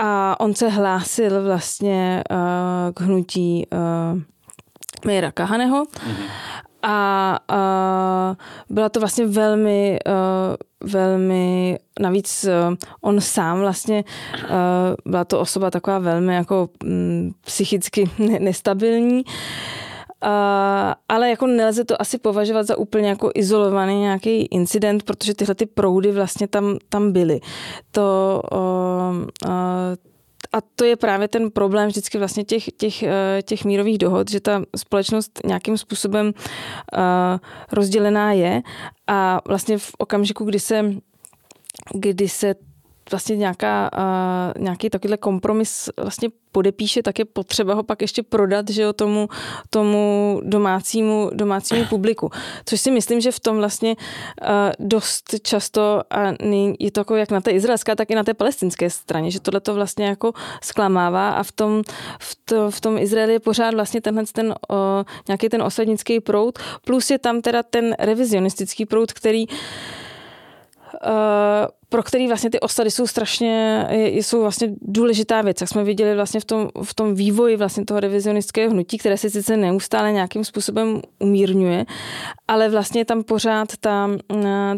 a 0.00 0.36
on 0.40 0.54
se 0.54 0.68
hlásil 0.68 1.44
vlastně 1.44 2.24
uh, 2.30 2.92
k 2.94 3.00
hnutí 3.00 3.66
uh, 3.72 4.20
Meira 5.04 5.32
Kahaneho. 5.32 5.84
Mm-hmm. 5.84 6.30
A, 6.82 7.38
a 7.48 8.36
byla 8.70 8.88
to 8.88 9.00
vlastně 9.00 9.26
velmi, 9.26 9.98
uh, 10.06 10.90
velmi, 10.92 11.78
navíc 12.00 12.44
uh, 12.44 12.74
on 13.00 13.20
sám 13.20 13.60
vlastně, 13.60 14.04
uh, 14.42 14.50
byla 15.12 15.24
to 15.24 15.40
osoba 15.40 15.70
taková 15.70 15.98
velmi 15.98 16.34
jako 16.34 16.68
um, 16.84 17.34
psychicky 17.44 18.10
nestabilní. 18.38 19.24
Uh, 19.24 19.32
ale 21.08 21.30
jako 21.30 21.46
nelze 21.46 21.84
to 21.84 22.00
asi 22.02 22.18
považovat 22.18 22.62
za 22.62 22.78
úplně 22.78 23.08
jako 23.08 23.30
izolovaný 23.34 24.00
nějaký 24.00 24.46
incident, 24.46 25.02
protože 25.02 25.34
tyhle 25.34 25.54
ty 25.54 25.66
proudy 25.66 26.12
vlastně 26.12 26.48
tam, 26.48 26.78
tam 26.88 27.12
byly. 27.12 27.40
To, 27.90 28.42
uh, 28.52 29.50
a 30.52 30.60
to 30.76 30.84
je 30.84 30.96
právě 30.96 31.28
ten 31.28 31.50
problém 31.50 31.88
vždycky 31.88 32.18
vlastně 32.18 32.44
těch, 32.44 32.64
těch, 32.76 33.02
eh, 33.02 33.42
těch 33.42 33.64
mírových 33.64 33.98
dohod, 33.98 34.30
že 34.30 34.40
ta 34.40 34.62
společnost 34.76 35.40
nějakým 35.44 35.78
způsobem 35.78 36.26
uh, 36.26 37.02
rozdělená 37.72 38.32
je 38.32 38.62
a 39.06 39.40
vlastně 39.48 39.78
v 39.78 39.90
okamžiku, 39.98 40.44
kdy 40.44 40.60
se 40.60 40.94
kdy 41.94 42.28
se 42.28 42.54
vlastně 43.10 43.36
nějaká, 43.36 43.90
uh, 44.56 44.62
nějaký 44.62 44.90
takovýhle 44.90 45.16
kompromis 45.16 45.90
vlastně 45.96 46.28
podepíše, 46.52 47.02
tak 47.02 47.18
je 47.18 47.24
potřeba 47.24 47.74
ho 47.74 47.82
pak 47.82 48.02
ještě 48.02 48.22
prodat 48.22 48.70
že 48.70 48.82
jo, 48.82 48.92
tomu, 48.92 49.28
tomu 49.70 50.40
domácímu, 50.44 51.30
domácímu 51.34 51.84
publiku. 51.84 52.30
Což 52.64 52.80
si 52.80 52.90
myslím, 52.90 53.20
že 53.20 53.32
v 53.32 53.40
tom 53.40 53.56
vlastně 53.56 53.96
uh, 53.96 54.46
dost 54.78 55.34
často 55.42 56.02
a 56.10 56.34
je 56.78 56.90
to 56.90 57.00
jako 57.00 57.16
jak 57.16 57.30
na 57.30 57.40
té 57.40 57.50
izraelské, 57.50 57.96
tak 57.96 58.10
i 58.10 58.14
na 58.14 58.24
té 58.24 58.34
palestinské 58.34 58.90
straně, 58.90 59.30
že 59.30 59.40
tohle 59.40 59.60
to 59.60 59.74
vlastně 59.74 60.06
jako 60.06 60.32
zklamává 60.62 61.30
a 61.30 61.42
v 61.42 61.52
tom, 61.52 61.82
v, 62.20 62.36
to, 62.44 62.70
v 62.70 62.80
tom 62.80 62.98
Izraeli 62.98 63.32
je 63.32 63.40
pořád 63.40 63.74
vlastně 63.74 64.00
tenhle 64.00 64.24
ten 64.32 64.46
uh, 64.46 64.76
nějaký 65.28 65.48
ten 65.48 65.62
osadnický 65.62 66.20
proud, 66.20 66.58
plus 66.84 67.10
je 67.10 67.18
tam 67.18 67.40
teda 67.40 67.62
ten 67.62 67.94
revizionistický 67.98 68.86
proud, 68.86 69.12
který 69.12 69.48
uh, 69.48 69.54
pro 71.88 72.02
který 72.02 72.28
vlastně 72.28 72.50
ty 72.50 72.60
osady 72.60 72.90
jsou 72.90 73.06
strašně, 73.06 73.86
jsou 74.12 74.40
vlastně 74.40 74.68
důležitá 74.82 75.42
věc, 75.42 75.60
jak 75.60 75.70
jsme 75.70 75.84
viděli 75.84 76.14
vlastně 76.14 76.40
v 76.40 76.44
tom, 76.44 76.68
v 76.82 76.94
tom 76.94 77.14
vývoji 77.14 77.56
vlastně 77.56 77.84
toho 77.84 78.00
revizionistického 78.00 78.70
hnutí, 78.70 78.98
které 78.98 79.16
se 79.16 79.30
sice 79.30 79.56
neustále 79.56 80.12
nějakým 80.12 80.44
způsobem 80.44 81.02
umírňuje, 81.18 81.84
ale 82.48 82.68
vlastně 82.68 83.04
tam 83.04 83.22
pořád 83.22 83.68
ta, 83.80 84.10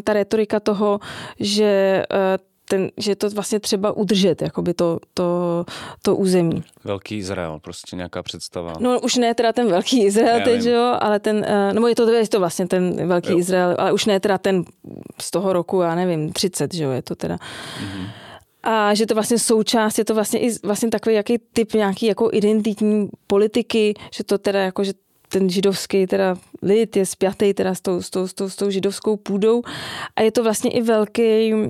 ta 0.03 0.13
retorika 0.13 0.59
toho, 0.59 0.99
že 1.39 2.03
eh, 2.11 2.37
ten, 2.69 2.91
že 2.97 3.15
to 3.15 3.29
vlastně 3.29 3.59
třeba 3.59 3.91
udržet, 3.91 4.41
jakoby 4.41 4.73
to, 4.73 4.99
to, 5.13 5.65
to 6.01 6.15
území. 6.15 6.63
Velký 6.83 7.17
Izrael, 7.17 7.59
prostě 7.59 7.95
nějaká 7.95 8.23
představa. 8.23 8.73
No 8.79 8.99
už 8.99 9.15
ne 9.15 9.33
teda 9.33 9.53
ten 9.53 9.69
velký 9.69 10.03
Izrael 10.03 10.39
Já 10.39 10.45
teď, 10.45 10.61
že 10.61 10.71
jo, 10.71 10.97
ale 11.01 11.19
ten, 11.19 11.45
no 11.73 11.87
je 11.87 11.95
to, 11.95 12.11
je 12.11 12.27
to 12.27 12.39
vlastně 12.39 12.67
ten 12.67 13.07
velký 13.07 13.31
jo. 13.31 13.37
Izrael, 13.37 13.75
ale 13.79 13.93
už 13.93 14.05
ne 14.05 14.19
teda 14.19 14.37
ten 14.37 14.63
z 15.21 15.31
toho 15.31 15.53
roku, 15.53 15.81
já 15.81 15.95
nevím, 15.95 16.33
30, 16.33 16.73
že 16.73 16.83
jo, 16.83 16.91
je 16.91 17.01
to 17.01 17.15
teda. 17.15 17.35
Mm-hmm. 17.35 18.07
A 18.63 18.93
že 18.93 19.05
to 19.05 19.13
vlastně 19.13 19.39
součást, 19.39 19.97
je 19.97 20.05
to 20.05 20.13
vlastně 20.13 20.39
i 20.39 20.49
vlastně 20.63 20.89
takový 20.89 21.15
jaký 21.15 21.37
typ 21.53 21.73
nějaký 21.73 22.05
jako 22.05 22.29
identitní 22.33 23.09
politiky, 23.27 23.93
že 24.11 24.23
to 24.23 24.37
teda 24.37 24.59
jako, 24.59 24.83
že 24.83 24.93
ten 25.33 25.49
židovský 25.49 26.07
teda 26.07 26.35
lid 26.61 26.95
je 26.95 27.05
spjatý 27.05 27.53
teda 27.53 27.73
s 27.73 27.81
tou, 27.81 28.01
s, 28.01 28.09
tou, 28.09 28.27
s, 28.27 28.33
tou, 28.33 28.49
s 28.49 28.55
tou 28.55 28.69
židovskou 28.69 29.17
půdou 29.17 29.61
a 30.15 30.21
je 30.21 30.31
to 30.31 30.43
vlastně 30.43 30.71
i 30.71 30.81
velký 30.81 31.53
mm, 31.53 31.65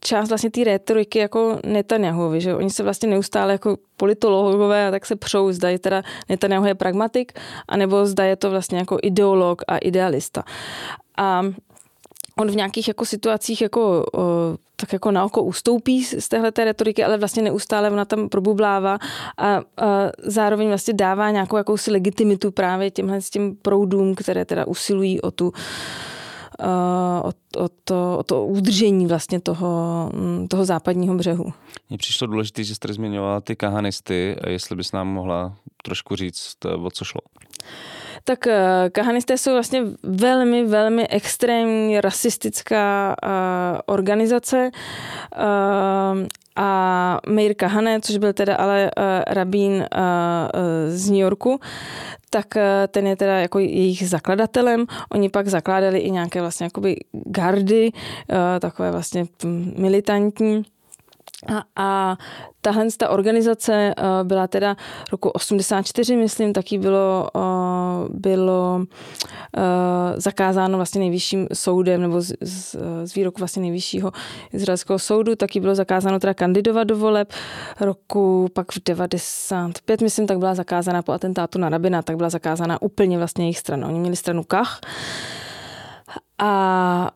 část 0.00 0.28
vlastně 0.28 0.50
té 0.50 0.64
retoriky 0.64 1.18
jako 1.18 1.58
Netanyahuovi, 1.66 2.40
že 2.40 2.54
oni 2.54 2.70
se 2.70 2.82
vlastně 2.82 3.08
neustále 3.08 3.52
jako 3.52 3.76
politologové 3.96 4.88
a 4.88 4.90
tak 4.90 5.06
se 5.06 5.16
přou, 5.16 5.52
zda 5.52 5.70
je 5.70 5.78
teda 5.78 6.02
Netanyahu 6.28 6.66
je 6.66 6.74
pragmatik, 6.74 7.32
anebo 7.68 8.06
zda 8.06 8.24
je 8.24 8.36
to 8.36 8.50
vlastně 8.50 8.78
jako 8.78 8.98
ideolog 9.02 9.62
a 9.68 9.78
idealista. 9.78 10.42
A 11.18 11.42
on 12.38 12.50
v 12.50 12.56
nějakých 12.56 12.88
jako 12.88 13.04
situacích 13.04 13.60
jako, 13.60 14.06
o, 14.14 14.22
tak 14.76 14.92
jako 14.92 15.10
na 15.10 15.24
oko 15.24 15.42
ustoupí 15.42 16.04
z 16.04 16.28
téhle 16.28 16.52
té 16.52 16.64
retoriky, 16.64 17.04
ale 17.04 17.18
vlastně 17.18 17.42
neustále 17.42 17.90
ona 17.90 18.04
tam 18.04 18.28
probublává 18.28 18.98
a, 19.38 19.46
a 19.46 19.62
zároveň 20.22 20.68
vlastně 20.68 20.94
dává 20.94 21.30
nějakou 21.30 21.56
jakousi 21.56 21.90
legitimitu 21.90 22.50
právě 22.50 22.90
těmhle 22.90 23.20
s 23.20 23.30
tím 23.30 23.56
proudům, 23.56 24.14
které 24.14 24.44
teda 24.44 24.66
usilují 24.66 25.20
o 25.20 25.30
tu 25.30 25.52
o, 26.58 27.28
o, 27.64 27.68
to, 27.84 28.18
o 28.18 28.22
to 28.22 28.44
udržení 28.44 29.06
vlastně 29.06 29.40
toho, 29.40 30.10
toho 30.48 30.64
západního 30.64 31.14
břehu. 31.14 31.52
Mně 31.88 31.98
přišlo 31.98 32.26
důležité, 32.26 32.64
že 32.64 32.74
jste 32.74 32.92
zmiňovala 32.92 33.40
ty 33.40 33.56
kahanisty, 33.56 34.36
jestli 34.46 34.76
bys 34.76 34.92
nám 34.92 35.08
mohla 35.08 35.56
trošku 35.82 36.16
říct, 36.16 36.56
o 36.84 36.90
co 36.90 37.04
šlo 37.04 37.20
tak 38.26 38.46
eh, 38.46 38.90
kahanisté 38.92 39.38
jsou 39.38 39.52
vlastně 39.52 39.82
velmi, 40.02 40.64
velmi 40.64 41.08
extrémní 41.08 42.00
rasistická 42.00 43.16
uh, 43.22 43.30
organizace 43.86 44.70
uh, 44.70 46.26
a 46.56 47.20
Meir 47.28 47.54
Kahane, 47.54 48.00
což 48.00 48.16
byl 48.16 48.32
teda 48.32 48.56
ale 48.56 48.90
rabín 49.26 49.86
z 50.88 51.10
New 51.10 51.20
Yorku, 51.20 51.60
tak 52.30 52.46
ten 52.88 53.06
je 53.06 53.16
teda 53.16 53.38
jako 53.38 53.58
jejich 53.58 54.08
zakladatelem. 54.08 54.86
Oni 55.12 55.28
pak 55.28 55.48
zakládali 55.48 55.98
i 55.98 56.10
nějaké 56.10 56.40
vlastně 56.40 56.64
jakoby 56.64 56.96
gardy, 57.12 57.90
takové 58.60 58.90
vlastně 58.90 59.26
militantní 59.76 60.64
a, 61.48 61.64
a 61.76 62.16
tahle 62.60 62.86
ta 62.96 63.08
organizace 63.08 63.94
uh, 63.98 64.28
byla 64.28 64.46
teda 64.46 64.76
roku 65.12 65.28
84, 65.28 66.16
myslím, 66.16 66.52
taky 66.52 66.78
bylo, 66.78 67.28
uh, 67.34 67.42
bylo 68.10 68.80
uh, 68.80 69.62
zakázáno 70.16 70.78
vlastně 70.78 70.98
nejvyšším 70.98 71.46
soudem, 71.52 72.00
nebo 72.00 72.20
z, 72.20 72.32
z, 72.40 72.76
z 73.04 73.14
výroku 73.14 73.38
vlastně 73.38 73.62
nejvyššího 73.62 74.12
izraelského 74.52 74.98
soudu, 74.98 75.36
taky 75.36 75.60
bylo 75.60 75.74
zakázáno 75.74 76.20
teda 76.20 76.34
kandidovat 76.34 76.84
do 76.84 76.96
voleb. 76.96 77.32
Roku 77.80 78.48
pak 78.52 78.72
v 78.72 78.78
95, 78.84 80.00
myslím, 80.00 80.26
tak 80.26 80.38
byla 80.38 80.54
zakázána 80.54 81.02
po 81.02 81.12
atentátu 81.12 81.58
na 81.58 81.68
rabina, 81.68 82.02
tak 82.02 82.16
byla 82.16 82.30
zakázána 82.30 82.82
úplně 82.82 83.18
vlastně 83.18 83.44
jejich 83.44 83.58
strana. 83.58 83.88
Oni 83.88 83.98
měli 83.98 84.16
stranu 84.16 84.44
Kach, 84.44 84.80
a 86.38 87.10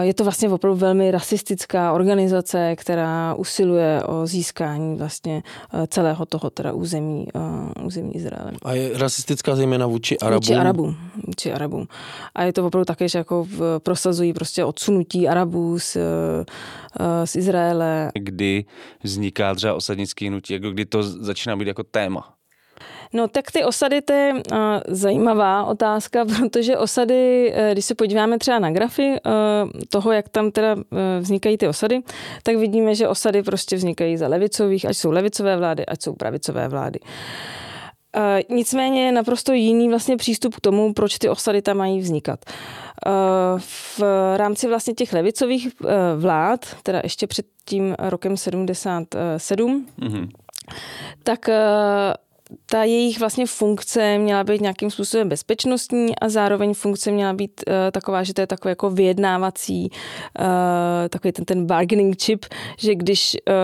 je 0.00 0.14
to 0.14 0.24
vlastně 0.24 0.48
opravdu 0.48 0.78
velmi 0.78 1.10
rasistická 1.10 1.92
organizace, 1.92 2.76
která 2.76 3.34
usiluje 3.34 4.02
o 4.02 4.26
získání 4.26 4.96
vlastně 4.96 5.42
e, 5.72 5.86
celého 5.86 6.26
toho 6.26 6.50
teda 6.50 6.72
území, 6.72 7.26
e, 7.34 7.82
území 7.82 8.16
Izraele. 8.16 8.52
A 8.62 8.72
je 8.72 8.98
rasistická 8.98 9.56
zejména 9.56 9.86
vůči 9.86 10.18
Arabům? 10.18 10.40
Vůči 10.40 10.54
Arabům. 10.54 10.96
Vůči 11.26 11.52
Arabům. 11.52 11.86
A 12.34 12.42
je 12.42 12.52
to 12.52 12.66
opravdu 12.66 12.84
také, 12.84 13.08
že 13.08 13.18
jako 13.18 13.46
prosazují 13.78 14.32
prostě 14.32 14.64
odsunutí 14.64 15.28
Arabů 15.28 15.78
z, 15.78 15.96
e, 15.96 16.02
z 17.26 17.36
Izraele. 17.36 18.10
Kdy 18.14 18.64
vzniká 19.02 19.54
třeba 19.54 19.74
osadnický 19.74 20.28
hnutí, 20.28 20.52
jako 20.52 20.70
kdy 20.70 20.84
to 20.84 21.02
začíná 21.02 21.56
být 21.56 21.68
jako 21.68 21.82
téma? 21.82 22.37
No 23.12 23.28
tak 23.28 23.50
ty 23.50 23.64
osady, 23.64 24.02
to 24.02 24.12
je 24.12 24.32
uh, 24.32 24.58
zajímavá 24.88 25.64
otázka, 25.64 26.24
protože 26.38 26.78
osady, 26.78 27.52
uh, 27.52 27.72
když 27.72 27.84
se 27.84 27.94
podíváme 27.94 28.38
třeba 28.38 28.58
na 28.58 28.70
grafy 28.70 29.08
uh, 29.26 29.70
toho, 29.88 30.12
jak 30.12 30.28
tam 30.28 30.50
teda 30.50 30.74
uh, 30.74 30.82
vznikají 31.20 31.58
ty 31.58 31.68
osady, 31.68 32.00
tak 32.42 32.56
vidíme, 32.56 32.94
že 32.94 33.08
osady 33.08 33.42
prostě 33.42 33.76
vznikají 33.76 34.16
za 34.16 34.28
levicových, 34.28 34.84
ať 34.86 34.96
jsou 34.96 35.10
levicové 35.10 35.56
vlády, 35.56 35.86
ať 35.86 36.02
jsou 36.02 36.12
pravicové 36.12 36.68
vlády. 36.68 37.00
Uh, 38.16 38.56
nicméně 38.56 39.06
je 39.06 39.12
naprosto 39.12 39.52
jiný 39.52 39.88
vlastně 39.88 40.16
přístup 40.16 40.54
k 40.54 40.60
tomu, 40.60 40.92
proč 40.92 41.18
ty 41.18 41.28
osady 41.28 41.62
tam 41.62 41.76
mají 41.76 42.00
vznikat. 42.00 42.44
Uh, 43.06 43.60
v 43.98 44.02
rámci 44.36 44.68
vlastně 44.68 44.94
těch 44.94 45.12
levicových 45.12 45.68
uh, 45.80 45.90
vlád, 46.16 46.66
teda 46.82 47.00
ještě 47.04 47.26
před 47.26 47.46
tím 47.64 47.94
rokem 47.98 48.36
77, 48.36 49.86
mm-hmm. 50.00 50.28
tak 51.22 51.48
ta 52.66 52.84
jejich 52.84 53.20
vlastně 53.20 53.46
funkce 53.46 54.18
měla 54.18 54.44
být 54.44 54.60
nějakým 54.60 54.90
způsobem 54.90 55.28
bezpečnostní 55.28 56.18
a 56.18 56.28
zároveň 56.28 56.74
funkce 56.74 57.10
měla 57.10 57.32
být 57.32 57.60
uh, 57.66 57.74
taková, 57.92 58.22
že 58.22 58.34
to 58.34 58.40
je 58.40 58.46
takový 58.46 58.70
jako 58.70 58.90
vyjednávací, 58.90 59.90
uh, 60.40 60.46
takový 61.08 61.32
ten, 61.32 61.44
ten 61.44 61.66
bargaining 61.66 62.22
chip, 62.22 62.46
že 62.78 62.94
když, 62.94 63.36
uh, 63.48 63.54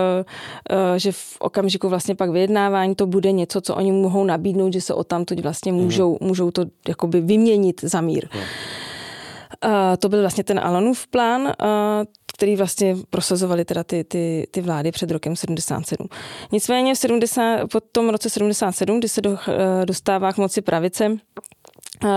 uh, 0.77 0.97
že 0.97 1.11
v 1.11 1.37
okamžiku 1.39 1.89
vlastně 1.89 2.15
pak 2.15 2.29
vyjednávání 2.29 2.95
to 2.95 3.05
bude 3.05 3.31
něco, 3.31 3.61
co 3.61 3.75
oni 3.75 3.91
mohou 3.91 4.23
nabídnout, 4.23 4.73
že 4.73 4.81
se 4.81 4.93
o 4.93 5.03
tamtud 5.03 5.39
vlastně 5.39 5.71
mhm. 5.71 5.81
můžou, 5.81 6.17
mm. 6.21 6.27
můžou 6.27 6.51
to 6.51 6.65
jakoby 6.87 7.21
vyměnit 7.21 7.81
za 7.83 8.01
mír. 8.01 8.27
Mm. 8.33 8.41
Uh, 9.65 9.71
to 9.99 10.09
byl 10.09 10.21
vlastně 10.21 10.43
ten 10.43 10.59
Alonův 10.59 11.07
plán, 11.07 11.41
uh, 11.41 11.51
který 12.35 12.55
vlastně 12.55 12.95
prosazovali 13.09 13.65
teda 13.65 13.83
ty, 13.83 14.03
ty, 14.03 14.47
ty 14.51 14.61
vlády 14.61 14.91
před 14.91 15.11
rokem 15.11 15.35
77. 15.35 16.07
Nicméně 16.51 16.95
v 16.95 16.97
70, 16.97 17.71
po 17.71 17.79
tom 17.81 18.09
roce 18.09 18.29
77, 18.29 18.99
kdy 18.99 19.09
se 19.09 19.21
do, 19.21 19.37
dostává 19.85 20.33
k 20.33 20.37
moci 20.37 20.61
pravice, 20.61 21.17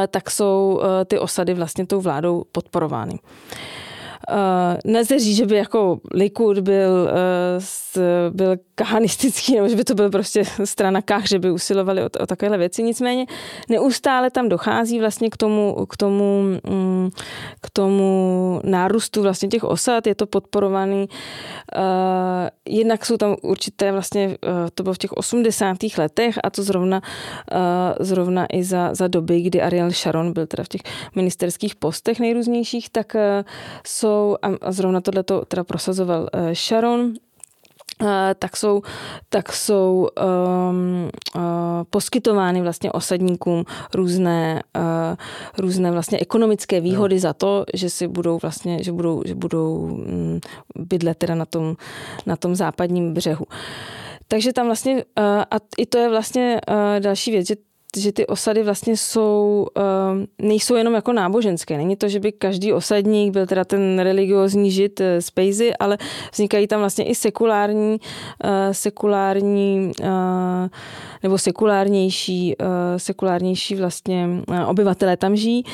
tak 0.08 0.30
jsou 0.30 0.80
ty 1.06 1.18
osady 1.18 1.54
vlastně 1.54 1.86
tou 1.86 2.00
vládou 2.00 2.44
podporovány. 2.52 3.18
Uh, 4.30 4.92
nelze 4.92 5.18
říct, 5.18 5.36
že 5.36 5.46
by 5.46 5.56
jako 5.56 6.00
Likud 6.14 6.58
byl, 6.58 7.08
uh, 7.96 8.02
byl 8.30 8.56
kahanistický, 8.74 9.56
nebo 9.56 9.68
že 9.68 9.76
by 9.76 9.84
to 9.84 9.94
byl 9.94 10.10
prostě 10.10 10.42
strana 10.64 11.02
kach, 11.02 11.26
že 11.26 11.38
by 11.38 11.50
usilovali 11.50 12.02
o, 12.02 12.06
o 12.20 12.26
takovéhle 12.26 12.58
věci. 12.58 12.82
Nicméně 12.82 13.26
neustále 13.68 14.30
tam 14.30 14.48
dochází 14.48 15.00
vlastně 15.00 15.30
k 15.30 15.36
tomu, 15.36 15.86
k 15.86 15.96
tomu, 15.96 16.42
mm, 16.68 17.10
k 17.60 17.70
tomu 17.70 18.60
nárůstu 18.64 19.22
vlastně 19.22 19.48
těch 19.48 19.64
osad. 19.64 20.06
Je 20.06 20.14
to 20.14 20.26
podporovaný. 20.26 21.08
Uh, 21.76 21.82
jednak 22.68 23.06
jsou 23.06 23.16
tam 23.16 23.36
určité 23.42 23.92
vlastně, 23.92 24.26
uh, 24.28 24.52
to 24.74 24.82
bylo 24.82 24.94
v 24.94 24.98
těch 24.98 25.12
80. 25.12 25.76
letech 25.98 26.38
a 26.44 26.50
to 26.50 26.62
zrovna, 26.62 27.02
uh, 27.52 27.58
zrovna 28.06 28.46
i 28.52 28.64
za, 28.64 28.94
za 28.94 29.08
doby, 29.08 29.40
kdy 29.40 29.62
Ariel 29.62 29.90
Sharon 29.90 30.32
byl 30.32 30.46
teda 30.46 30.64
v 30.64 30.68
těch 30.68 30.82
ministerských 31.14 31.74
postech 31.74 32.20
nejrůznějších, 32.20 32.90
tak 32.90 33.14
uh, 33.14 33.20
jsou 33.86 34.17
jsou, 34.18 34.36
a 34.60 34.72
zrovna 34.72 35.00
tohle 35.00 35.22
to 35.22 35.44
teda 35.44 35.64
prosazoval 35.64 36.28
eh, 36.32 36.54
Sharon, 36.54 37.14
eh, 38.02 38.34
tak 38.38 38.56
jsou, 38.56 38.82
tak 39.28 39.52
jsou 39.52 40.08
um, 40.70 41.10
uh, 41.36 41.42
poskytovány 41.90 42.62
vlastně 42.62 42.92
osadníkům 42.92 43.64
různé, 43.94 44.62
uh, 44.76 45.16
různé 45.58 45.90
vlastně 45.92 46.18
ekonomické 46.18 46.80
výhody 46.80 47.14
no. 47.14 47.20
za 47.20 47.32
to, 47.32 47.64
že 47.74 47.90
si 47.90 48.08
budou 48.08 48.38
vlastně, 48.42 48.82
že 48.82 48.92
budou, 48.92 49.22
že 49.26 49.34
budou 49.34 49.74
um, 49.74 50.40
bydlet 50.76 51.18
teda 51.18 51.34
na 51.34 51.44
tom, 51.44 51.76
na 52.26 52.36
tom 52.36 52.54
západním 52.54 53.14
břehu. 53.14 53.44
Takže 54.28 54.52
tam 54.52 54.66
vlastně, 54.66 54.94
uh, 54.94 55.02
a 55.50 55.56
i 55.78 55.86
to 55.86 55.98
je 55.98 56.08
vlastně 56.08 56.60
uh, 56.70 57.00
další 57.00 57.30
věc, 57.30 57.48
že 57.48 57.54
že 57.96 58.12
ty 58.12 58.26
osady 58.26 58.62
vlastně 58.62 58.96
jsou, 58.96 59.66
ehm, 59.76 60.26
nejsou 60.38 60.74
jenom 60.74 60.94
jako 60.94 61.12
náboženské. 61.12 61.76
Není 61.76 61.96
to, 61.96 62.08
že 62.08 62.20
by 62.20 62.32
každý 62.32 62.72
osadník 62.72 63.32
byl 63.32 63.46
teda 63.46 63.64
ten 63.64 63.98
religiozní 63.98 64.70
žid 64.70 65.00
eh, 65.00 65.22
z 65.22 65.30
Pejzy, 65.30 65.76
ale 65.76 65.98
vznikají 66.32 66.66
tam 66.66 66.80
vlastně 66.80 67.04
i 67.04 67.14
sekulární, 67.14 68.00
eh, 68.44 68.74
sekulární 68.74 69.92
eh, 70.02 70.68
nebo 71.22 71.38
sekulárnější, 71.38 72.56
sekulárnější 72.96 73.74
vlastně 73.74 74.28
obyvatelé 74.66 75.16
tam 75.16 75.36
žijí. 75.36 75.64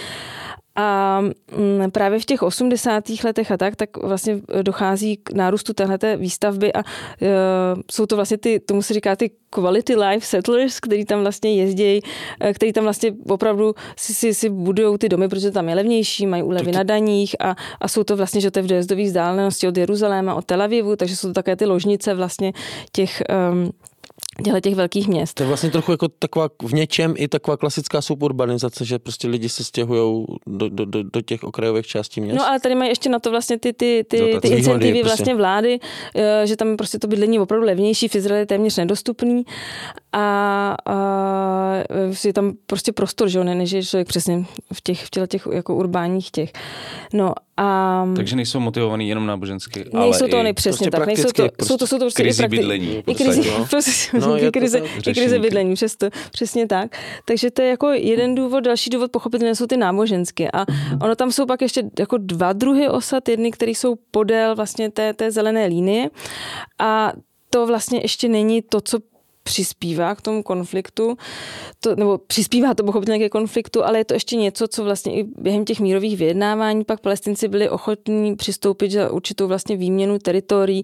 A 0.77 1.21
mm, 1.57 1.91
právě 1.91 2.19
v 2.19 2.25
těch 2.25 2.43
80. 2.43 3.05
letech 3.25 3.53
a 3.53 3.57
tak, 3.57 3.77
tak 3.77 3.97
vlastně 3.97 4.41
dochází 4.63 5.17
k 5.17 5.33
nárůstu 5.33 5.73
téhleté 5.73 6.17
výstavby 6.17 6.73
a 6.73 6.79
uh, 6.79 7.81
jsou 7.91 8.07
to 8.07 8.17
vlastně 8.17 8.39
ty, 8.39 8.61
tomu 8.61 8.83
se 8.83 8.95
říká 8.95 9.17
ty 9.17 9.31
quality 9.55 9.97
life 9.97 10.27
settlers, 10.27 10.81
který 10.81 11.05
tam 11.05 11.21
vlastně 11.21 11.55
jezdí, 11.55 12.01
e, 12.41 12.55
který 12.55 12.73
tam 12.73 12.85
vlastně 12.85 13.13
opravdu 13.29 13.75
si, 13.97 14.15
si, 14.15 14.35
si 14.35 14.51
budují 14.51 14.99
ty 14.99 15.09
domy, 15.09 15.29
protože 15.29 15.51
tam 15.51 15.69
je 15.69 15.75
levnější, 15.75 16.27
mají 16.27 16.43
úlevy 16.43 16.73
na 16.73 16.83
daních 16.83 17.37
a, 17.41 17.57
a 17.81 17.89
jsou 17.89 18.05
to 18.05 18.17
vlastně, 18.17 18.41
že 18.41 18.51
to 18.51 18.59
je 18.59 18.63
v 18.63 18.67
dojezdové 18.67 19.03
vzdálenosti 19.03 19.69
od 19.69 19.77
Jeruzaléma, 19.77 20.35
od 20.35 20.45
Tel 20.45 20.63
Avivu, 20.63 20.97
takže 20.97 21.17
jsou 21.17 21.29
to 21.29 21.35
také 21.35 21.57
ty 21.57 21.67
ložnice 21.67 22.15
vlastně 22.15 22.53
těch 22.93 23.23
um, 23.53 23.71
těchto 24.43 24.61
těch 24.61 24.75
velkých 24.75 25.09
měst. 25.09 25.35
To 25.35 25.43
je 25.43 25.47
vlastně 25.47 25.71
trochu 25.71 25.91
jako 25.91 26.09
taková 26.09 26.49
v 26.63 26.73
něčem 26.73 27.15
i 27.17 27.29
taková 27.29 27.57
klasická 27.57 28.03
suburbanizace, 28.03 28.85
že 28.85 28.99
prostě 28.99 29.29
lidi 29.29 29.49
se 29.49 29.65
stěhují 29.65 30.27
do, 30.47 30.69
do, 30.69 30.85
do, 30.85 31.03
do 31.03 31.21
těch 31.21 31.45
okrajových 31.45 31.87
částí 31.87 32.21
měst. 32.21 32.37
No 32.37 32.47
ale 32.47 32.61
tady 32.61 32.75
mají 32.75 32.91
ještě 32.91 33.09
na 33.09 33.19
to 33.19 33.31
vlastně 33.31 33.59
ty, 33.59 33.73
ty, 33.73 34.05
ty, 34.09 34.39
ty 34.43 34.49
incentivy 34.49 34.93
prostě. 34.93 35.07
vlastně 35.07 35.35
vlády, 35.35 35.79
eh, 36.15 36.47
že 36.47 36.57
tam 36.57 36.77
prostě 36.77 36.99
to 36.99 37.07
bydlení 37.07 37.35
je 37.35 37.41
opravdu 37.41 37.67
levnější, 37.67 38.09
v 38.09 38.15
Izraeli 38.15 38.43
je 38.43 38.47
téměř 38.47 38.77
nedostupný 38.77 39.45
a, 40.13 40.77
a 40.87 40.95
je 42.25 42.33
tam 42.33 42.53
prostě 42.67 42.93
prostor, 42.93 43.29
že 43.29 43.39
jo, 43.39 43.45
než 43.45 43.73
je 43.73 43.85
člověk 43.85 44.09
přesně 44.09 44.45
v 44.73 44.81
těch, 44.81 45.05
v 45.05 45.11
těch, 45.11 45.29
těch 45.29 45.49
jako 45.53 45.75
urbánních 45.75 46.31
těch. 46.31 46.53
No 47.13 47.35
a... 47.57 48.07
Takže 48.17 48.37
nejsou 48.37 48.61
motivovaný 48.61 49.09
jenom 49.09 49.27
nábožensky, 49.27 49.85
Nejsou 49.93 50.29
to 50.29 50.39
ale 50.39 50.53
přesně 50.53 50.91
prostě 50.91 50.91
tak. 50.91 51.07
Nejsou 51.07 51.23
to, 51.23 51.49
prostě 51.49 51.65
jsou 51.65 51.77
to, 51.77 51.87
jsou 51.87 51.99
to 51.99 52.05
prostě 52.05 52.23
krizi 52.23 52.43
i 52.43 52.47
prakti- 52.47 52.51
bydlení. 52.51 53.03
I 53.07 53.15
krizi, 53.15 53.51
no. 53.51 53.67
prostě, 53.71 54.19
no, 54.29 54.45
i 54.45 54.51
krize, 54.51 54.83
i 55.07 55.15
krize 55.15 55.39
bydlení, 55.39 55.75
přesto, 55.75 56.09
přesně 56.31 56.67
tak. 56.67 56.99
Takže 57.25 57.51
to 57.51 57.63
je 57.63 57.69
jako 57.69 57.91
jeden 57.91 58.35
důvod, 58.35 58.61
další 58.61 58.91
důvod 58.91 59.11
pochopitelně 59.11 59.55
jsou 59.55 59.67
ty 59.67 59.77
náboženské. 59.77 60.51
A 60.51 60.67
ono 61.03 61.17
tam 61.17 61.33
jsou 61.33 61.47
pak 61.47 61.63
ještě 61.63 61.83
jako 61.99 62.19
dva 62.19 62.53
druhy 62.53 62.89
osad, 62.89 63.29
jedny, 63.29 63.51
které 63.51 63.71
jsou 63.71 63.95
podél 64.11 64.57
vlastně 64.57 64.91
té, 64.91 65.15
té 65.15 65.31
zelené 65.31 65.67
linie 65.67 66.11
a 66.79 67.13
to 67.51 67.67
vlastně 67.67 68.01
ještě 68.03 68.29
není 68.29 68.63
to, 68.63 68.81
co 68.81 68.99
přispívá 69.45 70.15
k 70.15 70.23
tomu 70.23 70.43
konfliktu, 70.43 71.17
to, 71.81 71.97
nebo 71.97 72.19
přispívá 72.19 72.75
to 72.75 72.85
pochopitelně 72.85 73.25
ke 73.25 73.29
konfliktu, 73.29 73.85
ale 73.85 73.99
je 73.99 74.05
to 74.05 74.15
ještě 74.15 74.37
něco, 74.37 74.69
co 74.69 74.85
vlastně 74.85 75.15
i 75.15 75.25
během 75.39 75.65
těch 75.65 75.81
mírových 75.81 76.17
vyjednávání 76.17 76.85
pak 76.85 77.01
palestinci 77.01 77.49
byli 77.49 77.69
ochotní 77.69 78.37
přistoupit 78.37 78.91
za 78.91 79.13
určitou 79.13 79.49
vlastně 79.49 79.77
výměnu 79.77 80.19
teritorií, 80.19 80.83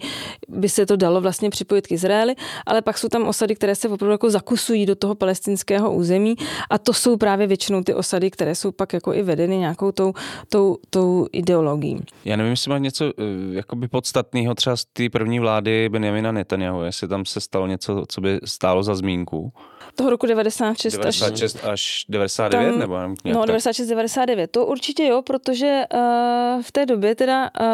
by 0.49 0.69
se 0.69 0.87
to 0.87 0.97
dalo 0.97 1.21
vlastně 1.21 1.51
připojit 1.51 1.87
k 1.87 1.93
Izraeli, 1.93 2.35
ale 2.67 2.83
pak 2.83 2.99
jsou 2.99 3.09
tam 3.09 3.29
osady, 3.29 3.55
které 3.55 3.75
se 3.75 3.89
opravdu 3.89 4.13
jako 4.13 4.31
zakusují 4.31 4.87
do 4.87 4.95
toho 4.95 5.15
palestinského 5.15 5.95
území. 5.95 6.35
A 6.71 6.79
to 6.79 6.93
jsou 6.93 7.17
právě 7.17 7.47
většinou 7.47 7.83
ty 7.83 7.95
osady, 7.95 8.31
které 8.31 8.55
jsou 8.55 8.73
pak 8.73 8.93
jako 8.93 9.15
i 9.15 9.23
vedeny 9.23 9.59
nějakou 9.59 9.93
tou, 9.93 10.13
tou, 10.49 10.77
tou 10.91 11.27
ideologií. 11.33 12.01
Já 12.25 12.37
nevím, 12.37 12.51
jestli 12.51 12.69
má 12.69 12.79
něco 12.79 13.05
eh, 13.05 13.13
jakoby 13.53 13.89
podstatného 13.89 14.55
třeba 14.55 14.77
z 14.77 14.85
té 14.85 15.09
první 15.09 15.41
vlády 15.41 15.89
Benjamina 15.89 16.33
Netanyahu, 16.33 16.83
jestli 16.83 17.09
tam 17.09 17.25
se 17.25 17.41
stalo 17.41 17.67
něco, 17.67 18.05
co 18.09 18.21
by 18.21 18.41
stálo 18.51 18.83
za 18.83 18.95
zmínku. 18.95 19.53
Toho 19.95 20.11
roku 20.11 20.27
96, 20.27 20.93
96 20.93 21.57
až, 21.57 21.65
až 21.73 22.05
99? 22.09 22.71
Tam, 22.71 22.79
nebo 22.79 22.95
no, 23.25 23.47
96, 23.47 23.89
99. 23.89 24.51
To 24.51 24.67
určitě 24.67 25.07
jo, 25.07 25.23
protože 25.23 25.85
uh, 25.95 26.63
v 26.63 26.73
té 26.73 26.87
době 26.87 27.15
teda, 27.15 27.51
uh, 27.61 27.67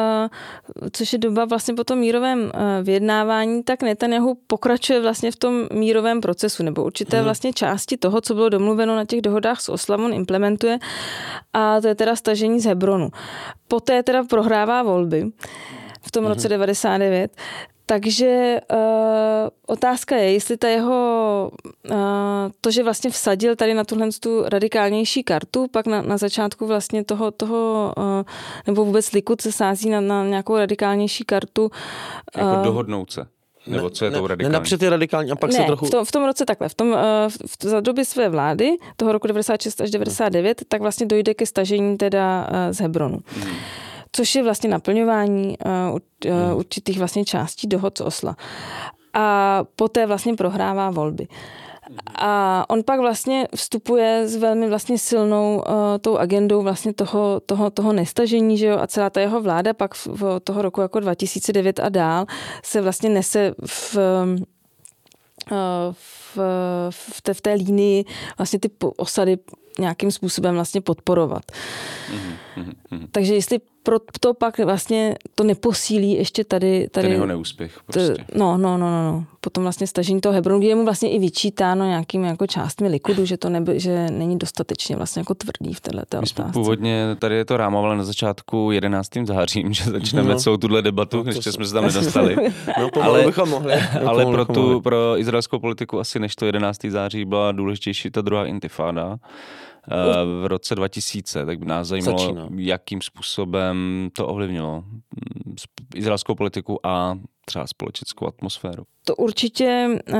což 0.92 1.12
je 1.12 1.18
doba 1.18 1.44
vlastně 1.44 1.74
po 1.74 1.84
tom 1.84 1.98
mírovém 1.98 2.40
uh, 2.40 2.50
vyjednávání, 2.82 3.62
tak 3.62 3.82
Netanyahu 3.82 4.38
pokračuje 4.46 5.00
vlastně 5.00 5.30
v 5.30 5.36
tom 5.36 5.66
mírovém 5.72 6.20
procesu, 6.20 6.62
nebo 6.62 6.84
určité 6.84 7.16
hmm. 7.16 7.24
vlastně 7.24 7.52
části 7.52 7.96
toho, 7.96 8.20
co 8.20 8.34
bylo 8.34 8.48
domluveno 8.48 8.96
na 8.96 9.04
těch 9.04 9.20
dohodách 9.20 9.60
s 9.60 9.68
Oslamon, 9.68 10.14
implementuje 10.14 10.78
a 11.52 11.80
to 11.80 11.88
je 11.88 11.94
teda 11.94 12.16
stažení 12.16 12.60
z 12.60 12.64
Hebronu. 12.64 13.10
Poté 13.68 14.02
teda 14.02 14.24
prohrává 14.24 14.82
volby 14.82 15.30
v 16.02 16.12
tom 16.12 16.26
roce 16.26 16.48
99. 16.48 17.32
Takže 17.88 18.60
uh, 18.72 18.78
otázka 19.66 20.16
je, 20.16 20.32
jestli 20.32 20.56
ta 20.56 20.68
jeho, 20.68 21.50
uh, 21.90 21.96
to, 22.60 22.70
že 22.70 22.82
vlastně 22.82 23.10
vsadil 23.10 23.56
tady 23.56 23.74
na 23.74 23.84
tuhle 23.84 24.08
tu 24.20 24.42
radikálnější 24.46 25.22
kartu, 25.22 25.66
pak 25.70 25.86
na, 25.86 26.02
na 26.02 26.16
začátku 26.16 26.66
vlastně 26.66 27.04
toho, 27.04 27.30
toho 27.30 27.92
uh, 27.96 28.04
nebo 28.66 28.84
vůbec 28.84 29.12
Likud 29.12 29.40
se 29.40 29.52
sází 29.52 29.90
na, 29.90 30.00
na 30.00 30.26
nějakou 30.26 30.56
radikálnější 30.56 31.24
kartu. 31.24 31.70
Jako 32.36 32.56
uh, 32.56 32.64
dohodnout 32.64 33.12
se. 33.12 33.26
Nebo 33.66 33.90
co 33.90 34.04
je 34.04 34.10
ne, 34.10 34.18
to 34.18 34.26
radikální? 34.26 34.52
Napřed 34.52 34.82
je 34.82 34.90
radikální 34.90 35.30
a 35.30 35.36
pak 35.36 35.50
ne, 35.50 35.56
se 35.56 35.64
trochu... 35.64 35.86
V 35.86 35.90
tom, 35.90 36.04
v 36.04 36.12
tom 36.12 36.24
roce 36.24 36.44
takhle. 36.44 36.68
V 36.68 36.74
tom, 36.74 36.88
uh, 36.88 36.96
v, 37.46 37.64
za 37.64 37.80
doby 37.80 38.04
své 38.04 38.28
vlády, 38.28 38.76
toho 38.96 39.12
roku 39.12 39.26
96 39.26 39.80
až 39.80 39.90
99, 39.90 40.62
tak 40.68 40.80
vlastně 40.80 41.06
dojde 41.06 41.34
ke 41.34 41.46
stažení 41.46 41.96
teda 41.96 42.48
z 42.70 42.80
Hebronu. 42.80 43.18
Hmm 43.26 43.56
což 44.16 44.34
je 44.34 44.42
vlastně 44.42 44.70
naplňování 44.70 45.56
uh, 45.58 46.58
určitých 46.58 46.98
vlastně 46.98 47.24
částí 47.24 47.66
dohod 47.66 47.98
z 47.98 48.00
Osla. 48.00 48.36
A 49.14 49.64
poté 49.76 50.06
vlastně 50.06 50.34
prohrává 50.34 50.90
volby. 50.90 51.28
A 52.14 52.64
on 52.68 52.82
pak 52.82 53.00
vlastně 53.00 53.48
vstupuje 53.56 54.28
s 54.28 54.36
velmi 54.36 54.68
vlastně 54.68 54.98
silnou 54.98 55.56
uh, 55.56 55.62
tou 56.00 56.16
agendou 56.16 56.62
vlastně 56.62 56.92
toho, 56.92 57.40
toho, 57.46 57.70
toho 57.70 57.92
nestažení, 57.92 58.58
že 58.58 58.66
jo, 58.66 58.78
a 58.78 58.86
celá 58.86 59.10
ta 59.10 59.20
jeho 59.20 59.40
vláda 59.40 59.74
pak 59.74 59.94
v, 59.94 60.06
v 60.06 60.40
toho 60.44 60.62
roku 60.62 60.80
jako 60.80 61.00
2009 61.00 61.80
a 61.80 61.88
dál 61.88 62.26
se 62.62 62.80
vlastně 62.80 63.08
nese 63.10 63.54
v, 63.66 63.96
v, 65.92 66.38
v, 66.90 67.22
té, 67.22 67.34
v 67.34 67.40
té 67.40 67.52
línii 67.52 68.04
vlastně 68.38 68.58
ty 68.58 68.70
osady 68.96 69.38
nějakým 69.78 70.10
způsobem 70.10 70.54
vlastně 70.54 70.80
podporovat. 70.80 71.42
Mm-hmm. 72.56 73.08
Takže 73.12 73.34
jestli 73.34 73.58
proto 73.86 74.34
pak 74.34 74.58
vlastně 74.58 75.16
to 75.34 75.44
neposílí 75.44 76.12
ještě 76.12 76.44
tady... 76.44 76.88
tady 76.90 77.06
Ten 77.06 77.12
jeho 77.12 77.26
neúspěch 77.26 77.80
prostě. 77.86 78.14
T, 78.14 78.24
no, 78.34 78.58
no, 78.58 78.78
no, 78.78 78.90
no, 78.90 79.12
no. 79.12 79.24
Potom 79.40 79.62
vlastně 79.62 79.86
stažení 79.86 80.20
toho 80.20 80.32
Hebronu, 80.32 80.62
je 80.62 80.74
mu 80.74 80.84
vlastně 80.84 81.10
i 81.10 81.18
vyčítáno 81.18 81.84
nějakými 81.84 82.26
jako 82.26 82.46
částmi 82.46 82.88
Likudu, 82.88 83.26
že 83.26 83.36
to 83.36 83.48
neby, 83.48 83.80
že 83.80 84.06
není 84.10 84.38
dostatečně 84.38 84.96
vlastně 84.96 85.20
jako 85.20 85.34
tvrdý 85.34 85.74
v 85.74 85.80
této 85.80 85.98
otázce. 85.98 86.44
Původně 86.52 87.16
tady 87.18 87.34
je 87.34 87.44
to 87.44 87.56
rámovalo 87.56 87.94
na 87.94 88.04
začátku 88.04 88.70
11. 88.72 89.10
zářím, 89.24 89.72
že 89.72 89.84
začneme 89.84 90.32
no. 90.32 90.38
celou 90.38 90.56
tuhle 90.56 90.82
debatu, 90.82 91.22
no, 91.22 91.30
ještě 91.30 91.52
jsme 91.52 91.66
se 91.66 91.74
tam 91.74 91.84
nedostali. 91.84 92.36
no, 92.80 93.02
ale, 93.02 93.26
bychom 93.26 93.48
mohli. 93.48 93.74
ale 94.06 94.26
pro, 94.26 94.44
tu, 94.44 94.80
pro 94.80 95.18
izraelskou 95.18 95.58
politiku 95.58 96.00
asi 96.00 96.18
než 96.18 96.36
to 96.36 96.46
11. 96.46 96.84
září 96.88 97.24
byla 97.24 97.52
důležitější 97.52 98.10
ta 98.10 98.20
druhá 98.20 98.46
intifáda 98.46 99.18
v 100.42 100.46
roce 100.46 100.74
2000, 100.74 101.46
tak 101.46 101.58
by 101.58 101.66
nás 101.66 101.88
zajímalo, 101.88 102.18
Začíná. 102.18 102.48
jakým 102.56 103.00
způsobem 103.00 104.08
to 104.12 104.26
ovlivnilo 104.26 104.84
mm, 104.86 105.54
izraelskou 105.94 106.34
politiku 106.34 106.86
a 106.86 107.18
třeba 107.44 107.66
společenskou 107.66 108.26
atmosféru. 108.26 108.84
To 109.04 109.16
určitě 109.16 109.88
uh, 110.12 110.18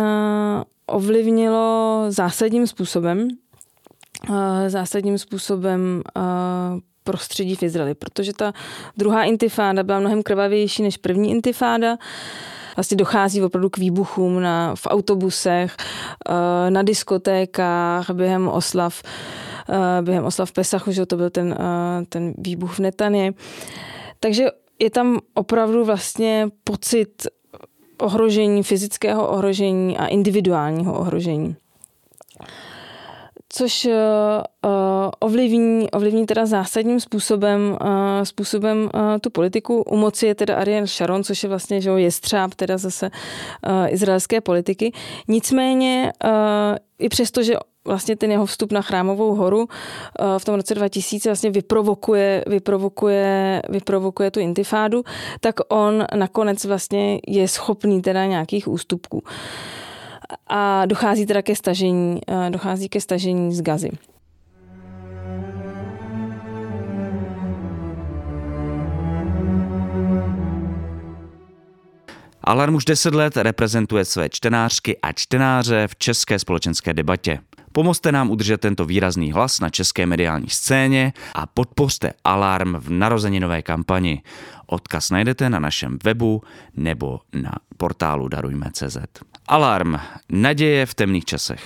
ovlivnilo 0.86 2.04
zásadním 2.08 2.66
způsobem, 2.66 3.28
uh, 4.28 4.36
zásadním 4.68 5.18
způsobem 5.18 6.02
uh, 6.16 6.22
prostředí 7.04 7.56
v 7.56 7.62
Izraeli, 7.62 7.94
protože 7.94 8.32
ta 8.32 8.52
druhá 8.96 9.24
intifáda 9.24 9.82
byla 9.82 10.00
mnohem 10.00 10.22
krvavější 10.22 10.82
než 10.82 10.96
první 10.96 11.30
intifáda. 11.30 11.96
Vlastně 12.76 12.96
dochází 12.96 13.42
opravdu 13.42 13.70
k 13.70 13.78
výbuchům 13.78 14.40
na, 14.40 14.74
v 14.74 14.86
autobusech, 14.86 15.76
na 16.68 16.82
diskotékách 16.82 18.10
během 18.10 18.48
oslav, 18.48 19.02
uh, 19.04 19.10
během 20.02 20.24
oslav 20.24 20.52
Pesachu, 20.52 20.92
že 20.92 21.06
to 21.06 21.16
byl 21.16 21.30
ten, 21.30 21.46
uh, 21.46 22.04
ten 22.08 22.34
výbuch 22.38 22.74
v 22.74 22.78
Netaně. 22.78 23.34
Takže 24.20 24.46
je 24.78 24.90
tam 24.90 25.18
opravdu 25.34 25.84
vlastně 25.84 26.48
pocit 26.64 27.26
ohrožení, 27.98 28.62
fyzického 28.62 29.28
ohrožení 29.28 29.98
a 29.98 30.06
individuálního 30.06 30.98
ohrožení. 30.98 31.56
Což 33.48 33.84
uh, 33.84 33.92
ovlivní, 35.20 35.90
ovlivní 35.90 36.26
teda 36.26 36.46
zásadním 36.46 37.00
způsobem, 37.00 37.78
způsobem 38.22 38.90
tu 39.20 39.30
politiku. 39.30 39.82
U 39.82 39.96
moci 39.96 40.26
je 40.26 40.34
teda 40.34 40.56
Ariel 40.56 40.86
Sharon, 40.86 41.24
což 41.24 41.42
je 41.42 41.48
vlastně 41.48 41.80
že 41.80 41.88
jo, 41.88 41.96
jestřáb 41.96 42.54
teda 42.54 42.78
zase 42.78 43.10
izraelské 43.88 44.40
politiky. 44.40 44.92
Nicméně 45.28 46.12
i 46.98 47.08
přesto, 47.08 47.42
že 47.42 47.54
vlastně 47.86 48.16
ten 48.16 48.30
jeho 48.30 48.46
vstup 48.46 48.72
na 48.72 48.82
Chrámovou 48.82 49.34
horu 49.34 49.68
v 50.38 50.44
tom 50.44 50.54
roce 50.54 50.74
2000 50.74 51.28
vlastně 51.28 51.50
vyprovokuje, 51.50 52.44
vyprovokuje, 52.46 53.62
vyprovokuje 53.68 54.30
tu 54.30 54.40
intifádu, 54.40 55.04
tak 55.40 55.54
on 55.68 56.04
nakonec 56.14 56.64
vlastně 56.64 57.20
je 57.26 57.48
schopný 57.48 58.02
teda 58.02 58.24
nějakých 58.24 58.68
ústupků. 58.68 59.22
A 60.46 60.86
dochází 60.86 61.26
teda 61.26 61.42
ke 61.42 61.56
stažení, 61.56 62.20
dochází 62.50 62.88
ke 62.88 63.00
stažení 63.00 63.54
z 63.54 63.62
gazy. 63.62 63.90
Alarm 72.44 72.74
už 72.74 72.84
10 72.84 73.14
let 73.14 73.36
reprezentuje 73.36 74.04
své 74.04 74.28
čtenářky 74.28 74.98
a 75.02 75.12
čtenáře 75.12 75.88
v 75.88 75.96
české 75.96 76.38
společenské 76.38 76.94
debatě. 76.94 77.38
Pomozte 77.76 78.12
nám 78.12 78.30
udržet 78.30 78.60
tento 78.60 78.84
výrazný 78.84 79.32
hlas 79.32 79.60
na 79.60 79.70
české 79.70 80.06
mediální 80.06 80.48
scéně 80.48 81.12
a 81.34 81.46
podpořte 81.46 82.12
Alarm 82.24 82.74
v 82.74 82.90
narozeninové 82.90 83.62
kampani. 83.62 84.22
Odkaz 84.66 85.10
najdete 85.10 85.50
na 85.50 85.58
našem 85.58 85.98
webu 86.04 86.42
nebo 86.76 87.20
na 87.32 87.52
portálu 87.76 88.28
darujme.cz. 88.28 88.96
Alarm. 89.48 89.94
Naděje 90.30 90.86
v 90.86 90.94
temných 90.94 91.24
časech. 91.24 91.64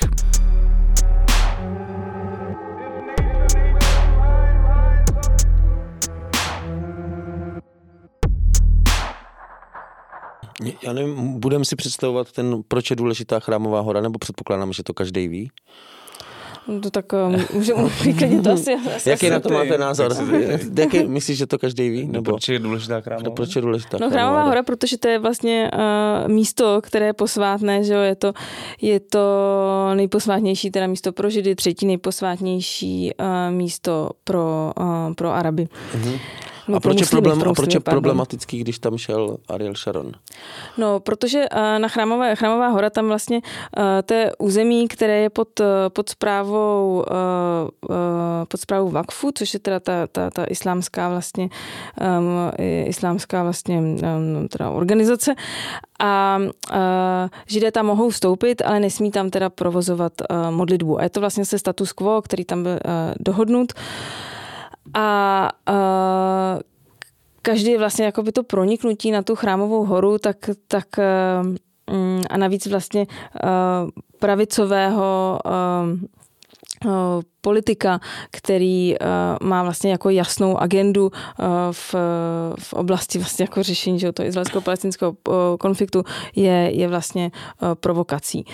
Já 10.83 10.93
nevím, 10.93 11.41
budeme 11.41 11.65
si 11.65 11.77
představovat 11.77 12.33
ten, 12.33 12.63
proč 12.69 12.91
je 12.91 12.97
důležitá 12.97 13.41
chrámová 13.41 13.81
hora, 13.81 14.01
nebo 14.01 14.19
předpokládám, 14.19 14.73
že 14.73 14.83
to 14.83 14.95
každý 14.95 15.29
ví? 15.29 15.51
No 16.71 16.81
to 16.81 16.91
tak 16.91 17.13
um, 17.13 17.45
můžeme 17.55 17.89
klidně 18.19 18.41
to 18.41 18.51
asi, 18.51 18.75
asi 18.97 19.11
Jaký 19.11 19.31
na 19.31 19.41
to 19.41 19.49
máte 19.49 19.79
názor? 19.79 20.13
Jaký, 20.79 21.05
myslíš, 21.05 21.39
že 21.39 21.47
to 21.47 21.59
každý 21.59 21.91
ví? 21.91 22.07
Nebo 22.07 22.31
proč 22.31 22.49
je 22.49 22.59
důležitá 22.59 23.01
chrámová 23.01 23.29
no, 23.29 23.35
proč 23.35 23.57
je 23.57 23.63
důležitá 23.63 23.99
No 24.01 24.11
chrámová 24.11 24.43
hora, 24.43 24.63
protože 24.63 24.99
to 24.99 25.09
je 25.09 25.19
vlastně 25.19 25.71
uh, 25.75 26.29
místo, 26.33 26.81
které 26.83 27.07
je 27.07 27.13
posvátné, 27.13 27.85
že 27.85 27.95
jo, 27.95 28.01
je 28.01 28.15
to, 28.15 28.33
je 28.83 29.01
to 29.01 29.21
nejposvátnější 29.95 30.71
teda 30.71 30.87
místo 30.87 31.13
pro 31.13 31.31
židy, 31.31 31.55
třetí 31.55 31.87
nejposvátnější 31.87 33.11
uh, 33.21 33.27
místo 33.55 34.11
pro, 34.25 34.73
uh, 34.81 35.15
pro 35.15 35.31
Araby. 35.31 35.69
Uh-huh. 36.71 36.77
A 36.77 36.81
proč, 36.81 37.01
je, 37.01 37.07
problém, 37.07 37.43
a 37.49 37.53
proč 37.53 37.75
je 37.75 37.81
problematický, 37.81 38.61
když 38.61 38.79
tam 38.79 38.99
šel 38.99 39.37
Ariel 39.49 39.75
Sharon? 39.75 40.13
No, 40.79 41.01
protože 41.01 41.45
na 41.79 41.89
chrámové, 41.89 42.37
chrámová 42.37 42.69
hora 42.69 42.91
tam 42.91 43.07
vlastně 43.07 43.41
to 44.05 44.15
je 44.15 44.33
území, 44.39 44.89
které 44.89 45.19
je 45.19 45.31
pod, 45.31 45.61
pod 45.89 46.09
správou 46.09 47.05
pod 48.49 48.61
správou 48.61 48.91
Vakfu, 48.91 49.31
což 49.35 49.55
je 49.55 49.61
teda 49.61 49.81
ta, 49.81 50.07
ta, 50.07 50.31
ta 50.31 50.45
islámská 50.45 51.09
vlastně 51.09 51.49
um, 52.19 52.53
islámská 52.85 53.43
vlastně 53.43 53.79
um, 53.79 54.49
teda 54.49 54.71
organizace 54.71 55.35
a 56.01 56.39
uh, 56.41 56.77
židé 57.47 57.73
tam 57.73 57.87
mohou 57.87 58.11
vstoupit, 58.11 58.63
ale 58.63 58.81
nesmí 58.81 59.11
tam 59.11 59.31
teda 59.31 59.51
provozovat 59.51 60.13
uh, 60.21 60.51
modlitbu. 60.51 60.99
A 60.99 61.03
je 61.03 61.11
to 61.11 61.21
vlastně 61.21 61.45
se 61.45 61.59
status 61.59 61.93
quo, 61.93 62.23
který 62.23 62.45
tam 62.45 62.63
byl 62.63 62.73
uh, 62.73 62.79
dohodnut. 63.21 63.73
A 64.95 65.51
uh, 65.69 66.61
každý 67.43 67.77
vlastně 67.77 68.05
jakoby 68.05 68.33
to 68.33 68.43
proniknutí 68.43 69.11
na 69.11 69.23
tu 69.23 69.37
chrámovou 69.37 69.85
horu, 69.85 70.19
tak, 70.19 70.37
tak 70.69 70.87
uh, 70.99 71.55
a 72.31 72.37
navíc 72.37 72.67
vlastně 72.67 73.07
uh, 73.07 73.91
pravicového 74.19 75.39
uh, 75.45 76.93
politika, 77.41 78.01
který 78.31 78.95
uh, 78.95 79.07
má 79.49 79.63
vlastně 79.63 79.91
jako 79.91 80.11
jasnou 80.11 80.57
agendu 80.57 81.07
uh, 81.07 81.47
v, 81.73 81.95
v 82.59 82.73
oblasti 82.73 83.19
vlastně 83.19 83.43
jako 83.43 83.63
řešení 83.63 83.99
že 83.99 84.13
to 84.13 84.23
izraelsko-palestinského 84.23 85.11
uh, 85.29 85.35
konfliktu 85.59 86.05
je, 86.37 86.71
je 86.73 86.89
vlastně 86.89 87.31
provokací. 87.75 88.45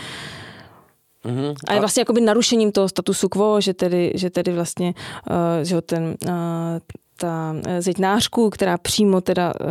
Mm-hmm. 1.26 1.54
A 1.68 1.74
je 1.74 1.80
vlastně 1.80 2.00
jakoby 2.00 2.20
narušením 2.20 2.72
toho 2.72 2.88
statusu 2.88 3.28
quo, 3.28 3.60
že 3.60 3.74
tedy, 3.74 4.12
že 4.14 4.30
tedy 4.30 4.52
vlastně, 4.52 4.94
uh, 5.30 5.34
že 5.62 5.80
ten, 5.80 6.16
uh, 6.28 6.32
ta 7.16 7.54
zeďnářku, 7.78 8.50
která 8.50 8.78
přímo 8.78 9.20
teda, 9.20 9.52
uh, 9.60 9.68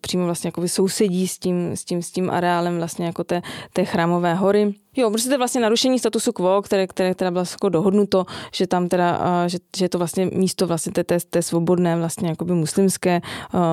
přímo 0.00 0.24
vlastně 0.24 0.48
jako 0.48 0.68
sousedí 0.68 1.28
s 1.28 1.38
tím, 1.38 1.76
s 1.76 1.84
tím, 1.84 2.02
s 2.02 2.10
tím 2.10 2.30
areálem 2.30 2.78
vlastně 2.78 3.06
jako 3.06 3.24
té, 3.24 3.42
té 3.72 3.84
chrámové 3.84 4.34
hory. 4.34 4.74
Jo, 4.96 5.10
prostě 5.10 5.28
to 5.28 5.34
je 5.34 5.38
vlastně 5.38 5.60
narušení 5.60 5.98
statusu 5.98 6.32
quo, 6.32 6.62
které, 6.62 6.86
které 6.86 7.14
teda 7.14 7.30
bylo 7.30 7.44
jako 7.50 7.68
dohodnuto, 7.68 8.26
že 8.52 8.66
tam 8.66 8.88
teda, 8.88 9.18
uh, 9.18 9.24
že, 9.46 9.58
že 9.76 9.84
je 9.84 9.88
to 9.88 9.98
vlastně 9.98 10.26
místo 10.26 10.66
vlastně 10.66 10.92
té, 10.92 11.04
té, 11.04 11.18
té 11.30 11.42
svobodné 11.42 11.96
vlastně 11.96 12.28
jakoby 12.28 12.52
muslimské 12.52 13.20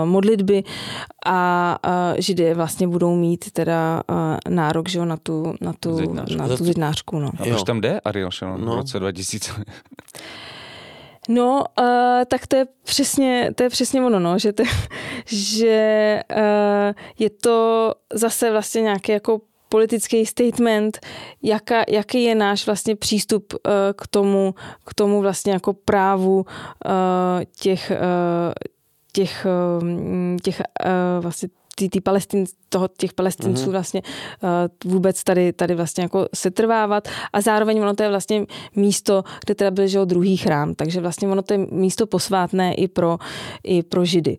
modlitby 0.06 0.64
a 1.26 1.78
židé 2.18 2.54
vlastně 2.54 2.88
budou 2.88 3.16
mít 3.16 3.52
teda 3.52 4.04
nárok, 4.50 4.90
že 4.90 5.00
jo, 5.00 5.06
na 5.06 5.18
tu, 5.18 5.54
na 5.62 5.74
tu, 5.80 5.96
zeďnářku. 5.96 6.38
na 6.38 6.48
tu 6.48 6.64
zeďnářku, 6.66 7.20
no. 7.20 7.32
A 7.40 7.44
proč 7.44 7.64
tam 7.64 7.82
jde 7.82 8.00
Ariel 8.00 8.32
Sharon 8.32 8.66
no. 8.66 8.74
v 8.74 8.76
roce 8.76 9.00
2000? 9.00 9.52
No, 11.30 11.64
uh, 11.80 11.86
tak 12.28 12.48
to 12.48 12.56
je 12.56 12.66
přesně, 12.84 13.52
to 13.56 13.64
je 13.64 13.70
přesně 13.70 14.06
ono, 14.06 14.20
no, 14.20 14.40
že, 14.40 14.54
to, 14.54 14.64
že 15.26 16.22
uh, 16.32 16.94
je 17.20 17.30
to 17.30 17.92
zase 18.14 18.52
vlastně 18.52 18.82
nějaký 18.82 19.12
jako 19.12 19.42
politický 19.70 20.26
statement, 20.26 21.00
jaka, 21.44 21.84
jaký 21.88 22.24
je 22.24 22.36
náš 22.36 22.66
vlastně 22.66 22.96
přístup 22.96 23.54
uh, 23.54 23.60
k 23.96 24.08
tomu, 24.08 24.56
k 24.86 24.94
tomu 24.94 25.22
vlastně 25.22 25.54
jako 25.54 25.74
právu 25.74 26.36
uh, 26.38 26.44
těch, 27.60 27.92
uh, 27.92 28.54
těch, 29.12 29.46
těch 30.44 30.62
vlastně 31.20 31.50
ty, 31.76 31.90
ty 31.90 32.02
palestin, 32.02 32.46
toho, 32.70 32.90
těch 32.98 33.14
palestinců 33.14 33.66
mm-hmm. 33.66 33.72
vlastně 33.72 34.02
uh, 34.84 34.92
vůbec 34.92 35.24
tady, 35.24 35.54
tady 35.54 35.76
vlastně 35.76 36.04
jako 36.04 36.28
setrvávat 36.36 37.08
a 37.34 37.42
zároveň 37.42 37.80
ono 37.80 37.96
to 37.96 38.04
je 38.04 38.10
vlastně 38.10 38.46
místo, 38.76 39.24
kde 39.46 39.56
teda 39.56 39.72
byl 39.72 39.88
že 39.88 40.06
druhý 40.06 40.38
chrám, 40.38 40.76
takže 40.76 41.02
vlastně 41.02 41.28
ono 41.28 41.42
to 41.42 41.54
je 41.54 41.68
místo 41.72 42.08
posvátné 42.08 42.74
i 42.74 42.88
pro, 42.88 43.18
i 43.64 43.84
pro 43.84 44.06
židy. 44.06 44.38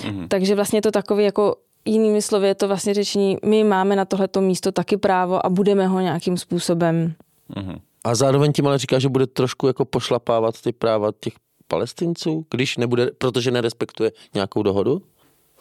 Mm-hmm. 0.00 0.28
Takže 0.28 0.54
vlastně 0.54 0.76
je 0.76 0.82
to 0.82 0.90
takový 0.90 1.24
jako 1.24 1.56
jinými 1.84 2.22
slovy 2.22 2.48
je 2.48 2.54
to 2.54 2.68
vlastně 2.68 2.94
řečení, 2.94 3.36
my 3.44 3.64
máme 3.64 3.96
na 3.96 4.04
tohleto 4.04 4.40
místo 4.40 4.72
taky 4.72 4.96
právo 4.96 5.46
a 5.46 5.48
budeme 5.48 5.86
ho 5.86 6.00
nějakým 6.00 6.36
způsobem. 6.36 7.14
Mm-hmm. 7.56 7.78
A 8.04 8.14
zároveň 8.14 8.52
tím 8.52 8.66
ale 8.66 8.78
říká, 8.78 8.98
že 8.98 9.08
bude 9.08 9.26
trošku 9.26 9.66
jako 9.66 9.84
pošlapávat 9.84 10.60
ty 10.60 10.72
práva 10.72 11.10
těch 11.20 11.32
palestinců, 11.68 12.46
když 12.50 12.76
nebude, 12.76 13.10
protože 13.18 13.50
nerespektuje 13.50 14.12
nějakou 14.34 14.62
dohodu? 14.62 15.02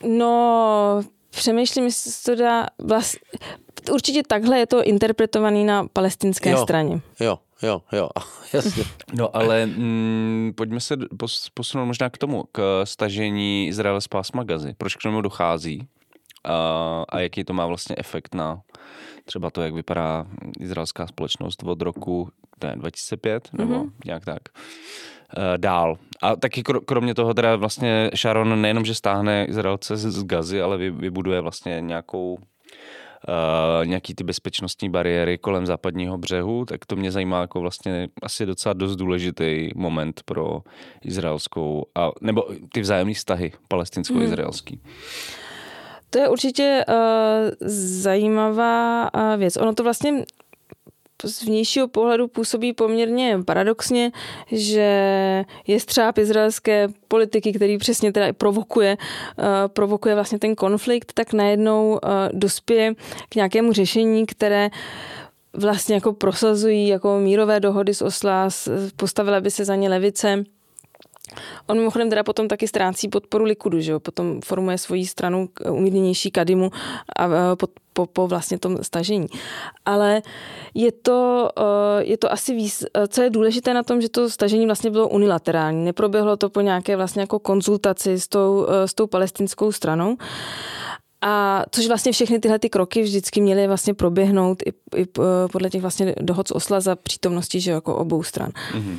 No, 0.03 1.01
přemýšlím, 1.29 1.85
jestli 1.85 2.35
to 2.35 2.41
dá 2.43 2.67
vlast... 2.79 3.17
Určitě 3.91 4.23
takhle 4.23 4.59
je 4.59 4.67
to 4.67 4.83
interpretovaný 4.83 5.65
na 5.65 5.87
palestinské 5.93 6.49
jo, 6.49 6.63
straně. 6.63 7.01
Jo, 7.19 7.39
jo, 7.61 7.81
jo, 7.91 8.09
jasně. 8.53 8.83
No 9.13 9.35
ale 9.35 9.65
mm, 9.65 10.53
pojďme 10.55 10.79
se 10.79 10.97
posunout 11.53 11.85
možná 11.85 12.09
k 12.09 12.17
tomu, 12.17 12.43
k 12.51 12.81
stažení 12.83 13.67
Izraele 13.67 14.01
z 14.01 14.07
pásma 14.07 14.43
Gazy. 14.43 14.75
Proč 14.77 14.95
k 14.95 15.01
tomu 15.01 15.21
dochází? 15.21 15.87
A, 16.43 17.05
a 17.09 17.19
jaký 17.19 17.43
to 17.43 17.53
má 17.53 17.65
vlastně 17.65 17.95
efekt 17.99 18.35
na 18.35 18.61
třeba 19.25 19.49
to, 19.49 19.61
jak 19.61 19.73
vypadá 19.73 20.25
izraelská 20.59 21.07
společnost 21.07 21.63
od 21.63 21.81
roku 21.81 22.29
ne, 22.63 22.75
2005, 22.75 23.49
nebo 23.53 23.73
mm-hmm. 23.73 23.91
nějak 24.05 24.25
tak, 24.25 24.41
dál. 25.57 25.97
A 26.21 26.35
taky 26.35 26.63
kromě 26.63 27.13
toho 27.13 27.33
teda 27.33 27.55
vlastně 27.55 28.11
Sharon 28.15 28.61
nejenom, 28.61 28.85
že 28.85 28.95
stáhne 28.95 29.45
Izraelce 29.45 29.97
z, 29.97 30.11
z 30.11 30.23
Gazy, 30.23 30.61
ale 30.61 30.77
vybuduje 30.77 31.41
vlastně 31.41 31.81
nějakou 31.81 32.37
Uh, 33.27 33.85
nějaký 33.85 34.15
ty 34.15 34.23
bezpečnostní 34.23 34.89
bariéry 34.89 35.37
kolem 35.37 35.65
západního 35.65 36.17
břehu, 36.17 36.65
tak 36.65 36.85
to 36.85 36.95
mě 36.95 37.11
zajímá 37.11 37.41
jako 37.41 37.61
vlastně 37.61 38.07
asi 38.23 38.45
docela 38.45 38.73
dost 38.73 38.95
důležitý 38.95 39.69
moment 39.75 40.21
pro 40.25 40.61
izraelskou, 41.05 41.85
a, 41.95 42.11
nebo 42.21 42.45
ty 42.73 42.81
vzájemné 42.81 43.13
vztahy 43.13 43.51
palestinsko-izraelský. 43.67 44.79
Hmm. 44.83 44.93
To 46.09 46.19
je 46.19 46.29
určitě 46.29 46.85
uh, 46.89 46.95
zajímavá 48.01 49.13
uh, 49.13 49.39
věc. 49.39 49.57
Ono 49.57 49.73
to 49.73 49.83
vlastně 49.83 50.25
z 51.25 51.43
vnějšího 51.43 51.87
pohledu 51.87 52.27
působí 52.27 52.73
poměrně 52.73 53.39
paradoxně, 53.45 54.11
že 54.51 54.89
je 55.67 55.79
střáp 55.79 56.17
izraelské 56.17 56.87
politiky, 57.07 57.53
který 57.53 57.77
přesně 57.77 58.11
teda 58.11 58.33
provokuje, 58.33 58.97
uh, 58.97 59.45
provokuje 59.67 60.15
vlastně 60.15 60.39
ten 60.39 60.55
konflikt, 60.55 61.13
tak 61.13 61.33
najednou 61.33 61.91
uh, 61.91 61.99
dospěje 62.31 62.93
k 63.29 63.35
nějakému 63.35 63.73
řešení, 63.73 64.25
které 64.25 64.69
vlastně 65.53 65.95
jako 65.95 66.13
prosazují 66.13 66.87
jako 66.87 67.19
mírové 67.19 67.59
dohody 67.59 67.93
z 67.93 68.01
Osla, 68.01 68.49
postavila 68.95 69.41
by 69.41 69.51
se 69.51 69.65
za 69.65 69.75
ně 69.75 69.89
levice, 69.89 70.43
On 71.67 71.77
mimochodem 71.77 72.09
teda 72.09 72.23
potom 72.23 72.47
taky 72.47 72.67
ztrácí 72.67 73.07
podporu 73.07 73.43
Likudu, 73.43 73.79
že 73.79 73.91
jo? 73.91 73.99
Potom 73.99 74.41
formuje 74.41 74.77
svoji 74.77 75.05
stranu 75.05 75.49
umírněnější 75.69 76.31
Kadimu 76.31 76.71
a 77.15 77.55
po, 77.55 77.67
po, 77.93 78.05
po 78.05 78.27
vlastně 78.27 78.59
tom 78.59 78.77
stažení. 78.81 79.27
Ale 79.85 80.21
je 80.73 80.91
to, 80.91 81.49
eh, 81.59 82.03
je 82.03 82.17
to 82.17 82.31
asi 82.31 82.55
víc, 82.55 82.85
eh, 82.93 83.07
co 83.07 83.21
je 83.21 83.29
důležité 83.29 83.73
na 83.73 83.83
tom, 83.83 84.01
že 84.01 84.09
to 84.09 84.29
stažení 84.29 84.65
vlastně 84.65 84.91
bylo 84.91 85.07
unilaterální. 85.09 85.85
Neproběhlo 85.85 86.37
to 86.37 86.49
po 86.49 86.61
nějaké 86.61 86.95
vlastně 86.95 87.21
jako 87.21 87.39
konzultaci 87.39 88.19
s 88.19 88.27
tou, 88.27 88.67
eh, 88.69 88.87
s 88.87 88.93
tou 88.93 89.07
palestinskou 89.07 89.71
stranou. 89.71 90.17
A 91.21 91.63
což 91.71 91.87
vlastně 91.87 92.11
všechny 92.11 92.39
tyhle 92.39 92.59
ty 92.59 92.69
kroky 92.69 93.01
vždycky 93.01 93.41
měly 93.41 93.67
vlastně 93.67 93.93
proběhnout 93.93 94.63
i, 94.65 95.01
i 95.01 95.05
podle 95.51 95.69
těch 95.69 95.81
vlastně 95.81 96.15
dohod 96.21 96.47
z 96.47 96.51
Osla 96.51 96.79
za 96.79 96.95
přítomnosti 96.95 97.59
že 97.59 97.71
jako 97.71 97.95
obou 97.95 98.23
stran. 98.23 98.49
Mm-hmm. 98.49 98.97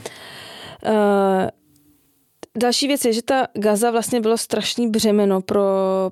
Uh, 0.87 1.49
Další 2.59 2.87
věc 2.87 3.05
je, 3.05 3.13
že 3.13 3.23
ta 3.23 3.47
Gaza 3.55 3.91
vlastně 3.91 4.21
bylo 4.21 4.39
strašný 4.39 4.91
břemeno 4.91 5.41
pro, 5.41 5.65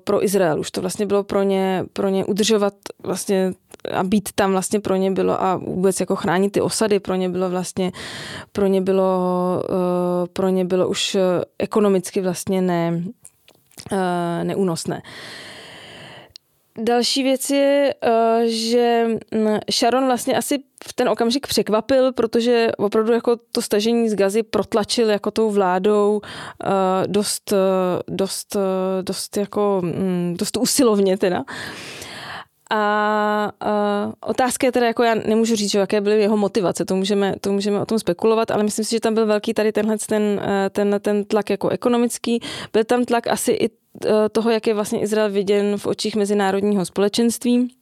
pro 0.03 0.23
Izrael. 0.23 0.59
Už 0.59 0.71
to 0.71 0.81
vlastně 0.81 1.05
bylo 1.05 1.23
pro 1.23 1.43
ně, 1.43 1.85
pro 1.93 2.09
ně 2.09 2.25
udržovat 2.25 2.73
vlastně 3.03 3.53
a 3.93 4.03
být 4.03 4.29
tam 4.35 4.51
vlastně 4.51 4.79
pro 4.79 4.95
ně 4.95 5.11
bylo 5.11 5.43
a 5.43 5.55
vůbec 5.55 5.99
jako 5.99 6.15
chránit 6.15 6.49
ty 6.49 6.61
osady 6.61 6.99
pro 6.99 7.15
ně 7.15 7.29
bylo 7.29 7.49
vlastně 7.49 7.91
pro 8.51 8.67
ně 8.67 8.81
bylo, 8.81 9.63
uh, 9.69 9.75
pro 10.33 10.49
ně 10.49 10.65
bylo 10.65 10.89
už 10.89 11.17
ekonomicky 11.59 12.21
vlastně 12.21 12.61
ne, 12.61 13.03
uh, 13.91 13.97
neúnosné. 14.43 15.01
Další 16.77 17.23
věc 17.23 17.49
je, 17.49 17.95
uh, 18.07 18.11
že 18.45 19.07
mm, 19.31 19.59
Sharon 19.71 20.05
vlastně 20.05 20.37
asi 20.37 20.59
v 20.87 20.93
ten 20.93 21.09
okamžik 21.09 21.47
překvapil, 21.47 22.13
protože 22.13 22.67
opravdu 22.77 23.13
jako 23.13 23.37
to 23.51 23.61
stažení 23.61 24.09
z 24.09 24.15
Gazy 24.15 24.43
protlačil 24.43 25.09
jako 25.09 25.31
tou 25.31 25.51
vládou 25.51 26.21
uh, 26.63 26.71
dost, 27.07 27.51
uh, 27.51 27.57
dost, 28.15 28.57
dost 29.01 29.37
jako, 29.37 29.81
um, 29.83 30.35
dost 30.37 30.57
usilovně 30.57 31.17
teda. 31.17 31.43
A 32.73 33.51
uh, 33.65 34.13
otázka 34.21 34.67
je 34.67 34.71
teda, 34.71 34.87
jako 34.87 35.03
já 35.03 35.15
nemůžu 35.15 35.55
říct, 35.55 35.71
že 35.71 35.79
jaké 35.79 36.01
byly 36.01 36.21
jeho 36.21 36.37
motivace, 36.37 36.85
to 36.85 36.95
můžeme, 36.95 37.35
to 37.41 37.51
můžeme 37.51 37.81
o 37.81 37.85
tom 37.85 37.99
spekulovat, 37.99 38.51
ale 38.51 38.63
myslím 38.63 38.85
si, 38.85 38.91
že 38.95 38.99
tam 38.99 39.13
byl 39.13 39.25
velký 39.25 39.53
tady 39.53 39.71
tenhle 39.71 39.97
ten, 39.97 40.41
ten, 40.69 40.99
ten 41.01 41.25
tlak 41.25 41.49
jako 41.49 41.69
ekonomický. 41.69 42.39
Byl 42.73 42.83
tam 42.83 43.05
tlak 43.05 43.27
asi 43.27 43.51
i 43.51 43.80
toho, 44.31 44.51
jak 44.51 44.67
je 44.67 44.73
vlastně 44.73 45.01
Izrael 45.01 45.31
viděn 45.31 45.77
v 45.77 45.85
očích 45.85 46.15
mezinárodního 46.15 46.85
společenství 46.85 47.75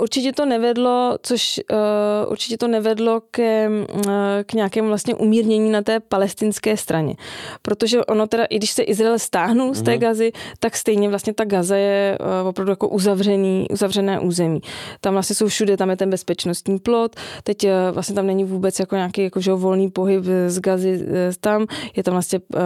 Určitě 0.00 0.32
to 0.32 0.46
nevedlo, 0.46 1.18
což 1.22 1.60
uh, 1.70 2.32
určitě 2.32 2.58
to 2.58 2.68
nevedlo 2.68 3.20
ke, 3.30 3.68
uh, 3.68 4.02
k 4.46 4.52
nějakému 4.52 4.88
vlastně 4.88 5.14
umírnění 5.14 5.70
na 5.70 5.82
té 5.82 6.00
palestinské 6.00 6.76
straně. 6.76 7.14
Protože 7.62 8.04
ono 8.04 8.26
teda, 8.26 8.44
i 8.44 8.56
když 8.56 8.70
se 8.70 8.82
Izrael 8.82 9.18
stáhnul 9.18 9.74
z 9.74 9.82
té 9.82 9.92
mm. 9.92 9.98
Gazy, 9.98 10.32
tak 10.58 10.76
stejně 10.76 11.08
vlastně 11.08 11.34
ta 11.34 11.44
Gaza 11.44 11.76
je 11.76 12.18
uh, 12.20 12.48
opravdu 12.48 12.72
jako 12.72 12.88
uzavřený, 12.88 13.66
uzavřené 13.70 14.20
území. 14.20 14.60
Tam 15.00 15.12
vlastně 15.12 15.36
jsou 15.36 15.46
všude, 15.46 15.76
tam 15.76 15.90
je 15.90 15.96
ten 15.96 16.10
bezpečnostní 16.10 16.78
plot, 16.78 17.16
teď 17.42 17.64
uh, 17.64 17.70
vlastně 17.90 18.14
tam 18.14 18.26
není 18.26 18.44
vůbec 18.44 18.78
jako 18.78 18.96
nějaký 18.96 19.22
jako, 19.22 19.40
že, 19.40 19.52
volný 19.52 19.90
pohyb 19.90 20.24
z 20.46 20.60
Gazy 20.60 20.96
uh, 20.96 21.04
tam, 21.40 21.66
je 21.96 22.02
tam 22.02 22.14
vlastně 22.14 22.40
uh, 22.54 22.60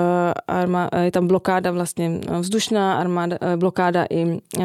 arma, 0.48 0.90
uh, 0.92 1.00
je 1.00 1.10
tam 1.10 1.26
blokáda 1.26 1.70
vlastně 1.70 2.20
vzdušná, 2.40 2.98
armáda, 2.98 3.36
uh, 3.42 3.56
blokáda 3.56 4.06
i, 4.10 4.24
uh, 4.24 4.64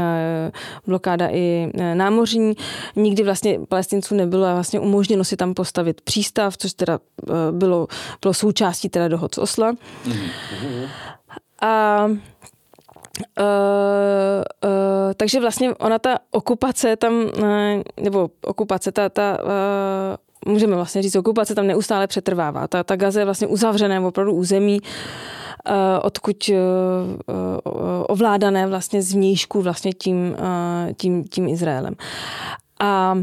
blokáda 0.88 1.28
i 1.32 1.72
uh, 1.76 1.96
námořní, 1.96 2.55
Nikdy 2.96 3.24
vlastně 3.24 3.60
palestinců 3.70 4.16
nebylo 4.16 4.54
vlastně 4.54 4.80
umožněno 4.80 5.24
si 5.24 5.38
tam 5.38 5.54
postavit 5.54 6.02
přístav, 6.02 6.58
což 6.58 6.74
teda 6.74 7.00
eh, 7.30 7.34
bylo, 7.52 7.88
bylo 8.22 8.34
součástí 8.34 8.90
teda 8.90 9.08
dohod 9.08 9.36
z 9.36 9.38
Osla. 9.38 9.74
Mm-hmm. 9.74 10.88
A 11.62 12.08
Uh, 13.40 13.44
uh, 14.64 15.14
takže 15.18 15.40
vlastně 15.40 15.76
ona 15.76 16.00
ta 16.00 16.18
okupace 16.32 16.96
tam, 16.96 17.14
uh, 17.14 17.48
nebo 18.02 18.30
okupace, 18.46 18.92
ta, 18.92 19.10
ta 19.10 19.38
uh, 20.46 20.54
můžeme 20.54 20.76
vlastně 20.76 21.02
říct, 21.02 21.16
okupace 21.16 21.56
tam 21.56 21.68
neustále 21.68 22.08
přetrvává. 22.08 22.68
Ta, 22.68 22.84
ta 22.84 22.96
Gaza 22.96 23.20
je 23.20 23.26
vlastně 23.26 23.48
uzavřené 23.48 24.00
opravdu 24.00 24.34
území, 24.34 24.82
Eh, 24.82 25.45
odkud 26.02 26.50
eh, 26.50 26.56
ovládané 28.08 28.68
vlastně 28.68 29.02
zvnějšku 29.02 29.62
vlastně 29.62 29.94
tím, 29.94 30.36
eh, 30.40 30.94
tím, 30.94 31.24
tím 31.24 31.48
Izraelem. 31.48 31.96
A 32.80 33.18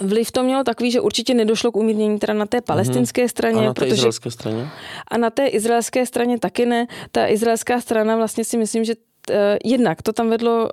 Vliv 0.00 0.32
to 0.32 0.42
mělo 0.42 0.64
takový, 0.64 0.90
že 0.90 1.00
určitě 1.00 1.34
nedošlo 1.34 1.72
k 1.72 1.76
umírnění 1.76 2.18
teda 2.18 2.34
na 2.34 2.46
té 2.46 2.60
palestinské 2.60 3.28
straně. 3.28 3.58
A 3.58 3.62
na 3.62 3.74
té 3.74 3.80
protože, 3.80 3.94
izraelské 3.94 4.30
straně? 4.30 4.68
A 5.08 5.18
na 5.18 5.30
té 5.30 5.46
izraelské 5.46 6.06
straně 6.06 6.38
taky 6.38 6.66
ne. 6.66 6.86
Ta 7.10 7.28
izraelská 7.28 7.80
strana 7.80 8.16
vlastně 8.16 8.44
si 8.44 8.56
myslím, 8.56 8.84
že 8.84 8.94
uh, 8.94 9.36
jednak 9.64 10.02
to 10.02 10.12
tam 10.12 10.30
vedlo 10.30 10.68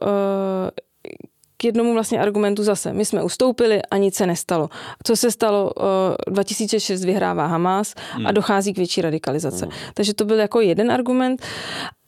k 1.61 1.65
jednomu 1.65 1.93
vlastně 1.93 2.19
argumentu 2.19 2.63
zase. 2.63 2.93
My 2.93 3.05
jsme 3.05 3.23
ustoupili 3.23 3.81
a 3.91 3.97
nic 3.97 4.15
se 4.15 4.25
nestalo. 4.25 4.69
Co 5.03 5.15
se 5.15 5.31
stalo? 5.31 5.71
2006 6.27 7.05
vyhrává 7.05 7.45
Hamas 7.45 7.93
a 8.13 8.17
hmm. 8.17 8.33
dochází 8.33 8.73
k 8.73 8.77
větší 8.77 9.01
radikalizace. 9.01 9.65
Hmm. 9.65 9.73
Takže 9.93 10.13
to 10.13 10.25
byl 10.25 10.39
jako 10.39 10.61
jeden 10.61 10.91
argument. 10.91 11.41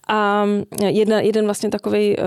A 0.07 0.45
jedna, 0.87 1.21
jeden 1.21 1.45
vlastně 1.45 1.69
takový 1.69 2.17
uh, 2.17 2.23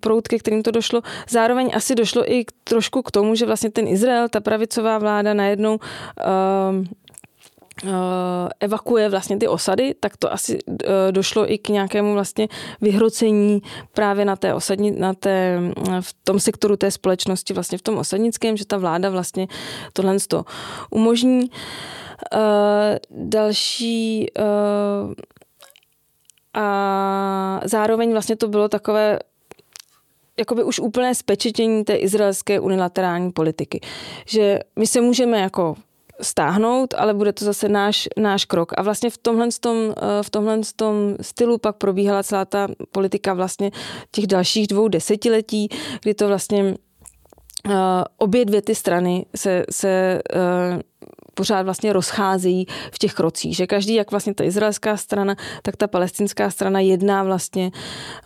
proud, 0.00 0.28
ke 0.28 0.38
kterým 0.38 0.62
to 0.62 0.70
došlo. 0.70 1.02
Zároveň 1.28 1.70
asi 1.74 1.94
došlo 1.94 2.32
i 2.32 2.44
k, 2.44 2.52
trošku 2.64 3.02
k 3.02 3.10
tomu, 3.10 3.34
že 3.34 3.46
vlastně 3.46 3.70
ten 3.70 3.88
Izrael, 3.88 4.28
ta 4.28 4.40
pravicová 4.40 4.98
vláda 4.98 5.34
najednou 5.34 5.74
uh, 5.74 5.78
Eh, 6.20 6.86
evakuje 8.60 9.08
vlastně 9.08 9.36
ty 9.36 9.48
osady, 9.48 9.94
tak 10.00 10.16
to 10.16 10.32
asi 10.32 10.58
eh, 10.68 11.12
došlo 11.12 11.52
i 11.52 11.58
k 11.58 11.68
nějakému 11.68 12.14
vlastně 12.14 12.48
vyhrocení 12.80 13.62
právě 13.92 14.24
na 14.24 14.36
té 14.36 14.54
osadní, 14.54 14.90
na 14.90 15.14
té, 15.14 15.60
v 16.00 16.14
tom 16.24 16.40
sektoru 16.40 16.76
té 16.76 16.90
společnosti, 16.90 17.54
vlastně 17.54 17.78
v 17.78 17.82
tom 17.82 17.98
osadnickém, 17.98 18.56
že 18.56 18.66
ta 18.66 18.76
vláda 18.76 19.10
vlastně 19.10 19.46
tohle 19.92 20.16
to 20.28 20.44
umožní. 20.90 21.50
Další 23.10 24.26
a 26.54 27.60
zároveň 27.64 28.12
vlastně 28.12 28.36
to 28.36 28.48
bylo 28.48 28.68
takové 28.68 29.18
jakoby 30.38 30.64
už 30.64 30.80
úplné 30.80 31.14
spečetění 31.14 31.84
té 31.84 31.96
izraelské 31.96 32.60
unilaterální 32.60 33.32
politiky. 33.32 33.80
Že 34.26 34.60
my 34.76 34.86
se 34.86 35.00
můžeme 35.00 35.40
jako 35.40 35.74
stáhnout, 36.20 36.94
ale 36.94 37.14
bude 37.14 37.32
to 37.32 37.44
zase 37.44 37.68
náš, 37.68 38.08
náš 38.16 38.44
krok. 38.44 38.72
A 38.76 38.82
vlastně 38.82 39.10
v 39.10 39.18
tomhle, 39.18 39.48
tom, 39.60 39.76
eh, 39.96 40.22
v 40.22 40.30
tomhle 40.30 40.60
tom 40.76 41.16
stylu 41.20 41.58
pak 41.58 41.76
probíhala 41.76 42.22
celá 42.22 42.44
ta 42.44 42.68
politika 42.92 43.34
vlastně 43.34 43.70
těch 44.10 44.26
dalších 44.26 44.66
dvou 44.66 44.88
desetiletí, 44.88 45.68
kdy 46.02 46.14
to 46.14 46.28
vlastně 46.28 46.74
uh, 47.68 47.72
obě 48.18 48.44
dvě 48.44 48.62
ty 48.62 48.74
strany 48.74 49.26
se, 49.36 49.64
se 49.70 50.22
uh, 50.34 50.80
pořád 51.34 51.62
vlastně 51.62 51.92
rozcházejí 51.92 52.66
v 52.92 52.98
těch 52.98 53.14
krocích, 53.14 53.56
že 53.56 53.66
každý, 53.66 53.94
jak 53.94 54.10
vlastně 54.10 54.34
ta 54.34 54.44
izraelská 54.44 54.96
strana, 54.96 55.36
tak 55.62 55.76
ta 55.76 55.86
palestinská 55.86 56.50
strana 56.50 56.80
jedná 56.80 57.22
vlastně, 57.22 57.70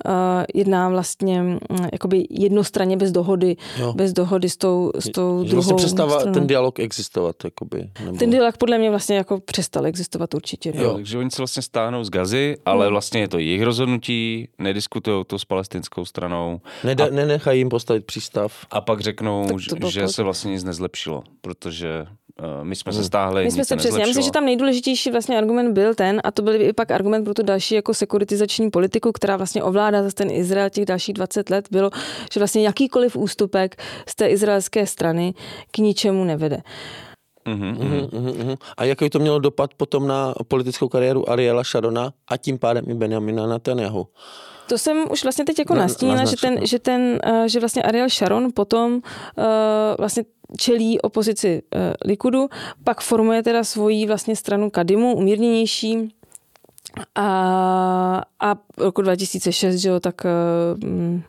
uh, 0.07 0.13
jedná 0.55 0.89
vlastně 0.89 1.43
um, 1.43 1.59
jakoby 1.93 2.27
jednostranně 2.31 2.97
bez 2.97 3.13
dohody, 3.13 3.57
jo. 3.79 3.93
bez 3.93 4.13
dohody 4.13 4.49
s 4.49 4.57
tou, 4.57 4.93
s 4.99 5.11
tou 5.11 5.43
že 5.43 5.49
druhou 5.49 5.55
vlastně 5.55 5.75
přestává 5.75 6.19
stranou. 6.19 6.35
ten 6.35 6.47
dialog 6.47 6.79
existovat, 6.79 7.37
jakoby. 7.45 7.91
Nebo... 8.05 8.19
Ten 8.19 8.31
dialog 8.31 8.57
podle 8.57 8.79
mě 8.79 8.91
vlastně 8.91 9.17
jako 9.17 9.41
přestal 9.41 9.87
existovat 9.87 10.35
určitě. 10.35 10.73
Jo, 10.75 10.95
takže 10.95 11.19
oni 11.19 11.31
se 11.31 11.43
vlastně 11.43 11.63
stáhnou 11.63 12.05
z 12.05 12.11
Gazy, 12.11 12.57
ale 12.65 12.87
hmm. 12.87 12.93
vlastně 12.93 13.21
je 13.21 13.29
to 13.29 13.39
jejich 13.39 13.63
rozhodnutí, 13.63 14.49
nediskutují 14.59 15.25
to 15.25 15.39
s 15.39 15.45
palestinskou 15.45 16.05
stranou. 16.05 16.61
Neda, 16.85 17.05
a... 17.05 17.09
Nenechají 17.11 17.61
jim 17.61 17.69
postavit 17.69 18.05
přístav. 18.05 18.67
A 18.71 18.81
pak 18.81 19.01
řeknou, 19.01 19.47
to, 19.69 19.77
to 19.77 19.91
že 19.91 20.09
se 20.09 20.23
vlastně 20.23 20.53
nic 20.53 20.65
nezlepšilo, 20.65 21.23
protože 21.41 22.03
uh, 22.03 22.09
my 22.63 22.77
jsme 22.77 22.93
se 22.93 23.05
stáhli, 23.05 23.45
My 23.45 23.51
jsme 23.51 23.65
se 23.65 23.77
přesně, 23.77 24.01
já 24.01 24.07
myslím, 24.07 24.25
že 24.25 24.31
tam 24.31 24.45
nejdůležitější 24.45 25.11
vlastně 25.11 25.39
argument 25.39 25.73
byl 25.73 25.95
ten, 25.95 26.21
a 26.25 26.31
to 26.31 26.43
byl 26.43 26.61
i 26.61 26.73
pak 26.73 26.91
argument 26.91 27.25
pro 27.25 27.35
tu 27.35 27.43
další 27.43 27.75
jako 27.75 27.95
sekuritizační 27.95 28.71
politiku, 28.71 29.13
která 29.13 29.37
vlastně 29.37 29.63
ovládá 29.63 30.03
zase 30.03 30.15
ten 30.15 30.31
Izrael 30.31 30.71
těch 30.71 30.85
dalších 30.85 31.15
20 31.15 31.51
let, 31.51 31.69
bylo, 31.71 31.91
že 32.33 32.41
vlastně 32.41 32.63
jakýkoliv 32.63 33.17
ústupek 33.17 33.83
z 34.09 34.15
té 34.15 34.29
izraelské 34.29 34.87
strany 34.87 35.35
k 35.71 35.79
ničemu 35.79 36.25
nevede. 36.25 36.63
Uh-huh, 37.47 37.75
uh-huh, 37.77 38.09
uh-huh. 38.09 38.57
A 38.77 38.85
jaký 38.85 39.11
to 39.11 39.19
mělo 39.19 39.39
dopad 39.39 39.75
potom 39.75 40.07
na 40.07 40.35
politickou 40.49 40.89
kariéru 40.89 41.31
Ariela 41.31 41.65
Sharona 41.65 42.13
a 42.29 42.37
tím 42.37 42.59
pádem 42.59 42.85
i 42.89 42.95
Benjamina 42.95 43.47
Netanyahu? 43.47 44.07
To 44.69 44.79
jsem 44.79 45.05
už 45.11 45.23
vlastně 45.23 45.45
teď 45.45 45.59
jako 45.59 45.75
nastínila, 45.75 46.25
že 46.25 46.37
ten, 46.37 46.67
že 46.67 46.79
ten, 46.79 47.21
uh, 47.27 47.47
že 47.47 47.61
vlastně 47.61 47.83
Ariel 47.83 48.09
Sharon 48.09 48.49
potom 48.55 48.93
uh, 48.95 49.03
vlastně 49.99 50.25
čelí 50.59 51.01
opozici 51.01 51.63
uh, 51.75 51.81
Likudu, 52.05 52.49
pak 52.85 53.01
formuje 53.01 53.43
teda 53.43 53.65
svoji 53.65 54.07
vlastně 54.07 54.37
stranu 54.37 54.71
Kadimu, 54.71 55.17
umírněnější, 55.17 56.13
a, 57.15 58.23
a 58.41 58.55
roku 58.79 59.03
2006, 59.03 59.77
že 59.77 59.89
jo, 59.89 60.01
tak 60.01 60.15
uh, 60.25 61.21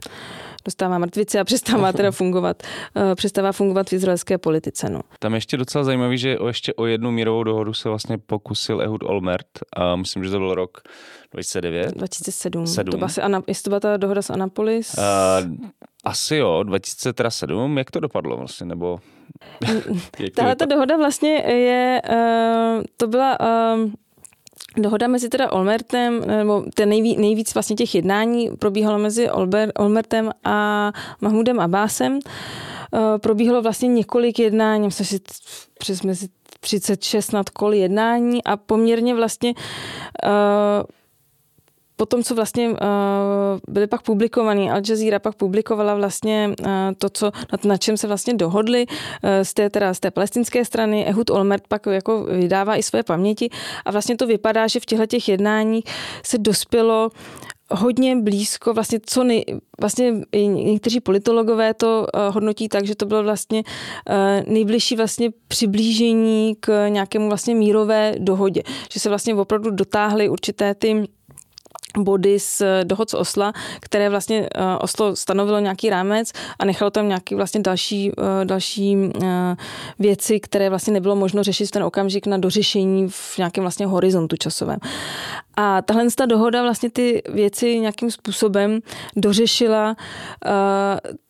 dostává 0.65 0.97
mrtvici 0.97 1.39
a 1.39 1.43
přestává 1.43 1.91
teda 1.93 2.11
fungovat, 2.11 2.63
uh, 2.95 3.15
přestává 3.15 3.51
fungovat 3.51 3.89
v 3.89 3.93
izraelské 3.93 4.37
politice. 4.37 4.89
No. 4.89 5.01
Tam 5.19 5.33
ještě 5.33 5.57
docela 5.57 5.83
zajímavý, 5.83 6.17
že 6.17 6.39
o, 6.39 6.47
ještě 6.47 6.73
o 6.73 6.85
jednu 6.85 7.11
mírovou 7.11 7.43
dohodu 7.43 7.73
se 7.73 7.89
vlastně 7.89 8.17
pokusil 8.17 8.81
Ehud 8.81 9.03
Olmert 9.03 9.47
a 9.75 9.95
myslím, 9.95 10.23
že 10.23 10.29
to 10.29 10.39
byl 10.39 10.55
rok 10.55 10.81
2009. 11.31 11.91
2007. 11.91 12.67
7. 12.67 12.91
To 12.91 12.97
byla 12.97 13.09
jestli 13.47 13.63
to 13.63 13.69
byla 13.69 13.79
ta 13.79 13.97
dohoda 13.97 14.21
s 14.21 14.29
Anapolis? 14.29 14.95
Uh, 14.97 15.67
asi 16.03 16.35
jo, 16.35 16.63
2007. 16.63 17.77
Jak 17.77 17.91
to 17.91 17.99
dopadlo 17.99 18.37
vlastně? 18.37 18.65
Nebo... 18.65 18.99
Tahle 20.35 20.55
ta 20.55 20.65
dohoda 20.65 20.97
vlastně 20.97 21.29
je, 21.39 22.01
uh, 22.09 22.83
to 22.97 23.07
byla... 23.07 23.37
Uh, 23.75 23.91
Dohoda 24.77 25.07
mezi 25.07 25.29
teda 25.29 25.51
Olmertem, 25.51 26.27
nebo 26.27 26.63
ten 26.73 26.89
nejví, 26.89 27.17
nejvíc 27.17 27.53
vlastně 27.53 27.75
těch 27.75 27.95
jednání 27.95 28.49
probíhalo 28.59 28.99
mezi 28.99 29.31
Olber, 29.31 29.71
Olmertem 29.77 30.31
a 30.43 30.91
Mahmudem 31.21 31.59
Abbasem. 31.59 32.13
Uh, 32.13 32.99
probíhalo 33.17 33.61
vlastně 33.61 33.87
několik 33.87 34.39
jednání, 34.39 34.85
myslím 34.85 35.05
si 35.05 35.19
přes 35.79 36.01
mezi 36.01 36.27
36 36.59 37.31
nad 37.31 37.49
kol 37.49 37.73
jednání 37.73 38.43
a 38.43 38.57
poměrně 38.57 39.15
vlastně 39.15 39.53
uh, 40.25 40.31
po 41.99 42.05
tom, 42.05 42.23
co 42.23 42.35
vlastně 42.35 42.69
uh, 42.69 42.75
byly 43.67 43.87
pak 43.87 44.01
publikovaný, 44.01 44.71
Al 44.71 44.81
Jazeera 44.89 45.19
pak 45.19 45.35
publikovala 45.35 45.95
vlastně 45.95 46.53
uh, 46.59 46.71
to, 46.97 47.09
co, 47.09 47.25
na, 47.25 47.57
na 47.63 47.77
čem 47.77 47.97
se 47.97 48.07
vlastně 48.07 48.33
dohodli 48.33 48.85
uh, 48.87 49.29
z, 49.43 49.53
té, 49.53 49.69
teda, 49.69 49.93
z 49.93 49.99
té 49.99 50.11
palestinské 50.11 50.65
strany. 50.65 51.05
Ehud 51.05 51.29
Olmert 51.29 51.63
pak 51.67 51.85
jako 51.85 52.23
vydává 52.23 52.75
i 52.75 52.83
své 52.83 53.03
paměti 53.03 53.49
a 53.85 53.91
vlastně 53.91 54.17
to 54.17 54.27
vypadá, 54.27 54.67
že 54.67 54.79
v 54.79 54.85
těchto 54.85 55.05
těch 55.05 55.29
jednáních 55.29 55.83
se 56.23 56.37
dospělo 56.37 57.09
hodně 57.71 58.15
blízko, 58.15 58.73
vlastně 58.73 58.99
co 59.05 59.23
nej, 59.23 59.45
vlastně 59.79 60.13
někteří 60.47 60.99
politologové 60.99 61.73
to 61.73 62.07
uh, 62.15 62.33
hodnotí 62.33 62.69
tak, 62.69 62.85
že 62.85 62.95
to 62.95 63.05
bylo 63.05 63.23
vlastně 63.23 63.63
uh, 63.63 64.53
nejbližší 64.53 64.95
vlastně 64.95 65.29
přiblížení 65.47 66.55
k 66.59 66.87
nějakému 66.89 67.27
vlastně 67.27 67.55
mírové 67.55 68.15
dohodě, 68.17 68.63
že 68.91 68.99
se 68.99 69.09
vlastně 69.09 69.35
opravdu 69.35 69.71
dotáhly 69.71 70.29
určité 70.29 70.75
ty 70.75 71.07
body 72.03 72.39
z 72.39 72.61
dohod 72.83 73.09
z 73.09 73.13
Osla, 73.13 73.53
které 73.79 74.09
vlastně 74.09 74.49
eh, 74.55 74.77
Oslo 74.79 75.15
stanovilo 75.15 75.59
nějaký 75.59 75.89
rámec 75.89 76.31
a 76.59 76.65
nechalo 76.65 76.91
tam 76.91 77.07
nějaký 77.07 77.35
vlastně 77.35 77.61
další, 77.61 78.11
eh, 78.11 78.45
další 78.45 78.97
eh, 79.23 79.55
věci, 79.99 80.39
které 80.39 80.69
vlastně 80.69 80.93
nebylo 80.93 81.15
možno 81.15 81.43
řešit 81.43 81.65
v 81.65 81.71
ten 81.71 81.83
okamžik 81.83 82.27
na 82.27 82.37
dořešení 82.37 83.09
v 83.09 83.37
nějakém 83.37 83.61
vlastně 83.63 83.85
horizontu 83.85 84.35
časovém. 84.37 84.79
A 85.61 85.81
tahle 85.81 86.05
ta 86.15 86.25
dohoda 86.25 86.61
vlastně 86.61 86.89
ty 86.89 87.21
věci 87.29 87.79
nějakým 87.79 88.11
způsobem 88.11 88.79
dořešila 89.15 89.95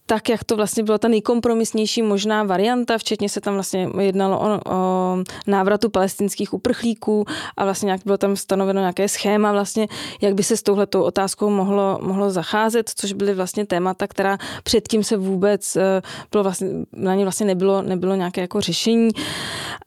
tak, 0.05 0.29
jak 0.29 0.43
to 0.43 0.55
vlastně 0.55 0.83
byla 0.83 0.97
ta 0.97 1.07
nejkompromisnější 1.07 2.01
možná 2.01 2.43
varianta, 2.43 2.97
včetně 2.97 3.29
se 3.29 3.41
tam 3.41 3.53
vlastně 3.53 3.89
jednalo 3.99 4.39
o, 4.39 4.59
o 4.73 5.17
návratu 5.47 5.89
palestinských 5.89 6.53
uprchlíků 6.53 7.25
a 7.57 7.63
vlastně 7.63 7.85
nějak 7.85 8.01
bylo 8.05 8.17
tam 8.17 8.35
stanoveno 8.35 8.79
nějaké 8.79 9.09
schéma 9.09 9.51
vlastně, 9.51 9.87
jak 10.21 10.33
by 10.33 10.43
se 10.43 10.57
s 10.57 10.63
touhletou 10.63 11.01
otázkou 11.01 11.49
mohlo, 11.49 11.99
mohlo 12.01 12.31
zacházet, 12.31 12.89
což 12.95 13.13
byly 13.13 13.33
vlastně 13.33 13.65
témata, 13.65 14.07
která 14.07 14.37
předtím 14.63 15.03
se 15.03 15.17
vůbec 15.17 15.75
eh, 15.75 16.01
bylo 16.31 16.43
vlastně, 16.43 16.67
na 16.93 17.15
ně 17.15 17.25
vlastně 17.25 17.45
nebylo, 17.45 17.81
nebylo 17.81 18.15
nějaké 18.15 18.41
jako 18.41 18.61
řešení 18.61 19.09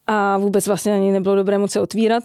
a 0.07 0.39
vůbec 0.39 0.67
vlastně 0.67 0.95
ani 0.95 1.13
nebylo 1.13 1.37
dobré 1.37 1.59
moc 1.59 1.73
se 1.73 1.81
otvírat. 1.81 2.23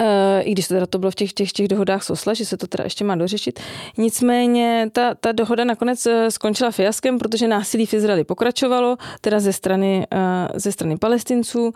Eh, 0.00 0.42
i 0.42 0.52
když 0.52 0.68
to 0.68 0.74
teda 0.74 0.86
to 0.86 0.98
bylo 0.98 1.10
v 1.10 1.14
těch, 1.14 1.32
těch, 1.32 1.52
těch 1.52 1.68
dohodách 1.68 2.02
s 2.02 2.10
Osla, 2.10 2.34
že 2.34 2.46
se 2.46 2.56
to 2.56 2.66
teda 2.66 2.84
ještě 2.84 3.04
má 3.04 3.16
dořešit. 3.16 3.60
Nicméně 3.98 4.90
ta, 4.92 5.14
ta 5.14 5.32
dohoda 5.32 5.64
nakonec 5.64 6.06
eh, 6.06 6.30
skončila 6.30 6.70
fiaskem, 6.70 7.18
protože 7.18 7.48
násilí 7.48 7.86
v 7.86 7.94
Izraeli 7.94 8.24
pokračovalo, 8.24 8.96
teda 9.20 9.40
ze 9.40 9.52
strany, 9.52 10.06
eh, 10.12 10.48
ze 10.54 10.72
strany 10.72 10.98
palestinců 10.98 11.72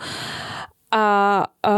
a, 0.93 1.47
a 1.63 1.73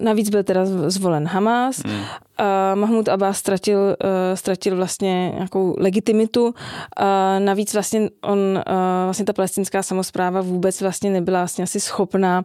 navíc 0.00 0.30
byl 0.30 0.44
teda 0.44 0.66
zvolen 0.66 1.26
Hamas. 1.26 1.78
Hmm. 1.84 2.00
A 2.38 2.74
Mahmud 2.74 3.08
Abbas 3.08 3.38
ztratil, 3.38 3.78
uh, 3.78 3.96
ztratil 4.34 4.76
vlastně 4.76 5.30
nějakou 5.34 5.74
legitimitu. 5.78 6.54
A 6.96 7.38
navíc 7.38 7.74
vlastně 7.74 8.08
on, 8.22 8.38
uh, 8.38 8.62
vlastně 9.04 9.24
ta 9.24 9.32
palestinská 9.32 9.82
samozpráva 9.82 10.40
vůbec 10.40 10.80
vlastně 10.80 11.10
nebyla 11.10 11.40
vlastně 11.40 11.64
asi 11.64 11.80
schopná 11.80 12.44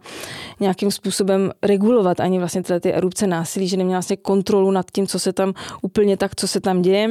nějakým 0.60 0.92
způsobem 0.92 1.52
regulovat 1.64 2.20
ani 2.20 2.40
vlastně 2.40 2.64
tyhle 2.64 2.80
ty 2.80 2.94
erupce 2.94 3.28
násilí, 3.28 3.68
že 3.68 3.78
neměla 3.78 3.98
vlastně 3.98 4.18
kontrolu 4.18 4.72
nad 4.72 4.86
tím, 4.92 5.08
co 5.08 5.20
se 5.20 5.34
tam 5.34 5.54
úplně 5.82 6.18
tak, 6.18 6.36
co 6.36 6.48
se 6.48 6.62
tam 6.62 6.82
děje. 6.82 7.10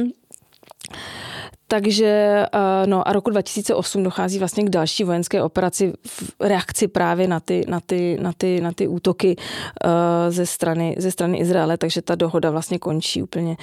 Takže 1.71 2.05
eh, 2.53 2.87
no 2.87 3.07
a 3.07 3.13
roku 3.13 3.29
2008 3.29 4.03
dochází 4.03 4.39
vlastně 4.39 4.63
k 4.63 4.69
další 4.69 5.03
vojenské 5.03 5.43
operaci 5.43 5.93
v 6.07 6.33
reakci 6.39 6.87
právě 6.87 7.27
na 7.27 7.39
ty, 7.39 7.65
na 7.67 7.79
ty, 7.79 8.17
na 8.21 8.31
ty, 8.37 8.61
na 8.61 8.71
ty 8.71 8.87
útoky 8.87 9.35
eh, 9.35 10.31
ze 10.31 10.45
strany, 10.45 10.95
ze 10.99 11.11
strany 11.11 11.37
Izraele, 11.37 11.77
takže 11.77 12.01
ta 12.01 12.15
dohoda 12.15 12.51
vlastně 12.51 12.79
končí 12.79 13.23
úplně, 13.23 13.57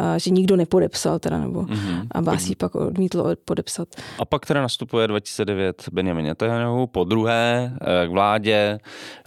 eh, 0.00 0.20
že 0.20 0.30
nikdo 0.30 0.56
nepodepsal 0.56 1.18
teda, 1.18 1.38
nebo 1.38 1.62
mm-hmm. 1.62 2.06
Abbas 2.14 2.46
ji 2.46 2.56
pak 2.56 2.74
odmítl 2.74 3.34
podepsat. 3.44 3.88
A 4.18 4.24
pak 4.24 4.46
teda 4.46 4.62
nastupuje 4.62 5.08
2009 5.08 5.88
Benjamin 5.92 6.26
Netanyahu 6.26 6.86
po 6.86 7.04
druhé 7.04 7.72
k 8.06 8.10
vládě, 8.10 8.78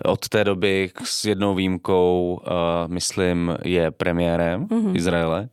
od 0.06 0.30
té 0.30 0.44
doby 0.44 0.92
s 1.04 1.26
jednou 1.26 1.56
výjimkou, 1.56 2.42
myslím, 2.88 3.58
je 3.64 3.92
premiérem 3.92 4.66
mm-hmm. 4.66 4.96
Izraele 4.96 5.50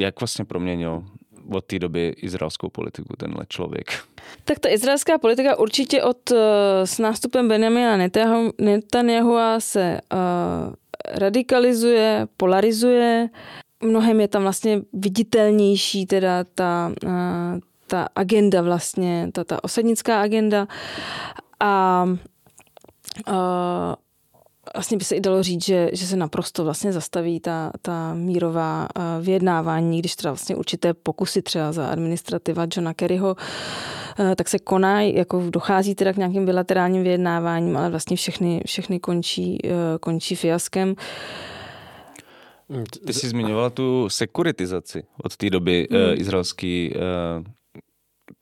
jak 0.00 0.20
vlastně 0.20 0.44
proměnil 0.44 1.04
od 1.52 1.64
té 1.64 1.78
doby 1.78 2.14
izraelskou 2.16 2.68
politiku 2.68 3.16
tenhle 3.16 3.44
člověk? 3.48 3.92
Tak 4.44 4.58
ta 4.58 4.68
izraelská 4.68 5.18
politika 5.18 5.58
určitě 5.58 6.02
od 6.02 6.30
eh, 6.30 6.36
s 6.86 6.98
nástupem 6.98 7.48
Benjamina 7.48 7.96
Netanyahu 8.58 9.36
se 9.58 10.00
uh, 10.12 10.74
radikalizuje, 11.14 12.26
polarizuje. 12.36 13.28
Mnohem 13.82 14.20
je 14.20 14.28
tam 14.28 14.42
vlastně 14.42 14.82
viditelnější 14.92 16.06
teda 16.06 16.44
ta, 16.54 16.92
uh, 17.04 17.10
ta 17.86 18.08
agenda 18.14 18.62
vlastně, 18.62 19.28
ta, 19.32 19.44
ta 19.44 19.64
osadnická 19.64 20.20
agenda. 20.20 20.68
A 21.60 22.04
uh, 23.28 23.34
vlastně 24.74 24.96
by 24.96 25.04
se 25.04 25.16
i 25.16 25.20
dalo 25.20 25.42
říct, 25.42 25.64
že, 25.64 25.90
že 25.92 26.06
se 26.06 26.16
naprosto 26.16 26.64
vlastně 26.64 26.92
zastaví 26.92 27.40
ta, 27.40 27.72
ta 27.82 28.14
mírová 28.14 28.88
eh, 28.96 29.02
vyjednávání, 29.20 29.98
když 29.98 30.16
teda 30.16 30.30
vlastně 30.30 30.56
určité 30.56 30.94
pokusy 30.94 31.42
třeba 31.42 31.72
za 31.72 31.86
administrativa 31.86 32.66
Johna 32.76 32.94
Kerryho 32.94 33.36
eh, 34.18 34.36
tak 34.36 34.48
se 34.48 34.58
konají, 34.58 35.14
jako 35.14 35.42
dochází 35.50 35.94
teda 35.94 36.12
k 36.12 36.16
nějakým 36.16 36.44
bilaterálním 36.44 37.02
vyjednáváním, 37.02 37.76
ale 37.76 37.90
vlastně 37.90 38.16
všechny, 38.16 38.62
všechny 38.66 39.00
končí, 39.00 39.58
eh, 39.64 39.70
končí 40.00 40.36
fiaskem. 40.36 40.94
Ty 43.06 43.12
jsi 43.12 43.28
zmiňovala 43.28 43.70
tu 43.70 44.08
sekuritizaci 44.08 45.02
od 45.22 45.36
té 45.36 45.50
doby 45.50 45.88
hmm. 45.90 46.20
izraelský 46.20 46.94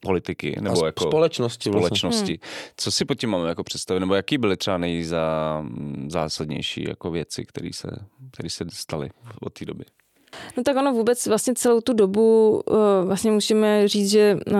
politiky 0.01 0.57
nebo 0.61 0.83
a 0.83 0.87
jako 0.87 1.05
společnosti. 1.05 1.71
Vlastně. 1.71 1.87
společnosti. 1.87 2.33
Hmm. 2.33 2.41
Co 2.77 2.91
si 2.91 3.05
pod 3.05 3.15
tím 3.15 3.31
máme 3.31 3.49
jako 3.49 3.65
představit, 3.65 4.01
nebo 4.01 4.15
jaký 4.15 4.39
byly 4.39 4.57
třeba 4.57 4.79
nejzásadnější 4.79 6.85
jako 6.89 7.11
věci, 7.11 7.45
které 7.45 7.73
se, 7.73 7.89
které 8.33 8.51
se 8.51 8.65
staly 8.73 9.11
od 9.41 9.53
té 9.53 9.65
doby? 9.65 9.85
No 10.57 10.63
tak 10.63 10.77
ono 10.77 10.93
vůbec 10.93 11.27
vlastně 11.27 11.55
celou 11.55 11.81
tu 11.81 11.93
dobu 11.93 12.61
uh, 12.67 12.77
vlastně 13.05 13.31
můžeme 13.31 13.89
říct, 13.89 14.11
že 14.11 14.39
uh, 14.47 14.53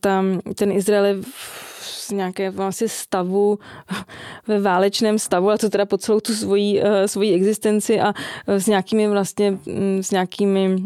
tam 0.00 0.40
ten 0.54 0.72
Izrael 0.72 1.04
je 1.04 1.22
v 1.22 1.66
nějaké 2.10 2.50
vlastně 2.50 2.88
stavu, 2.88 3.58
ve 4.46 4.60
válečném 4.60 5.18
stavu, 5.18 5.50
a 5.50 5.58
to 5.58 5.70
teda 5.70 5.86
po 5.86 5.98
celou 5.98 6.20
tu 6.20 6.34
svoji, 6.34 6.82
uh, 6.82 6.88
svoji 7.06 7.34
existenci 7.34 8.00
a 8.00 8.12
s 8.46 8.66
nějakými 8.66 9.08
vlastně, 9.08 9.50
mm, 9.50 10.02
s 10.02 10.10
nějakými 10.10 10.76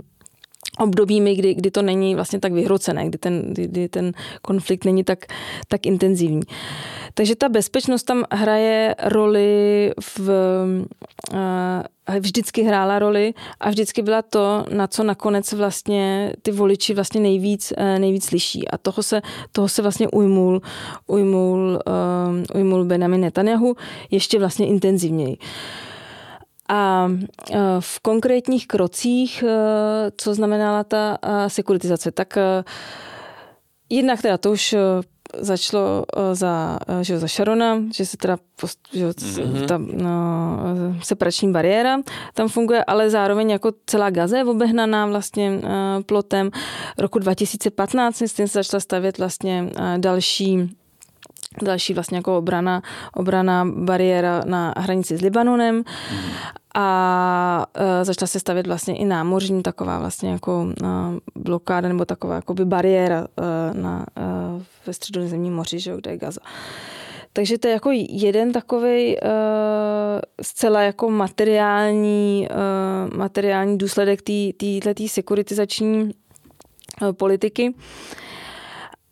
obdobími, 0.80 1.34
kdy, 1.34 1.54
kdy 1.54 1.70
to 1.70 1.82
není 1.82 2.14
vlastně 2.14 2.40
tak 2.40 2.52
vyhrocené, 2.52 3.06
kdy 3.06 3.18
ten, 3.18 3.54
kdy 3.54 3.88
ten 3.88 4.12
konflikt 4.42 4.84
není 4.84 5.04
tak, 5.04 5.26
tak 5.68 5.86
intenzivní. 5.86 6.42
Takže 7.14 7.36
ta 7.36 7.48
bezpečnost 7.48 8.02
tam 8.02 8.24
hraje 8.32 8.94
roli 9.02 9.92
v, 10.00 10.28
uh, 11.32 12.18
vždycky 12.20 12.62
hrála 12.62 12.98
roli 12.98 13.34
a 13.60 13.70
vždycky 13.70 14.02
byla 14.02 14.22
to, 14.22 14.64
na 14.72 14.86
co 14.86 15.04
nakonec 15.04 15.52
vlastně 15.52 16.32
ty 16.42 16.50
voliči 16.52 16.94
vlastně 16.94 17.20
nejvíc, 17.20 17.72
uh, 17.78 17.98
nejvíc 17.98 18.24
slyší. 18.24 18.68
A 18.68 18.78
toho 18.78 19.02
se, 19.02 19.22
toho 19.52 19.68
se 19.68 19.82
vlastně 19.82 20.08
ujmul, 20.08 20.62
ujmul, 21.06 21.78
uh, 21.86 22.60
ujmul 22.60 22.84
Benjamin 22.84 23.20
Netanyahu 23.20 23.76
ještě 24.10 24.38
vlastně 24.38 24.66
intenzivněji. 24.66 25.38
A 26.70 27.10
e, 27.10 27.56
v 27.80 28.00
konkrétních 28.00 28.66
krocích, 28.66 29.42
e, 29.42 29.46
co 30.16 30.34
znamenala 30.34 30.84
ta 30.84 31.18
e, 31.22 31.50
sekuritizace, 31.50 32.10
tak 32.10 32.38
jednak 33.90 34.22
teda 34.22 34.38
to 34.38 34.52
už 34.52 34.76
začalo 35.38 36.04
za, 36.32 36.78
že 37.02 37.18
za 37.18 37.28
Sharona, 37.28 37.78
že 37.94 38.06
se 38.06 38.16
teda 38.16 38.38
že 38.92 39.06
mm-hmm. 39.06 39.66
ta 39.66 39.78
no, 39.78 40.58
separační 41.02 41.52
bariéra 41.52 41.98
tam 42.34 42.48
funguje, 42.48 42.84
ale 42.84 43.10
zároveň 43.10 43.50
jako 43.50 43.72
celá 43.86 44.10
Gaza 44.10 44.36
je 44.36 44.44
obehnaná 44.44 45.06
vlastně 45.06 45.60
plotem. 46.06 46.50
Roku 46.98 47.18
2015 47.18 48.20
myslím, 48.20 48.48
se 48.48 48.58
začala 48.58 48.80
stavět 48.80 49.18
vlastně 49.18 49.70
další 49.96 50.76
další 51.62 51.94
vlastně 51.94 52.16
jako 52.16 52.38
obrana, 52.38 52.82
obrana 53.14 53.64
bariéra 53.64 54.42
na 54.46 54.74
hranici 54.76 55.16
s 55.16 55.20
Libanonem. 55.20 55.76
Mm 55.76 55.84
a 56.74 57.66
e, 57.74 58.04
začala 58.04 58.26
se 58.26 58.40
stavět 58.40 58.66
vlastně 58.66 58.96
i 58.96 59.04
námořní 59.04 59.62
taková 59.62 59.98
vlastně 59.98 60.30
jako 60.30 60.66
e, 60.82 60.86
blokáda 61.34 61.88
nebo 61.88 62.04
taková 62.04 62.34
jako 62.34 62.54
by 62.54 62.64
bariéra 62.64 63.26
e, 63.38 63.74
na, 63.74 64.06
e, 64.16 64.22
ve 64.86 64.92
středozemním 64.92 65.54
moři, 65.54 65.78
že, 65.78 65.96
kde 65.96 66.10
je 66.10 66.16
Gaza. 66.16 66.40
Takže 67.32 67.58
to 67.58 67.68
je 67.68 67.74
jako 67.74 67.90
jeden 68.10 68.52
takový 68.52 69.16
uh, 69.16 69.30
zcela 70.42 70.82
jako 70.82 71.10
materiální, 71.10 72.48
uh, 72.50 73.18
materiální 73.18 73.78
důsledek 73.78 74.22
této 74.22 75.08
sekuritizační 75.08 76.02
uh, 76.02 77.12
politiky. 77.12 77.74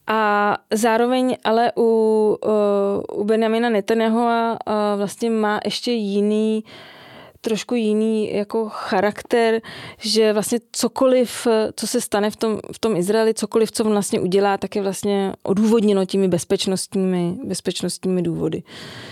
A 0.08 0.56
zároveň 0.74 1.36
ale 1.44 1.72
u, 1.76 2.38
uh, 2.44 3.20
u 3.20 3.24
Benjamina 3.24 3.68
Netanyahu 3.68 4.18
uh, 4.20 4.58
vlastně 4.96 5.30
má 5.30 5.60
ještě 5.64 5.92
jiný 5.92 6.64
uh, 6.64 6.97
trošku 7.40 7.74
jiný 7.74 8.32
jako 8.34 8.68
charakter, 8.68 9.60
že 9.98 10.32
vlastně 10.32 10.58
cokoliv, 10.72 11.46
co 11.76 11.86
se 11.86 12.00
stane 12.00 12.30
v 12.30 12.36
tom, 12.36 12.58
v 12.72 12.78
tom 12.78 12.96
Izraeli, 12.96 13.34
cokoliv, 13.34 13.72
co 13.72 13.84
on 13.84 13.92
vlastně 13.92 14.20
udělá, 14.20 14.58
tak 14.58 14.76
je 14.76 14.82
vlastně 14.82 15.32
odůvodněno 15.42 16.04
těmi 16.04 16.28
bezpečnostními, 16.28 17.36
bezpečnostními 17.44 18.22
důvody. 18.22 18.62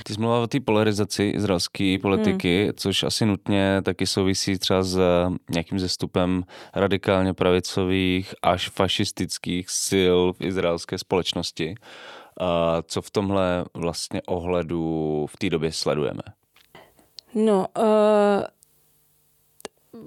Ty 0.05 0.15
jsi 0.15 0.21
mluvila 0.21 0.43
o 0.43 0.47
té 0.47 0.61
polarizaci 0.61 1.25
izraelské 1.25 1.97
politiky, 2.03 2.63
hmm. 2.63 2.73
což 2.77 3.03
asi 3.03 3.27
nutně 3.27 3.81
taky 3.83 4.07
souvisí 4.07 4.59
třeba 4.59 4.83
s 4.83 5.01
nějakým 5.51 5.79
zestupem 5.79 6.43
radikálně 6.75 7.35
pravicových 7.35 8.35
až 8.43 8.69
fašistických 8.69 9.71
sil 9.87 10.19
v 10.33 10.45
izraelské 10.45 10.99
společnosti. 10.99 11.75
Co 12.87 13.03
v 13.03 13.11
tomhle 13.11 13.65
vlastně 13.75 14.23
ohledu 14.27 15.27
v 15.31 15.37
té 15.37 15.51
době 15.51 15.73
sledujeme? 15.73 16.23
No, 17.37 17.67
uh, 17.79 18.45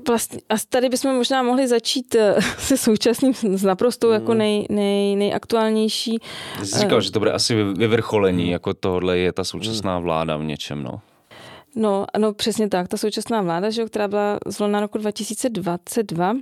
vlastně, 0.07 0.39
a 0.49 0.53
tady 0.69 0.89
bychom 0.89 1.15
možná 1.15 1.43
mohli 1.43 1.67
začít 1.67 2.15
eh, 2.15 2.41
se 2.57 2.77
současným, 2.77 3.33
s 3.33 3.63
naprostou 3.63 4.07
mm. 4.07 4.13
jako 4.13 4.33
nej, 4.33 4.65
nej, 4.69 5.15
nejaktuálnější. 5.15 6.17
Jsi 6.63 6.79
říkal, 6.79 6.97
uh, 6.97 7.01
že 7.01 7.11
to 7.11 7.19
bude 7.19 7.31
asi 7.31 7.63
vyvrcholení, 7.63 8.43
mm. 8.43 8.49
jako 8.49 8.73
tohle 8.73 9.17
je 9.17 9.33
ta 9.33 9.43
současná 9.43 9.99
vláda 9.99 10.37
v 10.37 10.43
něčem, 10.43 10.83
no. 10.83 11.01
No, 11.75 12.05
no 12.17 12.33
přesně 12.33 12.69
tak, 12.69 12.87
ta 12.87 12.97
současná 12.97 13.41
vláda, 13.41 13.69
že, 13.69 13.85
která 13.85 14.07
byla 14.07 14.39
zvolena 14.45 14.79
roku 14.79 14.97
2022, 14.97 16.33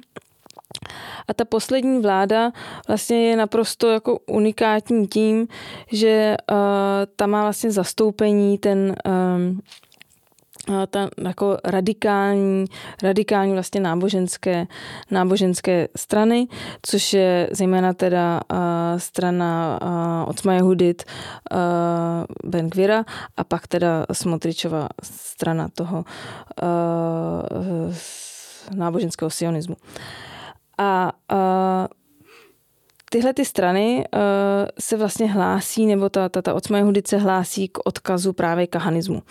a 1.28 1.34
ta 1.34 1.46
poslední 1.46 2.02
vláda 2.02 2.52
vlastně 2.88 3.30
je 3.30 3.38
naprosto 3.38 3.88
jako 3.88 4.20
unikátní 4.28 5.08
tím, 5.08 5.48
že 5.92 6.38
uh, 6.52 6.58
ta 7.16 7.28
má 7.28 7.42
vlastně 7.42 7.72
zastoupení 7.72 8.58
ten 8.58 8.96
um, 9.06 9.62
ta 10.90 11.10
jako 11.18 11.58
radikální, 11.64 12.66
radikální 13.04 13.54
vlastně 13.54 13.82
náboženské, 13.82 14.68
náboženské 15.12 15.88
strany, 15.96 16.48
což 16.82 17.14
je 17.14 17.50
zejména 17.52 17.94
teda 17.94 18.42
uh, 18.52 18.58
strana 18.98 19.80
uh, 19.82 20.30
Ocma 20.30 20.54
uh, 20.54 20.70
Ben 22.44 22.70
Gvira 22.70 23.06
a 23.38 23.44
pak 23.44 23.68
teda 23.68 24.06
Smotričova 24.12 24.88
strana 25.04 25.68
toho 25.74 26.06
uh, 26.64 27.94
náboženského 28.76 29.30
sionismu. 29.30 29.76
A 30.78 31.12
uh, 31.32 31.88
tyhle 33.12 33.34
ty 33.34 33.46
strany 33.46 34.06
uh, 34.14 34.20
se 34.80 34.98
vlastně 34.98 35.32
hlásí, 35.32 35.86
nebo 35.86 36.10
ta, 36.10 36.30
ta, 36.30 36.42
ta 36.42 36.54
Ocma 36.54 36.78
Jehudit 36.78 37.08
se 37.08 37.18
hlásí 37.18 37.68
k 37.68 37.78
odkazu 37.86 38.34
právě 38.34 38.68
kahanismu. 38.68 39.16
Uh, 39.16 39.22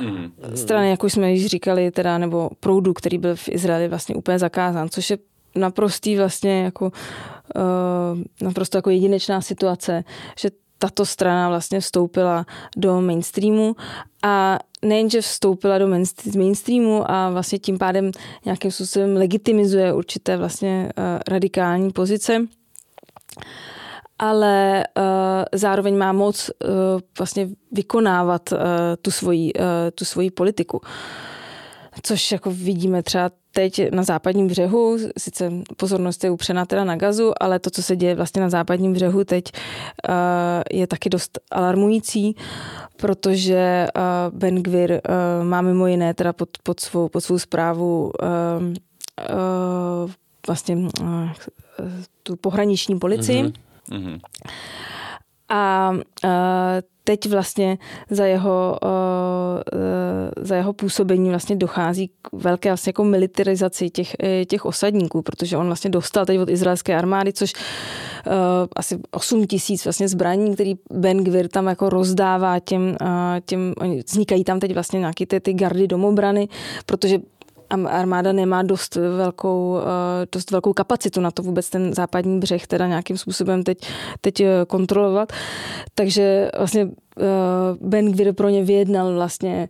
mm. 0.00 0.32
strany, 0.54 0.90
jak 0.90 1.04
už 1.04 1.12
jsme 1.12 1.32
již 1.32 1.46
říkali, 1.46 1.90
teda, 1.90 2.18
nebo 2.18 2.50
proudu, 2.60 2.92
který 2.92 3.18
byl 3.18 3.36
v 3.36 3.48
Izraeli 3.48 3.88
vlastně 3.88 4.14
úplně 4.14 4.38
zakázán, 4.38 4.88
což 4.88 5.10
je 5.10 5.18
naprostý 5.54 6.16
vlastně 6.16 6.62
jako 6.62 6.84
uh, 6.84 8.18
naprosto 8.42 8.78
jako 8.78 8.90
jedinečná 8.90 9.40
situace, 9.40 10.04
že 10.38 10.50
tato 10.78 11.06
strana 11.06 11.48
vlastně 11.48 11.80
vstoupila 11.80 12.46
do 12.76 13.00
mainstreamu 13.00 13.76
a 14.22 14.58
nejenže 14.82 15.20
vstoupila 15.20 15.78
do 15.78 15.88
mainstreamu 16.36 17.10
a 17.10 17.30
vlastně 17.30 17.58
tím 17.58 17.78
pádem 17.78 18.10
nějakým 18.44 18.70
způsobem 18.70 19.16
legitimizuje 19.16 19.92
určité 19.92 20.36
vlastně 20.36 20.92
uh, 20.98 21.04
radikální 21.28 21.90
pozice, 21.90 22.46
ale 24.18 24.84
uh, 24.96 25.04
zároveň 25.52 25.96
má 25.96 26.12
moc 26.12 26.50
uh, 26.50 26.68
vlastně 27.18 27.48
vykonávat 27.72 28.52
uh, 28.52 28.58
tu, 29.02 29.10
svoji, 29.10 29.52
uh, 29.54 29.64
tu 29.94 30.04
svoji 30.04 30.30
politiku. 30.30 30.80
Což 32.02 32.32
jako 32.32 32.50
vidíme 32.50 33.02
třeba 33.02 33.30
teď 33.52 33.92
na 33.92 34.02
západním 34.02 34.46
břehu, 34.46 34.98
sice 35.18 35.52
pozornost 35.76 36.24
je 36.24 36.30
upřená 36.30 36.66
teda 36.66 36.84
na 36.84 36.96
gazu, 36.96 37.32
ale 37.40 37.58
to, 37.58 37.70
co 37.70 37.82
se 37.82 37.96
děje 37.96 38.14
vlastně 38.14 38.42
na 38.42 38.50
západním 38.50 38.92
břehu 38.92 39.24
teď, 39.24 39.44
uh, 40.08 40.14
je 40.72 40.86
taky 40.86 41.10
dost 41.10 41.38
alarmující, 41.50 42.36
protože 42.96 43.86
uh, 43.96 44.38
Ben 44.38 44.62
Gvir 44.62 44.90
uh, 44.90 45.44
má 45.46 45.60
mimo 45.60 45.86
jiné 45.86 46.14
teda 46.14 46.32
pod, 46.32 46.48
pod, 46.62 46.80
svou, 46.80 47.08
pod 47.08 47.20
svou 47.20 47.38
zprávu 47.38 48.12
vlastně 50.46 50.76
tu 52.22 52.36
pohraniční 52.36 52.98
policii, 52.98 53.42
mm-hmm 53.42 53.67
Mm-hmm. 53.90 54.20
A 55.48 55.90
uh, 55.90 56.30
teď 57.04 57.28
vlastně 57.28 57.78
za 58.10 58.26
jeho, 58.26 58.78
uh, 58.82 60.44
za 60.44 60.56
jeho 60.56 60.72
působení 60.72 61.28
vlastně 61.28 61.56
dochází 61.56 62.08
k 62.08 62.28
velké 62.32 62.68
vlastně 62.68 62.90
jako 62.90 63.04
militarizaci 63.04 63.90
těch, 63.90 64.16
e, 64.22 64.44
těch 64.44 64.64
osadníků, 64.64 65.22
protože 65.22 65.56
on 65.56 65.66
vlastně 65.66 65.90
dostal 65.90 66.26
teď 66.26 66.38
od 66.38 66.48
izraelské 66.48 66.96
armády, 66.96 67.32
což 67.32 67.52
uh, 68.26 68.32
asi 68.76 68.98
8 69.10 69.46
tisíc 69.46 69.84
vlastně 69.84 70.08
zbraní, 70.08 70.54
který 70.54 70.74
Ben 70.92 71.24
Gvir 71.24 71.48
tam 71.48 71.66
jako 71.66 71.88
rozdává 71.88 72.58
těm, 72.58 72.96
uh, 73.00 73.06
těm 73.46 73.74
vznikají 74.06 74.44
tam 74.44 74.60
teď 74.60 74.74
vlastně 74.74 74.98
nějaké 74.98 75.26
ty, 75.26 75.40
ty 75.40 75.54
gardy 75.54 75.86
domobrany, 75.86 76.48
protože 76.86 77.18
armáda 77.70 78.32
nemá 78.32 78.62
dost 78.62 78.96
velkou, 78.96 79.78
eh, 79.80 80.26
dost 80.32 80.50
velkou 80.50 80.72
kapacitu 80.72 81.20
na 81.20 81.30
to 81.30 81.42
vůbec 81.42 81.70
ten 81.70 81.94
západní 81.94 82.40
břeh 82.40 82.66
teda 82.66 82.86
nějakým 82.86 83.18
způsobem 83.18 83.62
teď, 83.62 83.78
teď 84.20 84.40
eh, 84.40 84.64
kontrolovat. 84.66 85.32
Takže 85.94 86.50
vlastně 86.58 86.82
eh, 86.82 87.24
Ben 87.80 88.12
Gvir 88.12 88.32
pro 88.32 88.48
ně 88.48 88.64
vyjednal 88.64 89.14
vlastně 89.14 89.68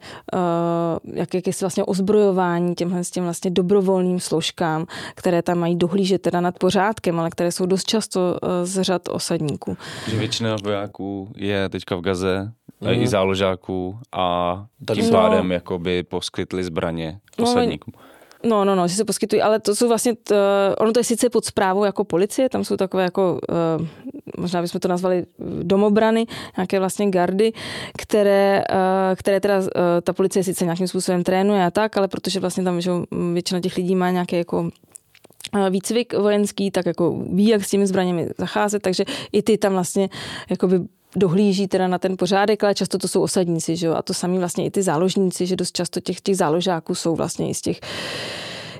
jak, 1.13 1.35
jakési 1.35 1.65
vlastně 1.65 1.85
ozbrojování 1.85 2.75
těmhle 2.75 3.05
s 3.05 3.11
těm 3.11 3.25
vlastně 3.25 3.51
dobrovolným 3.51 4.21
složkám, 4.21 4.87
které 5.15 5.43
tam 5.43 5.59
mají 5.59 5.77
dohlížet 5.77 6.23
teda 6.23 6.41
nad 6.41 6.59
pořádkem, 6.59 7.21
ale 7.21 7.31
které 7.31 7.53
jsou 7.53 7.67
dost 7.67 7.85
často 7.85 8.39
z 8.65 8.83
řad 8.83 9.09
osadníků. 9.09 9.77
Většina 10.19 10.57
vojáků 10.65 11.29
je 11.37 11.69
teďka 11.69 11.97
v 11.97 12.01
Gaze, 12.01 12.53
mm. 12.81 12.89
i 12.89 12.97
mhm. 12.97 13.07
záložáků 13.07 13.99
a 14.12 14.66
tím 14.95 15.05
no. 15.05 15.11
pádem 15.11 15.53
jakoby 15.53 16.03
poskytli 16.03 16.64
zbraně 16.64 17.20
osadníkům. 17.43 17.95
No, 18.45 18.64
no, 18.64 18.74
no, 18.74 18.89
že 18.89 18.95
se 18.95 19.05
poskytují, 19.05 19.43
ale 19.43 19.61
to 19.61 19.76
jsou 19.76 19.89
vlastně, 19.89 20.14
t, 20.14 20.35
ono 20.79 20.93
to 20.93 21.01
je 21.01 21.05
sice 21.05 21.31
pod 21.31 21.45
zprávou 21.45 21.85
jako 21.85 22.05
policie, 22.05 22.49
tam 22.49 22.64
jsou 22.64 22.76
takové 22.76 23.03
jako, 23.03 23.41
uh, 23.79 23.87
možná 24.39 24.62
bychom 24.62 24.81
to 24.81 24.89
nazvali 24.89 25.24
domobrany, 25.62 26.26
nějaké 26.57 26.79
vlastně 26.79 27.11
gardy, 27.11 27.53
které, 27.99 28.64
uh, 28.70 29.16
které 29.16 29.41
teda 29.41 29.59
uh, 29.59 29.64
ta 30.03 30.12
policie 30.12 30.45
sice 30.45 30.64
nějakým 30.64 30.89
způsobem 30.89 31.24
trénuje 31.24 31.64
a 31.64 31.70
tak, 31.70 31.97
ale 31.97 32.09
protože 32.09 32.41
vlastně 32.41 32.64
tam 32.64 32.81
že 32.81 32.91
většina 33.33 33.61
těch 33.61 33.76
lidí 33.76 33.95
má 33.95 34.11
nějaké 34.11 34.39
jako 34.39 34.70
výcvik 35.70 36.14
vojenský, 36.14 36.70
tak 36.70 36.87
jako 36.87 37.24
ví, 37.33 37.49
jak 37.49 37.64
s 37.64 37.70
těmi 37.70 37.87
zbraněmi 37.87 38.29
zacházet, 38.39 38.83
takže 38.83 39.05
i 39.33 39.43
ty 39.43 39.59
tam 39.59 39.72
vlastně 39.72 40.09
jakoby 40.51 40.81
dohlíží 41.19 41.69
teda 41.69 41.89
na 41.89 41.99
ten 41.99 42.16
pořádek, 42.16 42.64
ale 42.64 42.75
často 42.75 42.99
to 42.99 43.09
jsou 43.09 43.23
osadníci, 43.23 43.77
že 43.77 43.87
jo? 43.87 43.95
a 43.95 44.03
to 44.03 44.14
samý 44.14 44.39
vlastně 44.39 44.66
i 44.66 44.71
ty 44.71 44.83
záložníci, 44.83 45.47
že 45.47 45.57
dost 45.57 45.77
často 45.77 46.01
těch, 46.01 46.21
těch 46.21 46.37
záložáků 46.37 46.95
jsou 46.95 47.16
vlastně 47.16 47.51
i 47.51 47.55
z 47.55 47.61
těch 47.61 47.81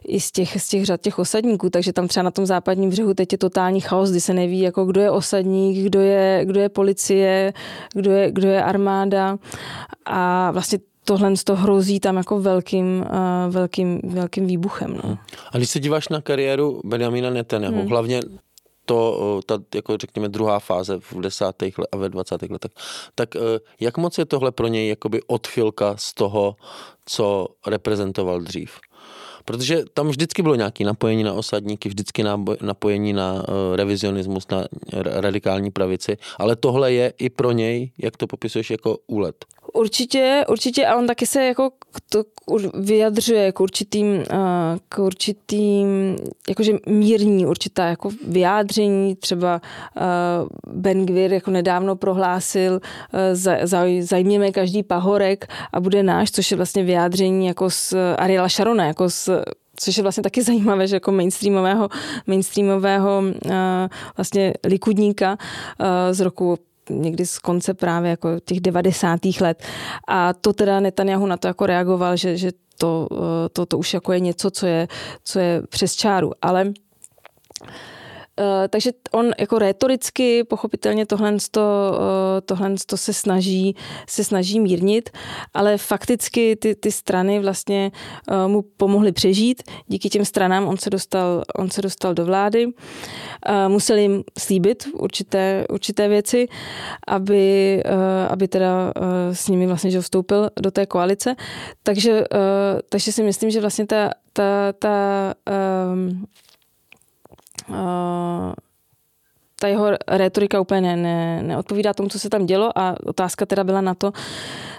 i 0.09 0.20
z 0.20 0.32
těch, 0.32 0.62
z 0.62 0.68
těch 0.68 0.86
řad 0.86 1.01
těch 1.01 1.18
osadníků, 1.18 1.70
takže 1.70 1.93
tam 1.93 2.09
třeba 2.09 2.22
na 2.22 2.30
tom 2.30 2.47
západním 2.47 2.91
břehu 2.91 3.14
teď 3.14 3.32
je 3.32 3.39
totální 3.39 3.80
chaos, 3.80 4.11
kdy 4.11 4.20
se 4.20 4.34
neví, 4.34 4.61
jako 4.61 4.84
kdo 4.84 5.01
je 5.01 5.11
osadník, 5.11 5.84
kdo 5.84 6.01
je, 6.01 6.41
kdo 6.45 6.61
je 6.61 6.68
policie, 6.68 7.53
kdo 7.95 8.11
je, 8.11 8.30
kdo 8.30 8.49
je 8.49 8.62
armáda 8.62 9.39
a 10.07 10.51
vlastně 10.51 10.78
tohle 11.05 11.32
to 11.45 11.57
hrozí 11.57 12.01
tam 12.01 12.16
jako 12.16 12.41
velkým, 12.41 13.05
uh, 13.11 13.55
velkým, 13.55 14.01
velkým 14.05 14.47
výbuchem. 14.47 15.01
No. 15.05 15.18
A 15.53 15.57
když 15.57 15.70
se 15.70 15.80
díváš 15.80 16.09
na 16.09 16.20
kariéru 16.20 16.80
Benjamina 16.84 17.30
Netanyahu, 17.30 17.80
hmm. 17.80 17.89
hlavně 17.89 18.20
to, 18.89 19.41
ta, 19.47 19.59
jako 19.74 19.97
řekněme, 19.97 20.28
druhá 20.28 20.59
fáze 20.59 20.99
v 21.01 21.20
desátých 21.20 21.74
a 21.93 21.97
ve 21.97 22.09
dvacátých 22.09 22.51
letech, 22.51 22.72
tak 23.14 23.36
jak 23.80 23.97
moc 23.97 24.18
je 24.18 24.24
tohle 24.24 24.53
pro 24.53 24.66
něj 24.66 24.89
jakoby 24.89 25.20
odchylka 25.26 25.97
z 25.97 26.14
toho, 26.14 26.57
co 27.05 27.49
reprezentoval 27.66 28.41
dřív? 28.41 28.80
Protože 29.45 29.84
tam 29.95 30.09
vždycky 30.09 30.43
bylo 30.43 30.55
nějaké 30.55 30.84
napojení 30.84 31.22
na 31.22 31.32
osadníky, 31.32 31.89
vždycky 31.89 32.24
napojení 32.61 33.12
na 33.12 33.32
uh, 33.32 33.76
revizionismus, 33.76 34.49
na 34.49 34.64
radikální 34.93 35.70
pravici, 35.70 36.16
ale 36.39 36.57
tohle 36.57 36.93
je 36.93 37.12
i 37.18 37.30
pro 37.30 37.53
něj, 37.53 37.91
jak 37.99 38.16
to 38.16 38.26
popisuješ, 38.26 38.70
jako 38.70 38.99
úlet. 39.07 39.45
Určitě, 39.73 40.45
určitě 40.49 40.87
a 40.87 40.97
on 40.97 41.07
taky 41.07 41.27
se 41.27 41.45
jako 41.45 41.71
to 42.09 42.23
vyjadřuje 42.75 43.53
k 43.53 43.61
určitým, 43.61 44.23
k 44.89 44.99
určitým 44.99 46.16
jakože 46.49 46.73
mírní 46.87 47.47
určitá 47.47 47.85
jako 47.85 48.11
vyjádření, 48.27 49.16
třeba 49.16 49.61
Ben 50.66 51.07
Gvir 51.07 51.33
jako 51.33 51.51
nedávno 51.51 51.97
prohlásil 51.97 52.81
zajměme 54.01 54.53
každý 54.53 54.83
pahorek 54.83 55.47
a 55.73 55.81
bude 55.81 56.03
náš, 56.03 56.31
což 56.31 56.51
je 56.51 56.57
vlastně 56.57 56.85
vyjádření 56.85 57.47
jako 57.47 57.71
z 57.71 57.95
Ariela 58.16 58.49
Sharona, 58.49 58.87
jako 58.87 59.11
z 59.11 59.29
což 59.81 59.97
je 59.97 60.03
vlastně 60.03 60.23
taky 60.23 60.43
zajímavé, 60.43 60.87
že 60.87 60.97
jako 60.97 61.12
mainstreamového, 61.12 61.89
mainstreamového 62.27 63.23
uh, 63.23 63.53
vlastně 64.16 64.55
likudníka 64.64 65.31
uh, 65.31 65.87
z 66.11 66.21
roku 66.21 66.59
někdy 66.91 67.26
z 67.26 67.39
konce 67.39 67.74
právě 67.74 68.11
jako 68.11 68.41
těch 68.45 68.61
90. 68.61 69.20
let. 69.41 69.62
A 70.09 70.32
to 70.32 70.53
teda 70.53 70.80
Netanyahu 70.80 71.26
na 71.26 71.36
to 71.36 71.49
jako 71.49 71.66
reagoval, 71.66 72.16
že, 72.16 72.36
že 72.36 72.53
to, 72.78 73.09
eh, 73.12 73.49
to, 73.49 73.66
to 73.66 73.78
už 73.78 73.95
jako 73.95 74.12
je 74.12 74.20
něco, 74.20 74.51
co 74.51 74.66
je, 74.66 74.89
co 75.24 75.39
je 75.39 75.62
přes 75.68 75.97
čáru. 75.97 76.32
Ale 76.43 76.72
takže 78.68 78.91
on 79.12 79.30
jako 79.39 79.59
retoricky 79.59 80.45
pochopitelně 80.45 81.07
tohle, 81.07 81.36
to, 81.51 81.99
eh, 82.39 82.41
tohle 82.41 82.74
to 82.86 82.97
se 82.97 83.12
snaží, 83.12 83.76
se 84.09 84.24
snaží 84.24 84.61
mírnit, 84.61 85.11
ale 85.55 85.78
fakticky 85.78 86.57
ty, 86.57 86.74
ty 86.74 86.93
strany 86.93 87.41
vlastně 87.41 87.91
eh, 88.30 88.49
mu 88.49 88.62
pomohly 88.62 89.12
přežít. 89.12 89.62
Díky 89.86 90.09
těm 90.09 90.24
stranám 90.24 90.68
on 90.68 90.78
se 90.78 90.91
dostal, 90.91 91.43
on 91.57 91.70
se 91.70 91.82
dostal 91.82 92.14
do 92.14 92.24
vlády. 92.24 92.66
Musel 93.68 93.97
jim 93.97 94.24
slíbit 94.39 94.89
určité, 94.93 95.64
určité 95.70 96.09
věci, 96.09 96.49
aby, 97.07 97.82
aby 98.28 98.49
teda 98.49 98.93
s 99.32 99.49
nimi 99.49 99.66
vlastně 99.66 99.91
že 99.91 100.01
vstoupil 100.01 100.51
do 100.61 100.70
té 100.70 100.86
koalice. 100.86 101.36
Takže, 101.82 102.24
takže 102.89 103.12
si 103.12 103.22
myslím, 103.22 103.51
že 103.51 103.61
vlastně 103.61 103.86
ta, 103.86 104.11
ta, 104.32 104.72
ta 104.78 105.34
um, 105.93 106.26
ta 109.61 109.69
jeho 109.69 109.91
retorika 110.09 110.61
úplně 110.61 110.81
ne, 110.81 110.97
ne, 110.97 111.43
neodpovídá 111.43 111.95
tomu, 111.95 112.09
co 112.09 112.19
se 112.19 112.31
tam 112.31 112.47
dělo 112.47 112.79
a 112.79 112.95
otázka 113.07 113.47
teda 113.47 113.64
byla 113.64 113.81
na 113.81 113.95
to, 113.95 114.12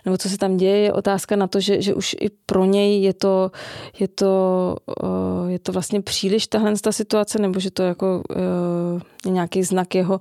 nebo 0.05 0.17
co 0.17 0.29
se 0.29 0.37
tam 0.37 0.57
děje, 0.57 0.77
je 0.77 0.93
otázka 0.93 1.35
na 1.35 1.47
to, 1.47 1.59
že, 1.59 1.81
že 1.81 1.93
už 1.93 2.15
i 2.19 2.29
pro 2.45 2.65
něj 2.65 3.01
je 3.01 3.13
to, 3.13 3.51
je 3.99 4.07
to, 4.07 4.75
je 5.47 5.59
to 5.59 5.71
vlastně 5.71 6.01
příliš 6.01 6.47
tahle 6.47 6.73
ta 6.83 6.91
situace, 6.91 7.39
nebo 7.41 7.59
že 7.59 7.71
to 7.71 7.83
jako 7.83 8.23
je 9.25 9.31
nějaký 9.31 9.63
znak 9.63 9.95
jeho 9.95 10.19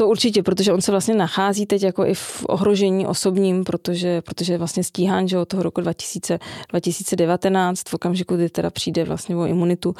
to 0.00 0.08
určitě, 0.08 0.42
protože 0.42 0.72
on 0.72 0.80
se 0.80 0.90
vlastně 0.90 1.14
nachází 1.14 1.66
teď 1.66 1.82
jako 1.82 2.04
i 2.04 2.14
v 2.14 2.44
ohrožení 2.48 3.06
osobním, 3.06 3.64
protože, 3.64 4.22
protože 4.22 4.58
vlastně 4.58 4.84
stíhán, 4.84 5.28
že 5.28 5.38
od 5.38 5.48
toho 5.48 5.62
roku 5.62 5.80
2000, 5.80 6.38
2019, 6.68 7.88
v 7.88 7.94
okamžiku, 7.94 8.36
kdy 8.36 8.48
teda 8.48 8.70
přijde 8.70 9.04
vlastně 9.04 9.36
o 9.36 9.46
imunitu, 9.46 9.94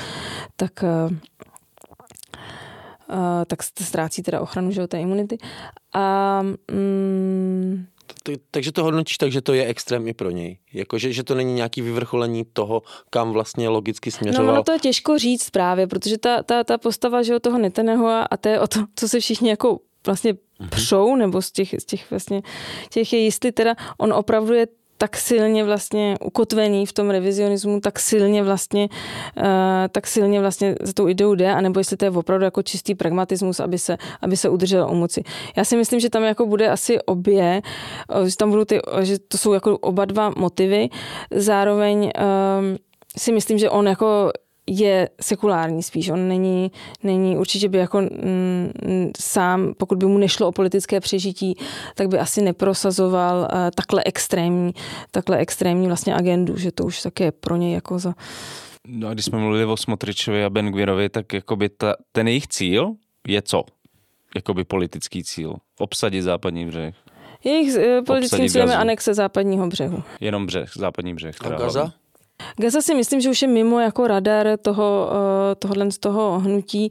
tak 0.56 0.72
uh, 0.82 1.12
tak 3.46 3.62
ztrácí 3.62 4.22
teda 4.22 4.40
ochranu 4.40 4.70
že, 4.70 4.86
té 4.86 5.00
imunity. 5.00 5.38
A 5.94 6.42
mm, 6.72 7.86
takže 8.50 8.72
to 8.72 8.84
hodnotíš 8.84 9.18
tak, 9.18 9.32
že 9.32 9.40
to 9.40 9.54
je 9.54 9.66
extrém 9.66 10.08
i 10.08 10.14
pro 10.14 10.30
něj. 10.30 10.58
Jako, 10.72 10.98
že, 10.98 11.12
že 11.12 11.24
to 11.24 11.34
není 11.34 11.54
nějaký 11.54 11.82
vyvrcholení 11.82 12.44
toho, 12.52 12.82
kam 13.10 13.32
vlastně 13.32 13.68
logicky 13.68 14.10
směřoval. 14.10 14.46
No, 14.46 14.54
no 14.54 14.62
to 14.62 14.72
je 14.72 14.78
těžko 14.78 15.18
říct 15.18 15.50
právě, 15.50 15.86
protože 15.86 16.18
ta, 16.18 16.42
ta, 16.42 16.64
ta 16.64 16.78
postava 16.78 17.22
že 17.22 17.40
toho 17.40 17.58
Neteného 17.58 18.08
a 18.08 18.36
to 18.40 18.48
je 18.48 18.60
o 18.60 18.66
to, 18.66 18.80
co 18.94 19.08
se 19.08 19.20
všichni 19.20 19.50
jako 19.50 19.78
vlastně 20.06 20.34
mhm. 20.58 20.68
přou, 20.70 21.16
nebo 21.16 21.42
z 21.42 21.50
těch, 21.50 21.74
z 21.78 21.84
těch 21.84 22.10
vlastně 22.10 22.42
těch 22.90 23.12
je 23.12 23.24
jestli 23.24 23.52
teda 23.52 23.74
on 23.98 24.12
opravdu 24.12 24.54
je 24.54 24.66
tak 25.00 25.16
silně 25.16 25.64
vlastně 25.64 26.14
ukotvený 26.24 26.86
v 26.86 26.92
tom 26.92 27.10
revizionismu, 27.10 27.80
tak 27.80 27.98
silně 27.98 28.42
vlastně, 28.42 28.88
uh, 29.36 29.44
tak 29.92 30.06
silně 30.06 30.40
vlastně 30.40 30.74
za 30.80 30.92
tou 30.92 31.08
ideou 31.08 31.34
jde, 31.34 31.52
anebo 31.52 31.80
jestli 31.80 31.96
to 31.96 32.04
je 32.04 32.10
opravdu 32.10 32.44
jako 32.44 32.62
čistý 32.62 32.94
pragmatismus, 32.94 33.60
aby 33.60 33.78
se, 33.78 33.96
aby 34.20 34.36
se 34.36 34.48
udržel 34.48 34.88
u 34.90 34.94
moci. 34.94 35.22
Já 35.56 35.64
si 35.64 35.76
myslím, 35.76 36.00
že 36.00 36.10
tam 36.10 36.22
jako 36.22 36.46
bude 36.46 36.68
asi 36.68 37.00
obě, 37.00 37.62
že 38.26 38.36
tam 38.36 38.50
budou 38.50 38.64
ty, 38.64 38.80
že 39.00 39.18
to 39.18 39.38
jsou 39.38 39.52
jako 39.52 39.78
oba 39.78 40.04
dva 40.04 40.32
motivy. 40.36 40.88
Zároveň 41.30 41.98
um, 42.02 42.76
si 43.16 43.32
myslím, 43.32 43.58
že 43.58 43.70
on 43.70 43.88
jako 43.88 44.32
je 44.66 45.08
sekulární 45.20 45.82
spíš. 45.82 46.08
On 46.08 46.28
není, 46.28 46.72
není 47.02 47.36
určitě 47.36 47.68
by 47.68 47.78
jako 47.78 48.00
mm, 48.00 49.10
sám, 49.20 49.74
pokud 49.78 49.98
by 49.98 50.06
mu 50.06 50.18
nešlo 50.18 50.48
o 50.48 50.52
politické 50.52 51.00
přežití, 51.00 51.56
tak 51.94 52.08
by 52.08 52.18
asi 52.18 52.42
neprosazoval 52.42 53.38
uh, 53.38 53.46
takhle 53.74 54.02
extrémní, 54.04 54.72
takhle 55.10 55.38
extrémní 55.38 55.86
vlastně 55.86 56.14
agendu, 56.14 56.56
že 56.56 56.72
to 56.72 56.84
už 56.84 57.02
také 57.02 57.32
pro 57.32 57.56
něj 57.56 57.72
jako 57.72 57.98
za... 57.98 58.14
No 58.88 59.08
a 59.08 59.14
když 59.14 59.24
jsme 59.24 59.38
mluvili 59.38 59.64
o 59.64 59.76
Smotričovi 59.76 60.44
a 60.44 60.50
Ben 60.50 60.72
Gvirovi, 60.72 61.08
tak 61.08 61.32
jakoby 61.32 61.68
ta, 61.68 61.94
ten 62.12 62.28
jejich 62.28 62.48
cíl 62.48 62.92
je 63.28 63.42
co? 63.42 63.64
Jakoby 64.34 64.64
politický 64.64 65.24
cíl. 65.24 65.56
Obsadit 65.78 66.22
západní 66.22 66.66
břeh. 66.66 66.94
Jejich 67.44 67.76
uh, 67.76 68.04
politickým 68.06 68.48
cílem 68.48 68.68
je 68.68 68.76
anexe 68.76 69.14
západního 69.14 69.66
břehu. 69.66 70.02
Jenom 70.20 70.46
břeh, 70.46 70.70
západní 70.76 71.14
břeh. 71.14 71.36
A 71.44 71.48
Gaza? 71.48 71.80
Hlavně. 71.80 71.99
Gaza 72.56 72.82
si 72.82 72.94
myslím, 72.94 73.20
že 73.20 73.30
už 73.30 73.42
je 73.42 73.48
mimo 73.48 73.80
jako 73.80 74.06
radar 74.06 74.58
toho, 74.62 75.10
eh, 75.10 75.54
tohohle 75.54 75.90
z 75.90 75.98
toho 75.98 76.38
hnutí. 76.38 76.90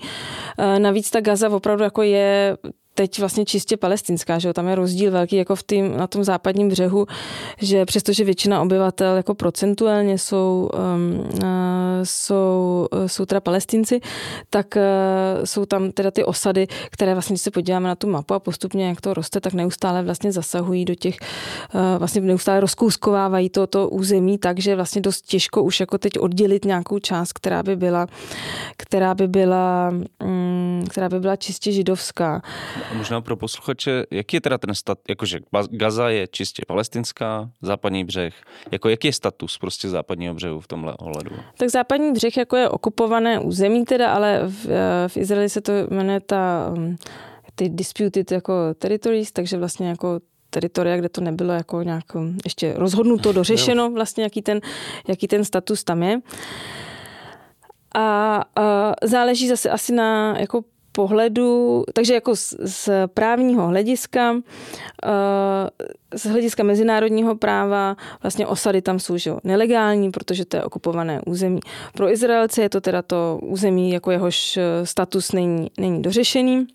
Eh, 0.57 0.79
navíc 0.79 1.09
ta 1.11 1.21
Gaza 1.21 1.49
opravdu 1.49 1.83
jako 1.83 2.01
je 2.01 2.57
teď 2.93 3.19
vlastně 3.19 3.45
čistě 3.45 3.77
palestinská, 3.77 4.39
že 4.39 4.47
jo? 4.47 4.53
tam 4.53 4.67
je 4.67 4.75
rozdíl 4.75 5.11
velký 5.11 5.35
jako 5.35 5.55
v 5.55 5.63
tým, 5.63 5.97
na 5.97 6.07
tom 6.07 6.23
západním 6.23 6.69
břehu, 6.69 7.05
že 7.61 7.85
přestože 7.85 8.23
většina 8.23 8.61
obyvatel 8.61 9.15
jako 9.15 9.35
procentuálně 9.35 10.17
jsou, 10.17 10.69
um, 10.95 11.19
uh, 11.33 11.39
jsou, 12.03 12.87
uh, 12.91 13.05
jsou 13.07 13.25
teda 13.25 13.41
palestinci, 13.41 13.99
tak 14.49 14.75
uh, 14.75 15.45
jsou 15.45 15.65
tam 15.65 15.91
teda 15.91 16.11
ty 16.11 16.23
osady, 16.23 16.67
které 16.91 17.13
vlastně, 17.13 17.33
když 17.33 17.41
se 17.41 17.51
podíváme 17.51 17.87
na 17.87 17.95
tu 17.95 18.09
mapu 18.09 18.33
a 18.33 18.39
postupně, 18.39 18.87
jak 18.87 19.01
to 19.01 19.13
roste, 19.13 19.39
tak 19.39 19.53
neustále 19.53 20.03
vlastně 20.03 20.31
zasahují 20.31 20.85
do 20.85 20.95
těch, 20.95 21.17
uh, 21.73 21.81
vlastně 21.99 22.21
neustále 22.21 22.59
rozkouskovávají 22.59 23.49
to, 23.49 23.67
to 23.67 23.89
území, 23.89 24.37
takže 24.37 24.75
vlastně 24.75 25.01
dost 25.01 25.21
těžko 25.21 25.63
už 25.63 25.79
jako 25.79 25.97
teď 25.97 26.19
oddělit 26.19 26.65
nějakou 26.65 26.99
část, 26.99 27.33
která 27.33 27.63
by 27.63 27.75
byla, 27.75 28.07
která 28.77 29.15
by 29.15 29.27
byla, 29.27 29.93
um, 30.23 30.83
která 30.89 31.09
by 31.09 31.19
byla 31.19 31.35
čistě 31.35 31.71
židovská. 31.71 32.41
Možná 32.93 33.21
pro 33.21 33.35
posluchače, 33.35 34.05
jaký 34.11 34.35
je 34.35 34.41
teda 34.41 34.57
ten 34.57 34.75
stat, 34.75 34.97
jakože 35.09 35.39
Gaza 35.71 36.09
je 36.09 36.27
čistě 36.27 36.61
palestinská, 36.67 37.49
západní 37.61 38.03
břeh, 38.03 38.33
jako 38.71 38.89
jaký 38.89 39.07
je 39.07 39.13
status 39.13 39.57
prostě 39.57 39.89
západního 39.89 40.33
břehu 40.33 40.59
v 40.59 40.67
tomhle 40.67 40.93
ohledu? 40.97 41.31
Tak 41.57 41.69
západní 41.69 42.13
břeh 42.13 42.37
jako 42.37 42.55
je 42.55 42.69
okupované 42.69 43.39
území 43.39 43.85
teda, 43.85 44.11
ale 44.11 44.41
v, 44.43 44.67
v 45.07 45.17
Izraeli 45.17 45.49
se 45.49 45.61
to 45.61 45.71
jmenuje 45.89 46.19
ta, 46.19 46.71
um, 46.77 46.97
ty 47.55 47.69
disputed 47.69 48.31
jako 48.31 48.53
territories, 48.73 49.31
takže 49.31 49.57
vlastně 49.57 49.89
jako 49.89 50.19
teritoria, 50.49 50.97
kde 50.97 51.09
to 51.09 51.21
nebylo 51.21 51.53
jako 51.53 51.83
nějak 51.83 52.15
um, 52.15 52.37
ještě 52.45 52.73
rozhodnuto, 52.77 53.31
dořešeno 53.31 53.91
vlastně, 53.93 54.23
jaký 54.23 54.41
ten, 54.41 54.61
jaký 55.07 55.27
ten 55.27 55.45
status 55.45 55.83
tam 55.83 56.03
je. 56.03 56.19
A, 57.95 58.43
a 58.55 58.93
záleží 59.03 59.47
zase 59.47 59.69
asi 59.69 59.93
na 59.93 60.39
jako 60.39 60.61
pohledu, 60.99 61.83
takže 61.93 62.13
jako 62.13 62.35
z, 62.35 62.55
z 62.59 62.89
právního 63.07 63.67
hlediska, 63.67 64.35
z 66.15 66.25
hlediska 66.25 66.63
mezinárodního 66.63 67.35
práva, 67.35 67.95
vlastně 68.23 68.47
osady 68.47 68.81
tam 68.81 68.99
jsou 68.99 69.17
že, 69.17 69.31
nelegální, 69.43 70.11
protože 70.11 70.45
to 70.45 70.57
je 70.57 70.63
okupované 70.63 71.21
území. 71.25 71.59
Pro 71.93 72.11
Izraelce 72.11 72.61
je 72.61 72.69
to 72.69 72.81
teda 72.81 73.01
to 73.01 73.39
území, 73.41 73.91
jako 73.91 74.11
jehož 74.11 74.59
status 74.83 75.31
není, 75.31 75.71
není 75.77 76.01
dořešený. 76.01 76.67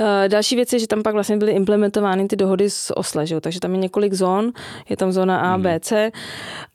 Eh, 0.00 0.28
další 0.28 0.56
věc 0.56 0.72
je, 0.72 0.78
že 0.78 0.86
tam 0.86 1.02
pak 1.02 1.14
vlastně 1.14 1.36
byly 1.36 1.52
implementovány 1.52 2.28
ty 2.28 2.36
dohody 2.36 2.70
z 2.70 2.92
Osle, 2.94 3.26
že 3.26 3.34
jo? 3.34 3.40
takže 3.40 3.60
tam 3.60 3.72
je 3.72 3.78
několik 3.78 4.12
zón, 4.12 4.52
je 4.88 4.96
tam 4.96 5.12
zóna 5.12 5.40
A, 5.40 5.58
B, 5.58 5.80
C 5.80 6.12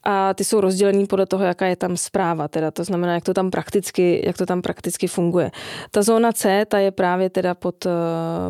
a 0.04 0.34
ty 0.34 0.44
jsou 0.44 0.60
rozdělený 0.60 1.06
podle 1.06 1.26
toho, 1.26 1.44
jaká 1.44 1.66
je 1.66 1.76
tam 1.76 1.96
zpráva, 1.96 2.48
teda 2.48 2.70
to 2.70 2.84
znamená, 2.84 3.14
jak 3.14 3.24
to 3.24 3.34
tam 3.34 3.50
prakticky, 3.50 4.22
jak 4.26 4.36
to 4.36 4.46
tam 4.46 4.62
prakticky 4.62 5.06
funguje. 5.06 5.50
Ta 5.90 6.02
zóna 6.02 6.32
C, 6.32 6.64
ta 6.68 6.78
je 6.78 6.90
právě 6.90 7.30
teda 7.30 7.54
pod, 7.54 7.86
eh, 7.86 7.90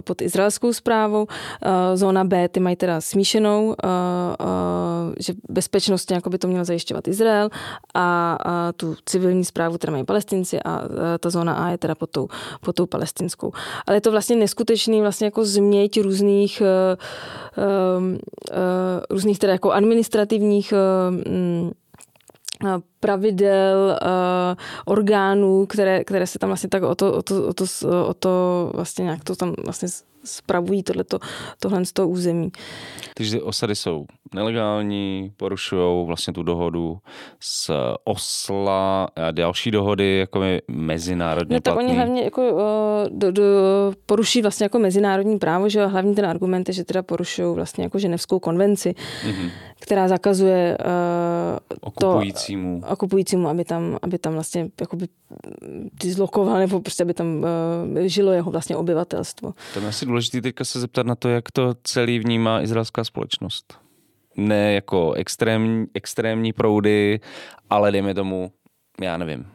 pod 0.00 0.22
izraelskou 0.22 0.72
zprávou, 0.72 1.26
eh, 1.26 1.96
zóna 1.96 2.24
B, 2.24 2.48
ty 2.48 2.60
mají 2.60 2.76
teda 2.76 3.00
smíšenou, 3.00 3.74
že 5.20 5.32
bezpečnost 5.48 6.10
nějak 6.10 6.28
by 6.28 6.38
to 6.38 6.48
měl 6.48 6.64
zajišťovat 6.64 7.08
Izrael 7.08 7.48
a, 7.94 8.38
tu 8.76 8.96
civilní 9.06 9.44
zprávu 9.44 9.78
teda 9.78 9.90
mají 9.90 10.04
palestinci 10.04 10.62
a 10.62 10.82
ta 11.20 11.30
zóna 11.30 11.54
A 11.54 11.70
je 11.70 11.78
teda 11.78 11.94
pod 11.94 12.10
tou, 12.10 12.28
pod 12.60 12.76
tou 12.76 12.86
palestinskou. 12.86 13.52
Ale 13.86 13.96
je 13.96 14.00
to 14.00 14.10
vlastně 14.10 14.36
neskutečný 14.36 15.00
vlastně 15.00 15.24
jako 15.24 15.44
změť 15.44 16.00
různých 16.00 16.62
různých 19.10 19.38
teda 19.38 19.52
jako 19.52 19.72
administrativních 19.72 20.74
mm, 21.44 21.70
pravidel, 23.00 23.98
orgánů, 24.84 25.66
které, 25.66 26.04
které 26.04 26.26
se 26.26 26.38
tam 26.38 26.50
vlastně 26.50 26.68
tak 26.68 26.82
o 26.82 26.94
to, 26.94 27.12
o 27.12 27.22
to, 27.22 27.46
o 27.46 27.52
to, 27.52 27.64
o 28.06 28.14
to 28.14 28.70
vlastně 28.74 29.02
nějak 29.02 29.24
to 29.24 29.36
tam 29.36 29.54
vlastně 29.64 29.88
spravují 30.24 30.82
tohleto, 30.82 31.18
tohle 31.60 31.84
z 31.84 31.92
toho 31.92 32.08
území. 32.08 32.52
Takže 33.14 33.42
osady 33.42 33.74
jsou 33.74 34.06
nelegální, 34.34 35.32
porušují 35.36 36.06
vlastně 36.06 36.32
tu 36.32 36.42
dohodu 36.42 36.98
s 37.40 37.72
Osla 38.04 39.08
a 39.16 39.30
další 39.30 39.70
dohody 39.70 40.18
jako 40.18 40.40
mezinárodně 40.68 41.56
No 41.56 41.60
tak 41.60 41.74
platný. 41.74 41.88
oni 41.88 41.96
hlavně 41.96 42.22
jako 42.22 42.42
do, 43.08 43.32
do, 43.32 43.42
poruší 44.06 44.42
vlastně 44.42 44.64
jako 44.64 44.78
mezinárodní 44.78 45.38
právo, 45.38 45.68
že 45.68 45.86
hlavní 45.86 46.14
ten 46.14 46.26
argument 46.26 46.68
je, 46.68 46.74
že 46.74 46.84
teda 46.84 47.02
porušují 47.02 47.54
vlastně 47.54 47.84
jako 47.84 47.98
ženevskou 47.98 48.38
konvenci, 48.38 48.94
mm-hmm. 49.26 49.50
která 49.80 50.08
zakazuje 50.08 50.78
uh, 50.80 51.58
okupujícímu. 51.80 52.80
To, 52.80 52.86
okupujícímu, 52.88 53.48
aby 53.48 53.64
tam, 53.64 53.98
aby 54.02 54.18
tam 54.18 54.34
vlastně 54.34 54.68
jakoby 54.80 55.06
zlokoval, 56.04 56.58
nebo 56.58 56.80
prostě 56.80 57.02
aby 57.02 57.14
tam 57.14 57.44
uh, 57.94 58.00
žilo 58.00 58.32
jeho 58.32 58.50
vlastně 58.50 58.76
obyvatelstvo. 58.76 59.54
To 59.74 59.80
je 59.80 59.88
asi 59.88 60.06
důležité 60.14 60.40
teďka 60.40 60.64
se 60.64 60.80
zeptat 60.80 61.06
na 61.06 61.14
to, 61.14 61.28
jak 61.28 61.50
to 61.52 61.74
celý 61.82 62.18
vnímá 62.18 62.62
izraelská 62.62 63.04
společnost. 63.04 63.78
Ne 64.36 64.72
jako 64.72 65.12
extrémní, 65.12 65.86
extrémní 65.94 66.52
proudy, 66.52 67.20
ale 67.70 67.92
dejme 67.92 68.14
tomu, 68.14 68.52
já 69.00 69.16
nevím, 69.16 69.46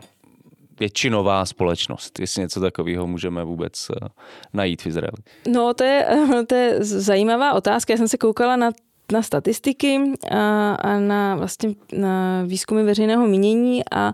většinová 0.80 1.46
společnost, 1.46 2.20
jestli 2.20 2.42
něco 2.42 2.62
takového 2.62 3.08
můžeme 3.08 3.44
vůbec 3.44 3.88
eh, 3.90 4.08
najít 4.54 4.82
v 4.82 4.88
Izraeli. 4.88 5.18
No, 5.48 5.74
to 5.74 5.84
je, 5.84 6.08
to 6.48 6.56
je 6.56 6.84
zajímavá 6.84 7.54
otázka. 7.54 7.94
Já 7.94 7.98
jsem 7.98 8.08
se 8.08 8.18
koukala 8.18 8.56
na 8.56 8.72
na 9.12 9.22
statistiky 9.22 10.00
a, 10.32 10.74
a 10.74 11.00
na 11.00 11.36
vlastně 11.36 11.76
na 11.94 12.44
výzkumy 12.46 12.84
veřejného 12.84 13.28
mínění 13.28 13.84
a, 13.92 13.98
a 13.98 14.14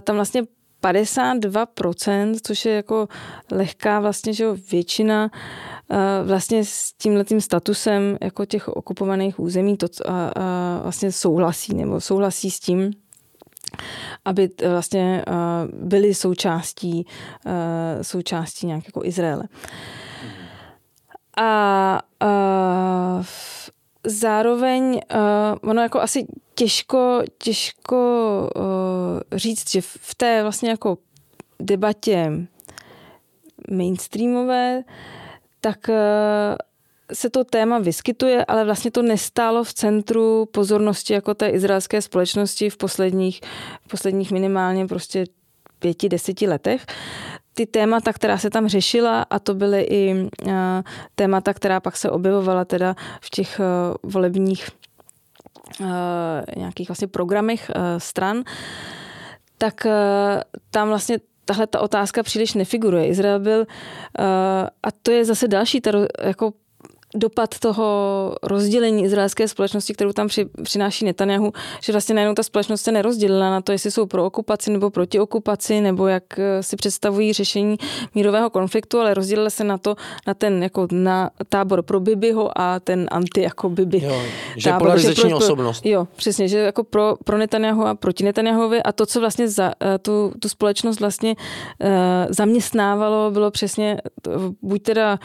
tam 0.00 0.16
vlastně 0.16 0.42
52%, 0.92 2.34
což 2.42 2.64
je 2.64 2.74
jako 2.74 3.08
lehká 3.52 4.00
vlastně, 4.00 4.32
že 4.32 4.46
většina 4.52 5.30
vlastně 6.24 6.64
s 6.64 6.92
tímhletým 6.92 7.40
statusem 7.40 8.18
jako 8.20 8.44
těch 8.44 8.68
okupovaných 8.68 9.40
území 9.40 9.76
to 9.76 9.86
a, 10.08 10.32
a 10.36 10.80
vlastně 10.82 11.12
souhlasí 11.12 11.74
nebo 11.74 12.00
souhlasí 12.00 12.50
s 12.50 12.60
tím, 12.60 12.90
aby 14.24 14.48
vlastně 14.70 15.24
byli 15.72 16.14
součástí, 16.14 17.06
součástí 18.02 18.66
nějak 18.66 18.86
jako 18.86 19.04
Izraele. 19.04 19.44
A, 21.36 22.00
a 22.20 23.22
zároveň 24.04 25.00
ono 25.62 25.82
jako 25.82 26.00
asi 26.00 26.26
těžko, 26.56 27.22
těžko 27.38 28.50
uh, 28.56 29.38
říct, 29.38 29.70
že 29.70 29.80
v 29.82 30.14
té 30.16 30.42
vlastně 30.42 30.70
jako 30.70 30.98
debatě 31.60 32.32
mainstreamové, 33.70 34.82
tak 35.60 35.78
uh, 35.88 35.94
se 37.12 37.30
to 37.30 37.44
téma 37.44 37.78
vyskytuje, 37.78 38.44
ale 38.44 38.64
vlastně 38.64 38.90
to 38.90 39.02
nestálo 39.02 39.64
v 39.64 39.74
centru 39.74 40.46
pozornosti 40.46 41.12
jako 41.12 41.34
té 41.34 41.48
izraelské 41.48 42.02
společnosti 42.02 42.70
v 42.70 42.76
posledních, 42.76 43.40
v 43.86 43.88
posledních 43.88 44.32
minimálně 44.32 44.86
prostě 44.86 45.24
pěti, 45.78 46.08
deseti 46.08 46.48
letech. 46.48 46.86
Ty 47.54 47.66
témata, 47.66 48.12
která 48.12 48.38
se 48.38 48.50
tam 48.50 48.68
řešila 48.68 49.22
a 49.22 49.38
to 49.38 49.54
byly 49.54 49.82
i 49.82 50.28
témata, 51.14 51.54
která 51.54 51.80
pak 51.80 51.96
se 51.96 52.10
objevovala 52.10 52.64
teda 52.64 52.94
v 53.20 53.30
těch 53.30 53.60
volebních 54.02 54.68
nějakých 56.56 56.88
vlastně 56.88 57.06
programech 57.06 57.70
stran, 57.98 58.42
tak 59.58 59.86
tam 60.70 60.88
vlastně 60.88 61.18
tahle 61.44 61.66
ta 61.66 61.80
otázka 61.80 62.22
příliš 62.22 62.54
nefiguruje. 62.54 63.06
Izrael 63.06 63.40
byl, 63.40 63.66
a 64.82 64.90
to 65.02 65.10
je 65.10 65.24
zase 65.24 65.48
další 65.48 65.80
ta 65.80 66.08
jako 66.22 66.52
dopad 67.16 67.58
toho 67.58 67.86
rozdělení 68.42 69.04
izraelské 69.04 69.48
společnosti, 69.48 69.94
kterou 69.94 70.12
tam 70.12 70.28
při, 70.28 70.46
přináší 70.62 71.04
Netanyahu, 71.04 71.52
že 71.82 71.92
vlastně 71.92 72.14
najednou 72.14 72.34
ta 72.34 72.42
společnost 72.42 72.82
se 72.82 72.92
nerozdělila 72.92 73.50
na 73.50 73.60
to, 73.60 73.72
jestli 73.72 73.90
jsou 73.90 74.06
pro 74.06 74.24
okupaci 74.24 74.70
nebo 74.70 74.90
proti 74.90 75.20
okupaci, 75.20 75.80
nebo 75.80 76.06
jak 76.06 76.38
eh, 76.38 76.62
si 76.62 76.76
představují 76.76 77.32
řešení 77.32 77.76
mírového 78.14 78.50
konfliktu, 78.50 79.00
ale 79.00 79.14
rozdělila 79.14 79.50
se 79.50 79.64
na 79.64 79.78
to, 79.78 79.96
na 80.26 80.34
ten 80.34 80.62
jako 80.62 80.88
na 80.92 81.30
tábor 81.48 81.82
pro 81.82 82.00
Bibiho 82.00 82.60
a 82.60 82.80
ten 82.80 83.06
anti 83.10 83.42
jako 83.42 83.68
Bibi. 83.68 84.02
Jo, 84.02 84.22
že 84.56 84.70
tábor, 84.70 84.82
polarizační 84.82 85.22
že 85.22 85.28
pro, 85.28 85.36
osobnost. 85.36 85.86
Jo, 85.86 86.08
přesně, 86.16 86.48
že 86.48 86.58
jako 86.58 86.84
pro, 86.84 87.16
pro 87.24 87.38
Netanyahu 87.38 87.86
a 87.86 87.94
proti 87.94 88.24
Netanyahovi 88.24 88.82
a 88.82 88.92
to, 88.92 89.06
co 89.06 89.20
vlastně 89.20 89.48
za, 89.48 89.72
eh, 89.82 89.98
tu, 89.98 90.32
tu 90.40 90.48
společnost 90.48 91.00
vlastně 91.00 91.34
uh, 91.36 91.88
zaměstnávalo, 92.28 93.30
bylo 93.30 93.50
přesně 93.50 94.00
buď 94.62 94.82
teda, 94.82 95.18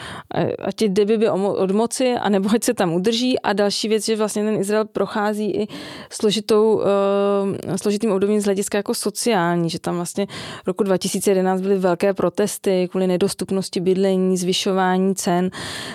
ať 0.58 0.82
je 0.82 0.88
Bibi 0.88 1.28
od 1.28 1.70
moci, 1.82 2.14
anebo 2.14 2.48
ať 2.54 2.64
se 2.64 2.74
tam 2.74 2.94
udrží. 2.94 3.40
A 3.40 3.52
další 3.52 3.88
věc, 3.88 4.06
že 4.06 4.16
vlastně 4.16 4.44
ten 4.44 4.54
Izrael 4.54 4.84
prochází 4.84 5.50
i 5.50 5.68
složitou, 6.10 6.74
uh, 6.74 7.76
složitým 7.76 8.12
obdobím 8.12 8.40
z 8.40 8.44
hlediska 8.44 8.78
jako 8.78 8.94
sociální, 8.94 9.70
že 9.70 9.78
tam 9.78 9.96
vlastně 9.96 10.26
v 10.64 10.66
roku 10.66 10.84
2011 10.84 11.60
byly 11.60 11.78
velké 11.78 12.14
protesty 12.14 12.88
kvůli 12.90 13.06
nedostupnosti 13.06 13.80
bydlení, 13.80 14.36
zvyšování 14.36 15.14
cen. 15.14 15.50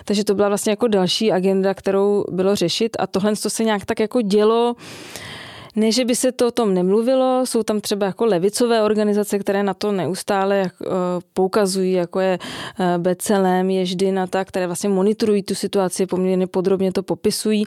Takže 0.05 0.23
to 0.23 0.35
byla 0.35 0.47
vlastně 0.47 0.71
jako 0.71 0.87
další 0.87 1.31
agenda, 1.31 1.73
kterou 1.73 2.25
bylo 2.31 2.55
řešit 2.55 2.97
a 2.99 3.07
tohle 3.07 3.35
to 3.35 3.49
se 3.49 3.63
nějak 3.63 3.85
tak 3.85 3.99
jako 3.99 4.21
dělo 4.21 4.75
ne, 5.77 5.91
že 5.91 6.05
by 6.05 6.15
se 6.15 6.31
to 6.31 6.47
o 6.47 6.51
tom 6.51 6.73
nemluvilo, 6.73 7.45
jsou 7.45 7.63
tam 7.63 7.81
třeba 7.81 8.05
jako 8.05 8.25
levicové 8.25 8.81
organizace, 8.81 9.39
které 9.39 9.63
na 9.63 9.73
to 9.73 9.91
neustále 9.91 10.61
eh, 10.61 10.89
poukazují, 11.33 11.91
jako 11.91 12.19
je 12.19 12.39
eh, 12.79 12.97
BCLM, 12.97 13.69
Ježdina, 13.69 14.27
tak, 14.27 14.47
které 14.47 14.67
vlastně 14.67 14.89
monitorují 14.89 15.43
tu 15.43 15.55
situaci, 15.55 16.05
poměrně 16.05 16.47
podrobně 16.47 16.91
to 16.91 17.03
popisují. 17.03 17.63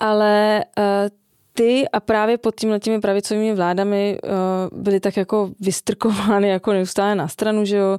Ale 0.00 0.64
eh, 0.78 1.10
ty 1.54 1.88
a 1.88 2.00
právě 2.00 2.38
pod 2.38 2.54
tímhle 2.54 2.80
těmi 2.80 3.00
pravicovými 3.00 3.54
vládami 3.54 4.18
byly 4.72 5.00
tak 5.00 5.16
jako 5.16 5.50
vystrkovány 5.60 6.48
jako 6.48 6.72
neustále 6.72 7.14
na 7.14 7.28
stranu, 7.28 7.64
že 7.64 7.76
jo. 7.76 7.98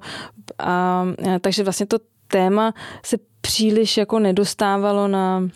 A, 0.60 1.06
takže 1.42 1.64
vlastně 1.64 1.86
to 1.86 1.98
téma 2.28 2.74
se 3.06 3.18
příliš 3.42 3.98
jako 3.98 4.20
nedostávalo 4.20 5.08
na, 5.08 5.50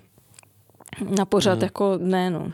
na 1.18 1.26
pořad 1.26 1.54
hmm. 1.54 1.64
jako 1.64 1.98
dne, 1.98 2.30
no. 2.30 2.52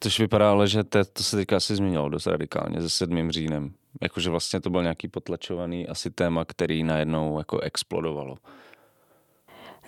Což 0.00 0.20
vypadá 0.20 0.50
ale, 0.50 0.68
že 0.68 0.84
to, 0.84 1.04
to 1.04 1.22
se 1.22 1.36
teďka 1.36 1.56
asi 1.56 1.76
změnilo 1.76 2.08
dost 2.08 2.26
radikálně 2.26 2.82
se 2.82 2.90
sedmým 2.90 3.30
říjnem. 3.30 3.70
Jakože 4.02 4.30
vlastně 4.30 4.60
to 4.60 4.70
byl 4.70 4.82
nějaký 4.82 5.08
potlačovaný 5.08 5.88
asi 5.88 6.10
téma, 6.10 6.44
který 6.44 6.84
najednou 6.84 7.38
jako 7.38 7.60
explodovalo. 7.60 8.36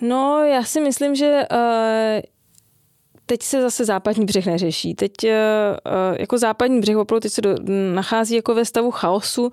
No, 0.01 0.43
já 0.43 0.63
si 0.63 0.81
myslím, 0.81 1.15
že 1.15 1.41
uh, 1.51 2.21
teď 3.25 3.43
se 3.43 3.61
zase 3.61 3.85
západní 3.85 4.25
břeh 4.25 4.45
neřeší. 4.45 4.95
Teď 4.95 5.11
uh, 5.23 5.29
jako 6.19 6.37
západní 6.37 6.79
břeh 6.79 6.97
opravdu 6.97 7.19
teď 7.19 7.31
se 7.31 7.41
do, 7.41 7.55
nachází 7.93 8.35
jako 8.35 8.55
ve 8.55 8.65
stavu 8.65 8.91
chaosu, 8.91 9.51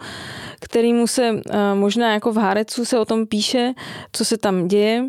kterýmu 0.60 1.06
se 1.06 1.30
uh, 1.32 1.40
možná 1.74 2.12
jako 2.12 2.32
v 2.32 2.36
Hárecu 2.36 2.84
se 2.84 2.98
o 2.98 3.04
tom 3.04 3.26
píše, 3.26 3.72
co 4.12 4.24
se 4.24 4.38
tam 4.38 4.68
děje 4.68 5.04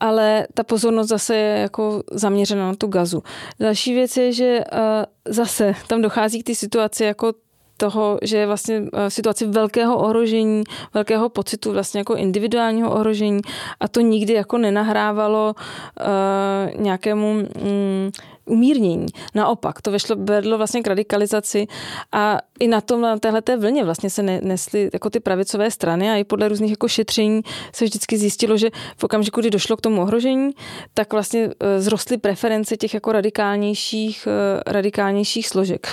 ale 0.00 0.46
ta 0.54 0.64
pozornost 0.64 1.08
zase 1.08 1.36
je 1.36 1.58
jako 1.58 2.02
zaměřena 2.12 2.66
na 2.66 2.74
tu 2.74 2.86
gazu. 2.86 3.22
Další 3.60 3.94
věc 3.94 4.16
je, 4.16 4.32
že 4.32 4.60
uh, 4.72 4.78
zase 5.24 5.74
tam 5.86 6.02
dochází 6.02 6.42
k 6.42 6.46
té 6.46 6.54
situaci 6.54 7.04
jako 7.04 7.32
toho, 7.76 8.18
že 8.22 8.36
je 8.36 8.46
vlastně 8.46 8.82
v 9.08 9.08
situaci 9.08 9.46
velkého 9.46 9.98
ohrožení, 9.98 10.64
velkého 10.94 11.28
pocitu 11.28 11.72
vlastně 11.72 12.00
jako 12.00 12.14
individuálního 12.14 12.90
ohrožení 12.92 13.40
a 13.80 13.88
to 13.88 14.00
nikdy 14.00 14.32
jako 14.32 14.58
nenahrávalo 14.58 15.54
uh, 15.54 16.80
nějakému 16.80 17.30
um, 17.30 18.10
umírnění. 18.46 19.06
Naopak, 19.34 19.82
to 19.82 19.90
vešlo, 19.90 20.16
vedlo 20.18 20.56
vlastně 20.56 20.82
k 20.82 20.86
radikalizaci 20.86 21.66
a 22.12 22.38
i 22.60 22.68
na 22.68 22.80
tom, 22.80 23.00
na 23.00 23.18
téhleté 23.18 23.56
vlně 23.56 23.84
vlastně 23.84 24.10
se 24.10 24.22
nesly 24.22 24.90
jako 24.92 25.10
ty 25.10 25.20
pravicové 25.20 25.70
strany 25.70 26.10
a 26.10 26.16
i 26.16 26.24
podle 26.24 26.48
různých 26.48 26.70
jako 26.70 26.88
šetření 26.88 27.42
se 27.72 27.84
vždycky 27.84 28.18
zjistilo, 28.18 28.56
že 28.56 28.70
v 28.96 29.04
okamžiku, 29.04 29.40
kdy 29.40 29.50
došlo 29.50 29.76
k 29.76 29.80
tomu 29.80 30.02
ohrožení, 30.02 30.50
tak 30.94 31.12
vlastně 31.12 31.50
e, 31.60 31.80
zrostly 31.80 32.18
preference 32.18 32.76
těch 32.76 32.94
jako 32.94 33.12
radikálnějších, 33.12 34.26
e, 34.26 34.62
radikálnějších 34.72 35.48
složek. 35.48 35.88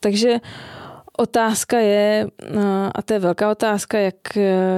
Takže 0.00 0.40
Otázka 1.20 1.78
je, 1.78 2.26
no, 2.54 2.90
a 2.94 3.02
to 3.02 3.12
je 3.12 3.18
velká 3.18 3.50
otázka, 3.50 3.98
jak, 3.98 4.14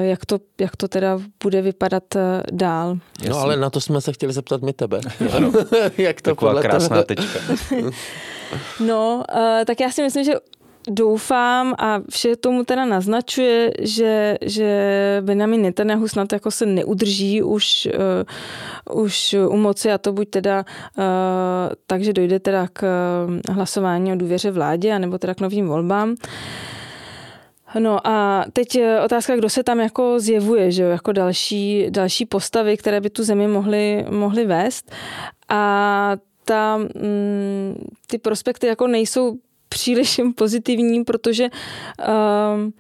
jak, 0.00 0.26
to, 0.26 0.38
jak 0.60 0.76
to 0.76 0.88
teda 0.88 1.18
bude 1.42 1.62
vypadat 1.62 2.16
eh, 2.16 2.42
dál. 2.52 2.96
No 3.28 3.38
ale 3.38 3.56
na 3.56 3.70
to 3.70 3.80
jsme 3.80 4.00
se 4.00 4.12
chtěli 4.12 4.32
zeptat 4.32 4.62
my 4.62 4.72
tebe. 4.72 5.00
Ano. 5.32 5.52
jak 5.98 6.22
to 6.22 6.30
Taková 6.30 6.50
podle 6.50 6.62
krásná 6.62 7.02
tebe? 7.02 7.22
tečka. 7.22 7.38
No, 8.80 9.22
tak 9.66 9.80
já 9.80 9.90
si 9.90 10.02
myslím, 10.02 10.24
že 10.24 10.32
doufám 10.88 11.74
a 11.78 12.00
vše 12.10 12.36
tomu 12.36 12.64
teda 12.64 12.84
naznačuje, 12.84 13.72
že, 13.80 14.38
že 14.42 14.68
Benjamin 15.20 15.62
Netanyahu 15.62 16.08
snad 16.08 16.32
jako 16.32 16.50
se 16.50 16.66
neudrží 16.66 17.42
už, 17.42 17.88
uh, 18.88 19.02
už 19.02 19.36
u 19.48 19.56
moci 19.56 19.92
a 19.92 19.98
to 19.98 20.12
buď 20.12 20.30
teda 20.30 20.64
uh, 20.98 21.04
takže 21.86 22.12
dojde 22.12 22.40
teda 22.40 22.68
k 22.72 22.86
hlasování 23.48 24.12
o 24.12 24.16
důvěře 24.16 24.50
vládě 24.50 24.92
anebo 24.92 25.18
teda 25.18 25.34
k 25.34 25.40
novým 25.40 25.68
volbám. 25.68 26.14
No 27.78 28.06
a 28.06 28.44
teď 28.52 28.78
otázka, 29.04 29.36
kdo 29.36 29.50
se 29.50 29.62
tam 29.62 29.80
jako 29.80 30.20
zjevuje, 30.20 30.72
že 30.72 30.82
jo, 30.82 30.88
jako 30.88 31.12
další, 31.12 31.86
další 31.90 32.26
postavy, 32.26 32.76
které 32.76 33.00
by 33.00 33.10
tu 33.10 33.24
zemi 33.24 33.48
mohly, 33.48 34.04
mohly 34.10 34.44
vést. 34.44 34.92
A 35.48 36.16
ta, 36.44 36.76
mm, 36.76 37.86
ty 38.06 38.18
prospekty 38.18 38.66
jako 38.66 38.86
nejsou 38.86 39.38
příliš 39.72 40.20
pozitivní, 40.34 41.04
protože 41.04 41.48
uh, 41.48 42.70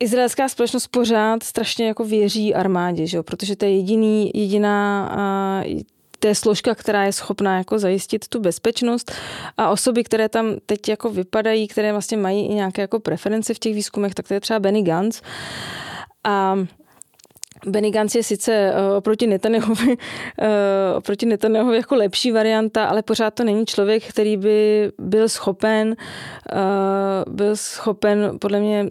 izraelská 0.00 0.48
společnost 0.48 0.86
pořád 0.86 1.42
strašně 1.42 1.86
jako 1.86 2.04
věří 2.04 2.54
armádě, 2.54 3.06
že 3.06 3.16
jo? 3.16 3.22
protože 3.22 3.56
to 3.56 3.64
je 3.64 3.76
jediný, 3.76 4.30
jediná 4.34 5.10
uh, 5.64 5.80
to 6.20 6.28
je 6.28 6.34
složka, 6.34 6.74
která 6.74 7.04
je 7.04 7.12
schopná 7.12 7.58
jako 7.58 7.78
zajistit 7.78 8.28
tu 8.28 8.40
bezpečnost 8.40 9.12
a 9.56 9.70
osoby, 9.70 10.04
které 10.04 10.28
tam 10.28 10.56
teď 10.66 10.88
jako 10.88 11.10
vypadají, 11.10 11.68
které 11.68 11.92
vlastně 11.92 12.16
mají 12.16 12.46
i 12.46 12.54
nějaké 12.54 12.82
jako 12.82 13.00
preference 13.00 13.54
v 13.54 13.58
těch 13.58 13.74
výzkumech, 13.74 14.14
tak 14.14 14.28
to 14.28 14.34
je 14.34 14.40
třeba 14.40 14.58
Benny 14.58 14.82
Gantz. 14.82 15.22
A 16.24 16.56
Benny 17.66 17.90
Gantz 17.90 18.14
je 18.14 18.22
sice 18.22 18.72
uh, 18.72 18.96
oproti 18.96 19.26
Netanyahovi, 19.26 19.88
uh, 19.88 19.96
oproti 20.96 21.26
Netanyahovi 21.26 21.76
jako 21.76 21.94
lepší 21.94 22.32
varianta, 22.32 22.84
ale 22.84 23.02
pořád 23.02 23.34
to 23.34 23.44
není 23.44 23.66
člověk, 23.66 24.04
který 24.08 24.36
by 24.36 24.90
byl 24.98 25.28
schopen, 25.28 25.96
uh, 26.52 27.34
byl 27.34 27.56
schopen 27.56 28.38
podle 28.38 28.60
mě 28.60 28.86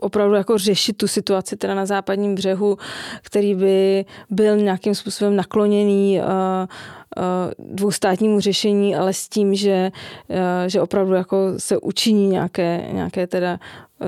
opravdu 0.00 0.34
jako 0.34 0.58
řešit 0.58 0.96
tu 0.96 1.08
situaci 1.08 1.56
teda 1.56 1.74
na 1.74 1.86
západním 1.86 2.34
břehu, 2.34 2.78
který 3.22 3.54
by 3.54 4.04
byl 4.30 4.56
nějakým 4.56 4.94
způsobem 4.94 5.36
nakloněný 5.36 6.20
dvoustátnímu 7.58 8.40
řešení, 8.40 8.96
ale 8.96 9.12
s 9.12 9.28
tím, 9.28 9.54
že, 9.54 9.90
že 10.66 10.80
opravdu 10.80 11.14
jako 11.14 11.36
se 11.56 11.78
učiní 11.78 12.28
nějaké, 12.28 12.88
nějaké 12.92 13.26
teda 13.26 13.58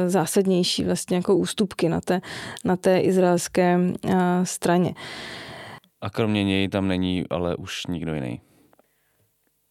zásadnější 0.07 0.85
vlastně 0.85 1.17
jako 1.17 1.37
ústupky 1.37 1.89
na 1.89 2.01
té, 2.01 2.21
na 2.65 2.77
té 2.77 3.01
izraelské 3.01 3.79
straně. 4.43 4.95
A 6.01 6.11
kromě 6.11 6.45
něj 6.45 6.69
tam 6.69 6.89
není 6.89 7.25
ale 7.31 7.57
už 7.57 7.87
nikdo 7.87 8.15
jiný. 8.15 8.41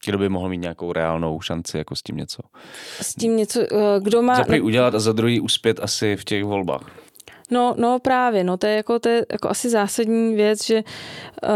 Kdo 0.05 0.17
by 0.17 0.29
mohl 0.29 0.49
mít 0.49 0.57
nějakou 0.57 0.93
reálnou 0.93 1.41
šanci 1.41 1.77
jako 1.77 1.95
s 1.95 2.01
tím 2.01 2.17
něco? 2.17 2.43
S 3.01 3.15
tím 3.15 3.37
něco, 3.37 3.61
kdo 3.99 4.21
má... 4.21 4.35
Za 4.35 4.43
prvý 4.43 4.61
udělat 4.61 4.95
a 4.95 4.99
za 4.99 5.11
druhý 5.11 5.39
uspět 5.39 5.79
asi 5.79 6.15
v 6.15 6.23
těch 6.23 6.43
volbách. 6.43 6.91
No, 7.51 7.75
no 7.77 7.99
právě, 7.99 8.43
no 8.43 8.57
to 8.57 8.67
je 8.67 8.75
jako, 8.75 8.99
to 8.99 9.09
je 9.09 9.25
jako 9.31 9.49
asi 9.49 9.69
zásadní 9.69 10.35
věc, 10.35 10.65
že 10.65 10.83
uh, 11.43 11.49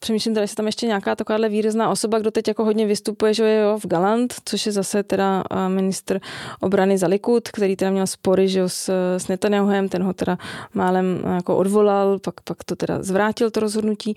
přemýšlím 0.00 0.34
teda, 0.34 0.42
jestli 0.42 0.56
tam 0.56 0.66
ještě 0.66 0.86
nějaká 0.86 1.16
takováhle 1.16 1.48
výrazná 1.48 1.90
osoba, 1.90 2.18
kdo 2.18 2.30
teď 2.30 2.48
jako 2.48 2.64
hodně 2.64 2.86
vystupuje, 2.86 3.34
že 3.34 3.44
je 3.44 3.60
jo, 3.60 3.78
v 3.78 3.86
Galant, 3.86 4.34
což 4.44 4.66
je 4.66 4.72
zase 4.72 5.02
teda 5.02 5.44
ministr 5.68 6.20
obrany 6.60 6.98
za 6.98 7.06
Likud, 7.06 7.48
který 7.48 7.76
teda 7.76 7.90
měl 7.90 8.06
spory 8.06 8.48
že 8.48 8.60
jo, 8.60 8.68
s, 8.68 8.88
s 9.18 9.28
Netanyahuem, 9.28 9.88
ten 9.88 10.02
ho 10.02 10.12
teda 10.12 10.38
málem 10.74 11.22
jako 11.34 11.56
odvolal, 11.56 12.18
pak, 12.18 12.40
pak 12.40 12.64
to 12.64 12.76
teda 12.76 13.02
zvrátil 13.02 13.50
to 13.50 13.60
rozhodnutí. 13.60 14.16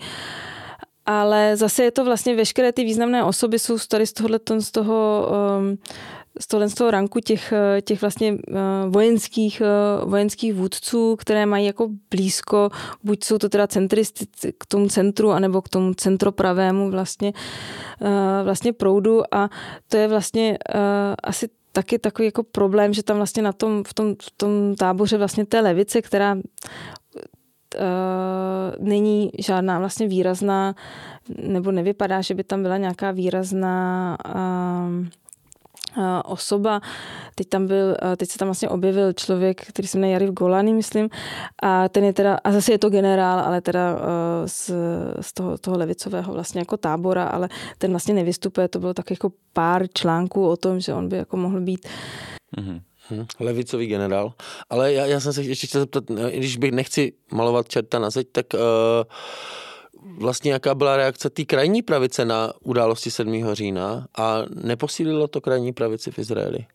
Ale 1.05 1.57
zase 1.57 1.83
je 1.83 1.91
to 1.91 2.05
vlastně 2.05 2.35
veškeré 2.35 2.71
ty 2.71 2.83
významné 2.83 3.23
osoby 3.23 3.59
jsou 3.59 3.77
tady 3.87 4.07
z, 4.07 4.13
tohohle, 4.13 4.39
z 4.59 4.71
toho 4.71 5.27
um, 5.59 5.77
z 6.39 6.47
tohle 6.47 6.69
z 6.69 6.73
toho 6.73 6.91
ranku 6.91 7.19
těch, 7.19 7.53
těch 7.81 8.01
vlastně 8.01 8.33
eh, 8.33 8.53
vojenských, 8.89 9.61
eh, 9.61 10.05
vojenských 10.05 10.53
vůdců, 10.53 11.15
které 11.15 11.45
mají 11.45 11.65
jako 11.65 11.89
blízko, 12.11 12.69
buď 13.03 13.23
jsou 13.23 13.37
to 13.37 13.49
teda 13.49 13.67
centristy 13.67 14.25
k 14.57 14.65
tomu 14.65 14.87
centru, 14.87 15.31
anebo 15.31 15.61
k 15.61 15.69
tomu 15.69 15.93
centropravému 15.93 16.91
vlastně, 16.91 17.33
eh, 18.01 18.43
vlastně 18.43 18.73
proudu. 18.73 19.35
A 19.35 19.49
to 19.87 19.97
je 19.97 20.07
vlastně 20.07 20.57
asi 21.23 21.49
taky 21.71 21.99
takový 21.99 22.25
jako 22.25 22.43
problém, 22.43 22.93
že 22.93 23.03
tam 23.03 23.17
vlastně 23.17 23.43
na 23.43 23.53
tom, 23.53 23.83
v 23.83 23.93
tom, 23.93 24.15
v 24.21 24.31
tom 24.37 24.75
táboře 24.75 25.17
vlastně 25.17 25.45
té 25.45 25.59
levice, 25.59 26.01
která 26.01 26.37
Uh, 27.79 28.85
není 28.85 29.31
žádná 29.39 29.79
vlastně 29.79 30.07
výrazná, 30.07 30.75
nebo 31.37 31.71
nevypadá, 31.71 32.21
že 32.21 32.35
by 32.35 32.43
tam 32.43 32.61
byla 32.61 32.77
nějaká 32.77 33.11
výrazná 33.11 34.17
uh, 34.35 35.07
osoba. 36.25 36.81
Teď 37.35 37.49
tam 37.49 37.67
byl, 37.67 37.95
teď 38.17 38.29
se 38.29 38.37
tam 38.37 38.47
vlastně 38.47 38.69
objevil 38.69 39.13
člověk, 39.13 39.65
který 39.67 39.87
se 39.87 39.97
jmenuje 39.97 40.13
Jariv 40.13 40.29
Golany, 40.29 40.73
myslím, 40.73 41.09
a 41.63 41.89
ten 41.89 42.03
je 42.03 42.13
teda, 42.13 42.39
a 42.43 42.51
zase 42.51 42.71
je 42.71 42.77
to 42.77 42.89
generál, 42.89 43.39
ale 43.39 43.61
teda 43.61 43.99
z, 44.45 44.71
z 45.21 45.33
toho, 45.33 45.57
toho 45.57 45.77
levicového 45.77 46.33
vlastně 46.33 46.61
jako 46.61 46.77
tábora, 46.77 47.23
ale 47.23 47.49
ten 47.77 47.91
vlastně 47.91 48.13
nevystupuje, 48.13 48.67
to 48.67 48.79
bylo 48.79 48.93
tak 48.93 49.11
jako 49.11 49.31
pár 49.53 49.85
článků 49.93 50.47
o 50.47 50.57
tom, 50.57 50.79
že 50.79 50.93
on 50.93 51.09
by 51.09 51.17
jako 51.17 51.37
mohl 51.37 51.61
být 51.61 51.87
mm-hmm. 52.57 52.81
Hmm, 53.09 53.25
levicový 53.39 53.87
generál. 53.87 54.33
Ale 54.69 54.93
já, 54.93 55.05
já 55.05 55.19
jsem 55.19 55.33
se 55.33 55.41
ještě 55.41 55.67
chtěl 55.67 55.81
zeptat, 55.81 56.03
když 56.35 56.57
bych 56.57 56.71
nechci 56.71 57.13
malovat 57.31 57.69
čerta 57.69 57.99
na 57.99 58.09
zeď, 58.09 58.27
tak 58.31 58.45
uh, 58.53 58.59
vlastně 60.17 60.51
jaká 60.51 60.75
byla 60.75 60.97
reakce 60.97 61.29
té 61.29 61.45
krajní 61.45 61.81
pravice 61.81 62.25
na 62.25 62.53
události 62.63 63.11
7. 63.11 63.53
října 63.53 64.07
a 64.17 64.37
neposílilo 64.63 65.27
to 65.27 65.41
krajní 65.41 65.73
pravici 65.73 66.11
v 66.11 66.19
Izraeli? 66.19 66.65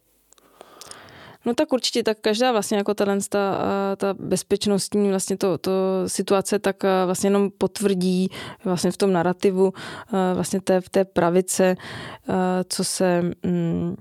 No 1.45 1.55
tak 1.55 1.73
určitě, 1.73 2.03
tak 2.03 2.19
každá 2.21 2.53
vlastně 2.53 2.79
jako 2.79 2.95
ta, 2.95 3.05
ta, 3.29 3.97
ta 3.97 4.15
bezpečnostní 4.19 5.11
vlastně 5.11 5.37
to, 5.37 5.59
to 5.59 5.73
situace 6.07 6.59
tak 6.59 6.77
vlastně 7.07 7.27
jenom 7.27 7.51
potvrdí 7.59 8.29
vlastně 8.65 8.91
v 8.91 8.97
tom 8.97 9.13
narrativu 9.13 9.73
vlastně 10.35 10.61
té, 10.61 10.81
v 10.81 10.89
té 10.89 11.05
pravice, 11.05 11.77
co 12.69 12.85
se 12.85 13.23
mm, 13.43 13.97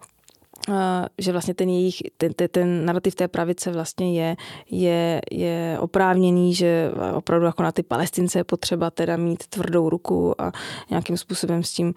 že 1.17 1.31
vlastně 1.31 1.53
ten 1.53 1.69
jejich, 1.69 1.95
ten, 2.17 2.33
ten, 2.33 2.47
ten 2.51 2.85
narrativ 2.85 3.15
té 3.15 3.27
pravice 3.27 3.71
vlastně 3.71 4.21
je, 4.21 4.35
je, 4.71 5.21
je 5.31 5.77
oprávněný, 5.79 6.53
že 6.53 6.91
opravdu 7.13 7.45
jako 7.45 7.63
na 7.63 7.71
ty 7.71 7.83
palestince 7.83 8.39
je 8.39 8.43
potřeba 8.43 8.89
teda 8.91 9.17
mít 9.17 9.47
tvrdou 9.47 9.89
ruku 9.89 10.41
a 10.41 10.51
nějakým 10.89 11.17
způsobem 11.17 11.63
s 11.63 11.71
tím, 11.73 11.93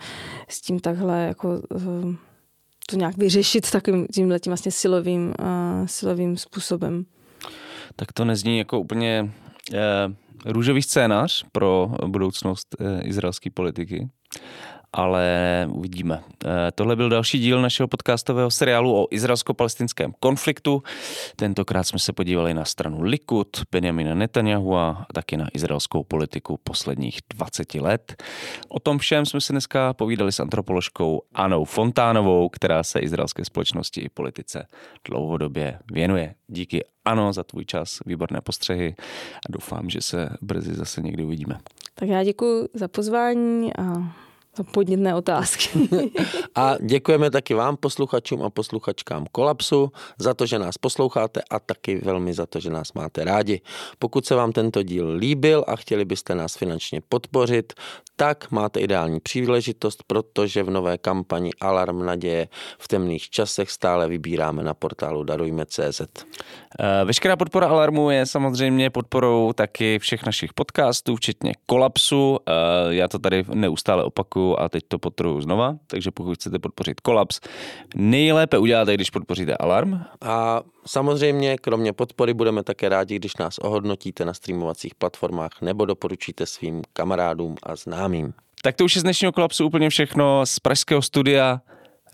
s 0.49 0.61
tím 0.61 0.81
takhle 0.81 1.27
jako 1.27 1.63
eh, 1.77 2.17
to 2.91 2.97
nějak 2.97 3.17
vyřešit 3.17 3.71
takovým 3.71 4.07
tímhle 4.07 4.41
tím 4.41 4.51
vlastně 4.51 4.73
silovým, 4.73 5.35
uh, 5.41 5.87
silovým 5.87 6.37
způsobem. 6.37 7.05
Tak 7.97 8.13
to 8.13 8.25
nezní 8.25 8.59
jako 8.59 8.81
úplně 8.81 9.31
uh, 9.73 9.79
růžový 10.53 10.83
scénář 10.83 11.45
pro 11.53 11.91
budoucnost 12.07 12.77
uh, 12.81 12.87
izraelské 13.03 13.51
politiky 13.51 14.09
ale 14.93 15.67
uvidíme. 15.71 16.23
Eh, 16.45 16.49
tohle 16.75 16.97
byl 16.97 17.09
další 17.09 17.39
díl 17.39 17.63
našeho 17.63 17.89
podcastového 17.89 18.51
seriálu 18.51 19.03
o 19.03 19.07
izraelsko-palestinském 19.11 20.13
konfliktu. 20.21 20.83
Tentokrát 21.37 21.85
jsme 21.85 21.99
se 21.99 22.13
podívali 22.13 22.55
na 22.55 22.65
stranu 22.65 23.03
Likud, 23.03 23.49
Benjamina 23.73 24.15
Netanyahu 24.15 24.77
a 24.77 25.07
taky 25.15 25.37
na 25.37 25.47
izraelskou 25.55 26.05
politiku 26.05 26.59
posledních 26.65 27.19
20 27.35 27.75
let. 27.75 28.23
O 28.69 28.81
tom 28.81 28.99
všem 28.99 29.27
jsme 29.27 29.41
se 29.41 29.53
dneska 29.53 29.95
povídali 29.95 30.33
s 30.33 30.41
antropoložkou 30.41 31.23
Anou 31.35 31.65
Fontánovou, 31.65 32.49
která 32.49 32.83
se 32.83 33.01
izraelské 33.01 33.45
společnosti 33.45 34.01
i 34.01 34.09
politice 34.09 34.67
dlouhodobě 35.09 35.79
věnuje. 35.93 36.35
Díky 36.49 36.85
ano 37.05 37.33
za 37.33 37.45
tvůj 37.45 37.65
čas, 37.65 37.99
výborné 38.07 38.41
postřehy 38.41 38.95
a 39.37 39.53
doufám, 39.53 39.91
že 39.91 40.01
se 40.01 40.29
brzy 40.43 40.75
zase 40.75 41.03
někdy 41.03 41.25
uvidíme. 41.25 41.59
Tak 41.95 42.09
já 42.09 42.25
děkuji 42.25 42.69
za 42.75 42.89
pozvání 42.89 43.77
a 43.77 44.15
podnětné 44.73 45.15
otázky. 45.15 45.89
a 46.55 46.75
děkujeme 46.81 47.31
taky 47.31 47.55
vám, 47.55 47.77
posluchačům 47.77 48.43
a 48.43 48.51
posluchačkám 48.51 49.27
Kolapsu, 49.33 49.93
za 50.19 50.35
to, 50.35 50.47
že 50.47 50.59
nás 50.59 50.79
posloucháte 50.79 51.41
a 51.51 51.59
taky 51.59 52.01
velmi 52.05 52.35
za 52.35 52.47
to, 52.47 52.61
že 52.61 52.71
nás 52.71 52.93
máte 52.93 53.25
rádi. 53.25 53.61
Pokud 53.99 54.27
se 54.27 54.35
vám 54.35 54.53
tento 54.53 54.83
díl 54.83 55.11
líbil 55.11 55.65
a 55.67 55.77
chtěli 55.77 56.05
byste 56.05 56.35
nás 56.35 56.57
finančně 56.57 57.01
podpořit, 57.09 57.73
tak 58.17 58.51
máte 58.51 58.81
ideální 58.81 59.21
příležitost, 59.21 60.03
protože 60.07 60.63
v 60.63 60.71
nové 60.71 60.99
kampani 60.99 61.51
Alarm 61.61 62.07
naděje 62.07 62.49
v 62.79 62.89
temných 62.89 63.31
časech 63.31 63.71
stále 63.71 64.09
vybíráme 64.09 64.63
na 64.63 64.75
portálu 64.75 65.25
darujme.cz. 65.25 66.01
Eh, 66.01 67.05
veškerá 67.05 67.37
podpora 67.37 67.69
Alarmu 67.69 68.11
je 68.11 68.27
samozřejmě 68.27 68.91
podporou 68.91 69.53
taky 69.53 69.99
všech 69.99 70.27
našich 70.27 70.53
podcastů, 70.53 71.17
včetně 71.17 71.53
Kolapsu. 71.67 72.39
Eh, 72.47 72.53
já 72.95 73.09
to 73.09 73.19
tady 73.19 73.45
neustále 73.55 74.05
opakuju 74.05 74.40
a 74.61 74.69
teď 74.69 74.85
to 74.89 74.99
podporuju 74.99 75.41
znova, 75.41 75.77
takže 75.87 76.11
pokud 76.11 76.35
chcete 76.35 76.59
podpořit 76.59 77.01
Kolaps, 77.01 77.41
nejlépe 77.95 78.59
uděláte, 78.59 78.95
když 78.95 79.11
podpoříte 79.11 79.57
Alarm. 79.57 80.01
A 80.21 80.63
samozřejmě, 80.87 81.59
kromě 81.59 81.93
podpory, 81.93 82.35
budeme 82.35 82.63
také 82.63 82.89
rádi, 82.89 83.17
když 83.17 83.37
nás 83.37 83.59
ohodnotíte 83.59 84.25
na 84.25 84.35
streamovacích 84.35 84.95
platformách 84.95 85.51
nebo 85.63 85.85
doporučíte 85.85 86.47
svým 86.47 86.83
kamarádům 86.93 87.55
a 87.63 87.77
známým. 87.77 88.33
Tak 88.63 88.77
to 88.77 88.85
už 88.85 88.95
je 88.95 89.01
z 89.01 89.03
dnešního 89.03 89.33
kolapsu 89.33 89.67
úplně 89.67 89.91
všechno 89.91 90.47
z 90.47 90.61
pražského 90.61 91.03
studia 91.03 91.61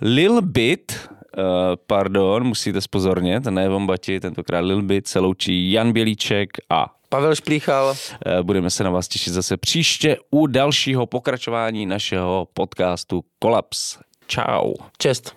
Lil 0.01 0.43
Bit, 0.43 1.09
uh, 1.11 1.45
pardon, 1.87 2.45
musíte 2.45 2.81
spozornit, 2.81 3.45
ne 3.45 3.69
Vombati, 3.69 4.21
tentokrát 4.21 4.61
Lil 4.61 4.83
Bit 4.83 5.07
se 5.07 5.19
loučí 5.19 5.73
Jan 5.73 5.93
Bělíček 5.93 6.51
a 6.71 6.96
Pavel 7.09 7.35
Šplíchal. 7.35 7.89
Uh, 7.89 8.43
budeme 8.43 8.71
se 8.71 8.85
na 8.85 8.91
vás 8.91 9.09
těšit 9.09 9.33
zase 9.33 9.57
příště 9.57 10.17
u 10.31 10.47
dalšího 10.47 11.07
pokračování 11.07 11.87
našeho 11.87 12.49
podcastu 12.55 13.25
Kolaps. 13.39 13.99
Ciao. 14.29 14.75
Čest. 14.99 15.37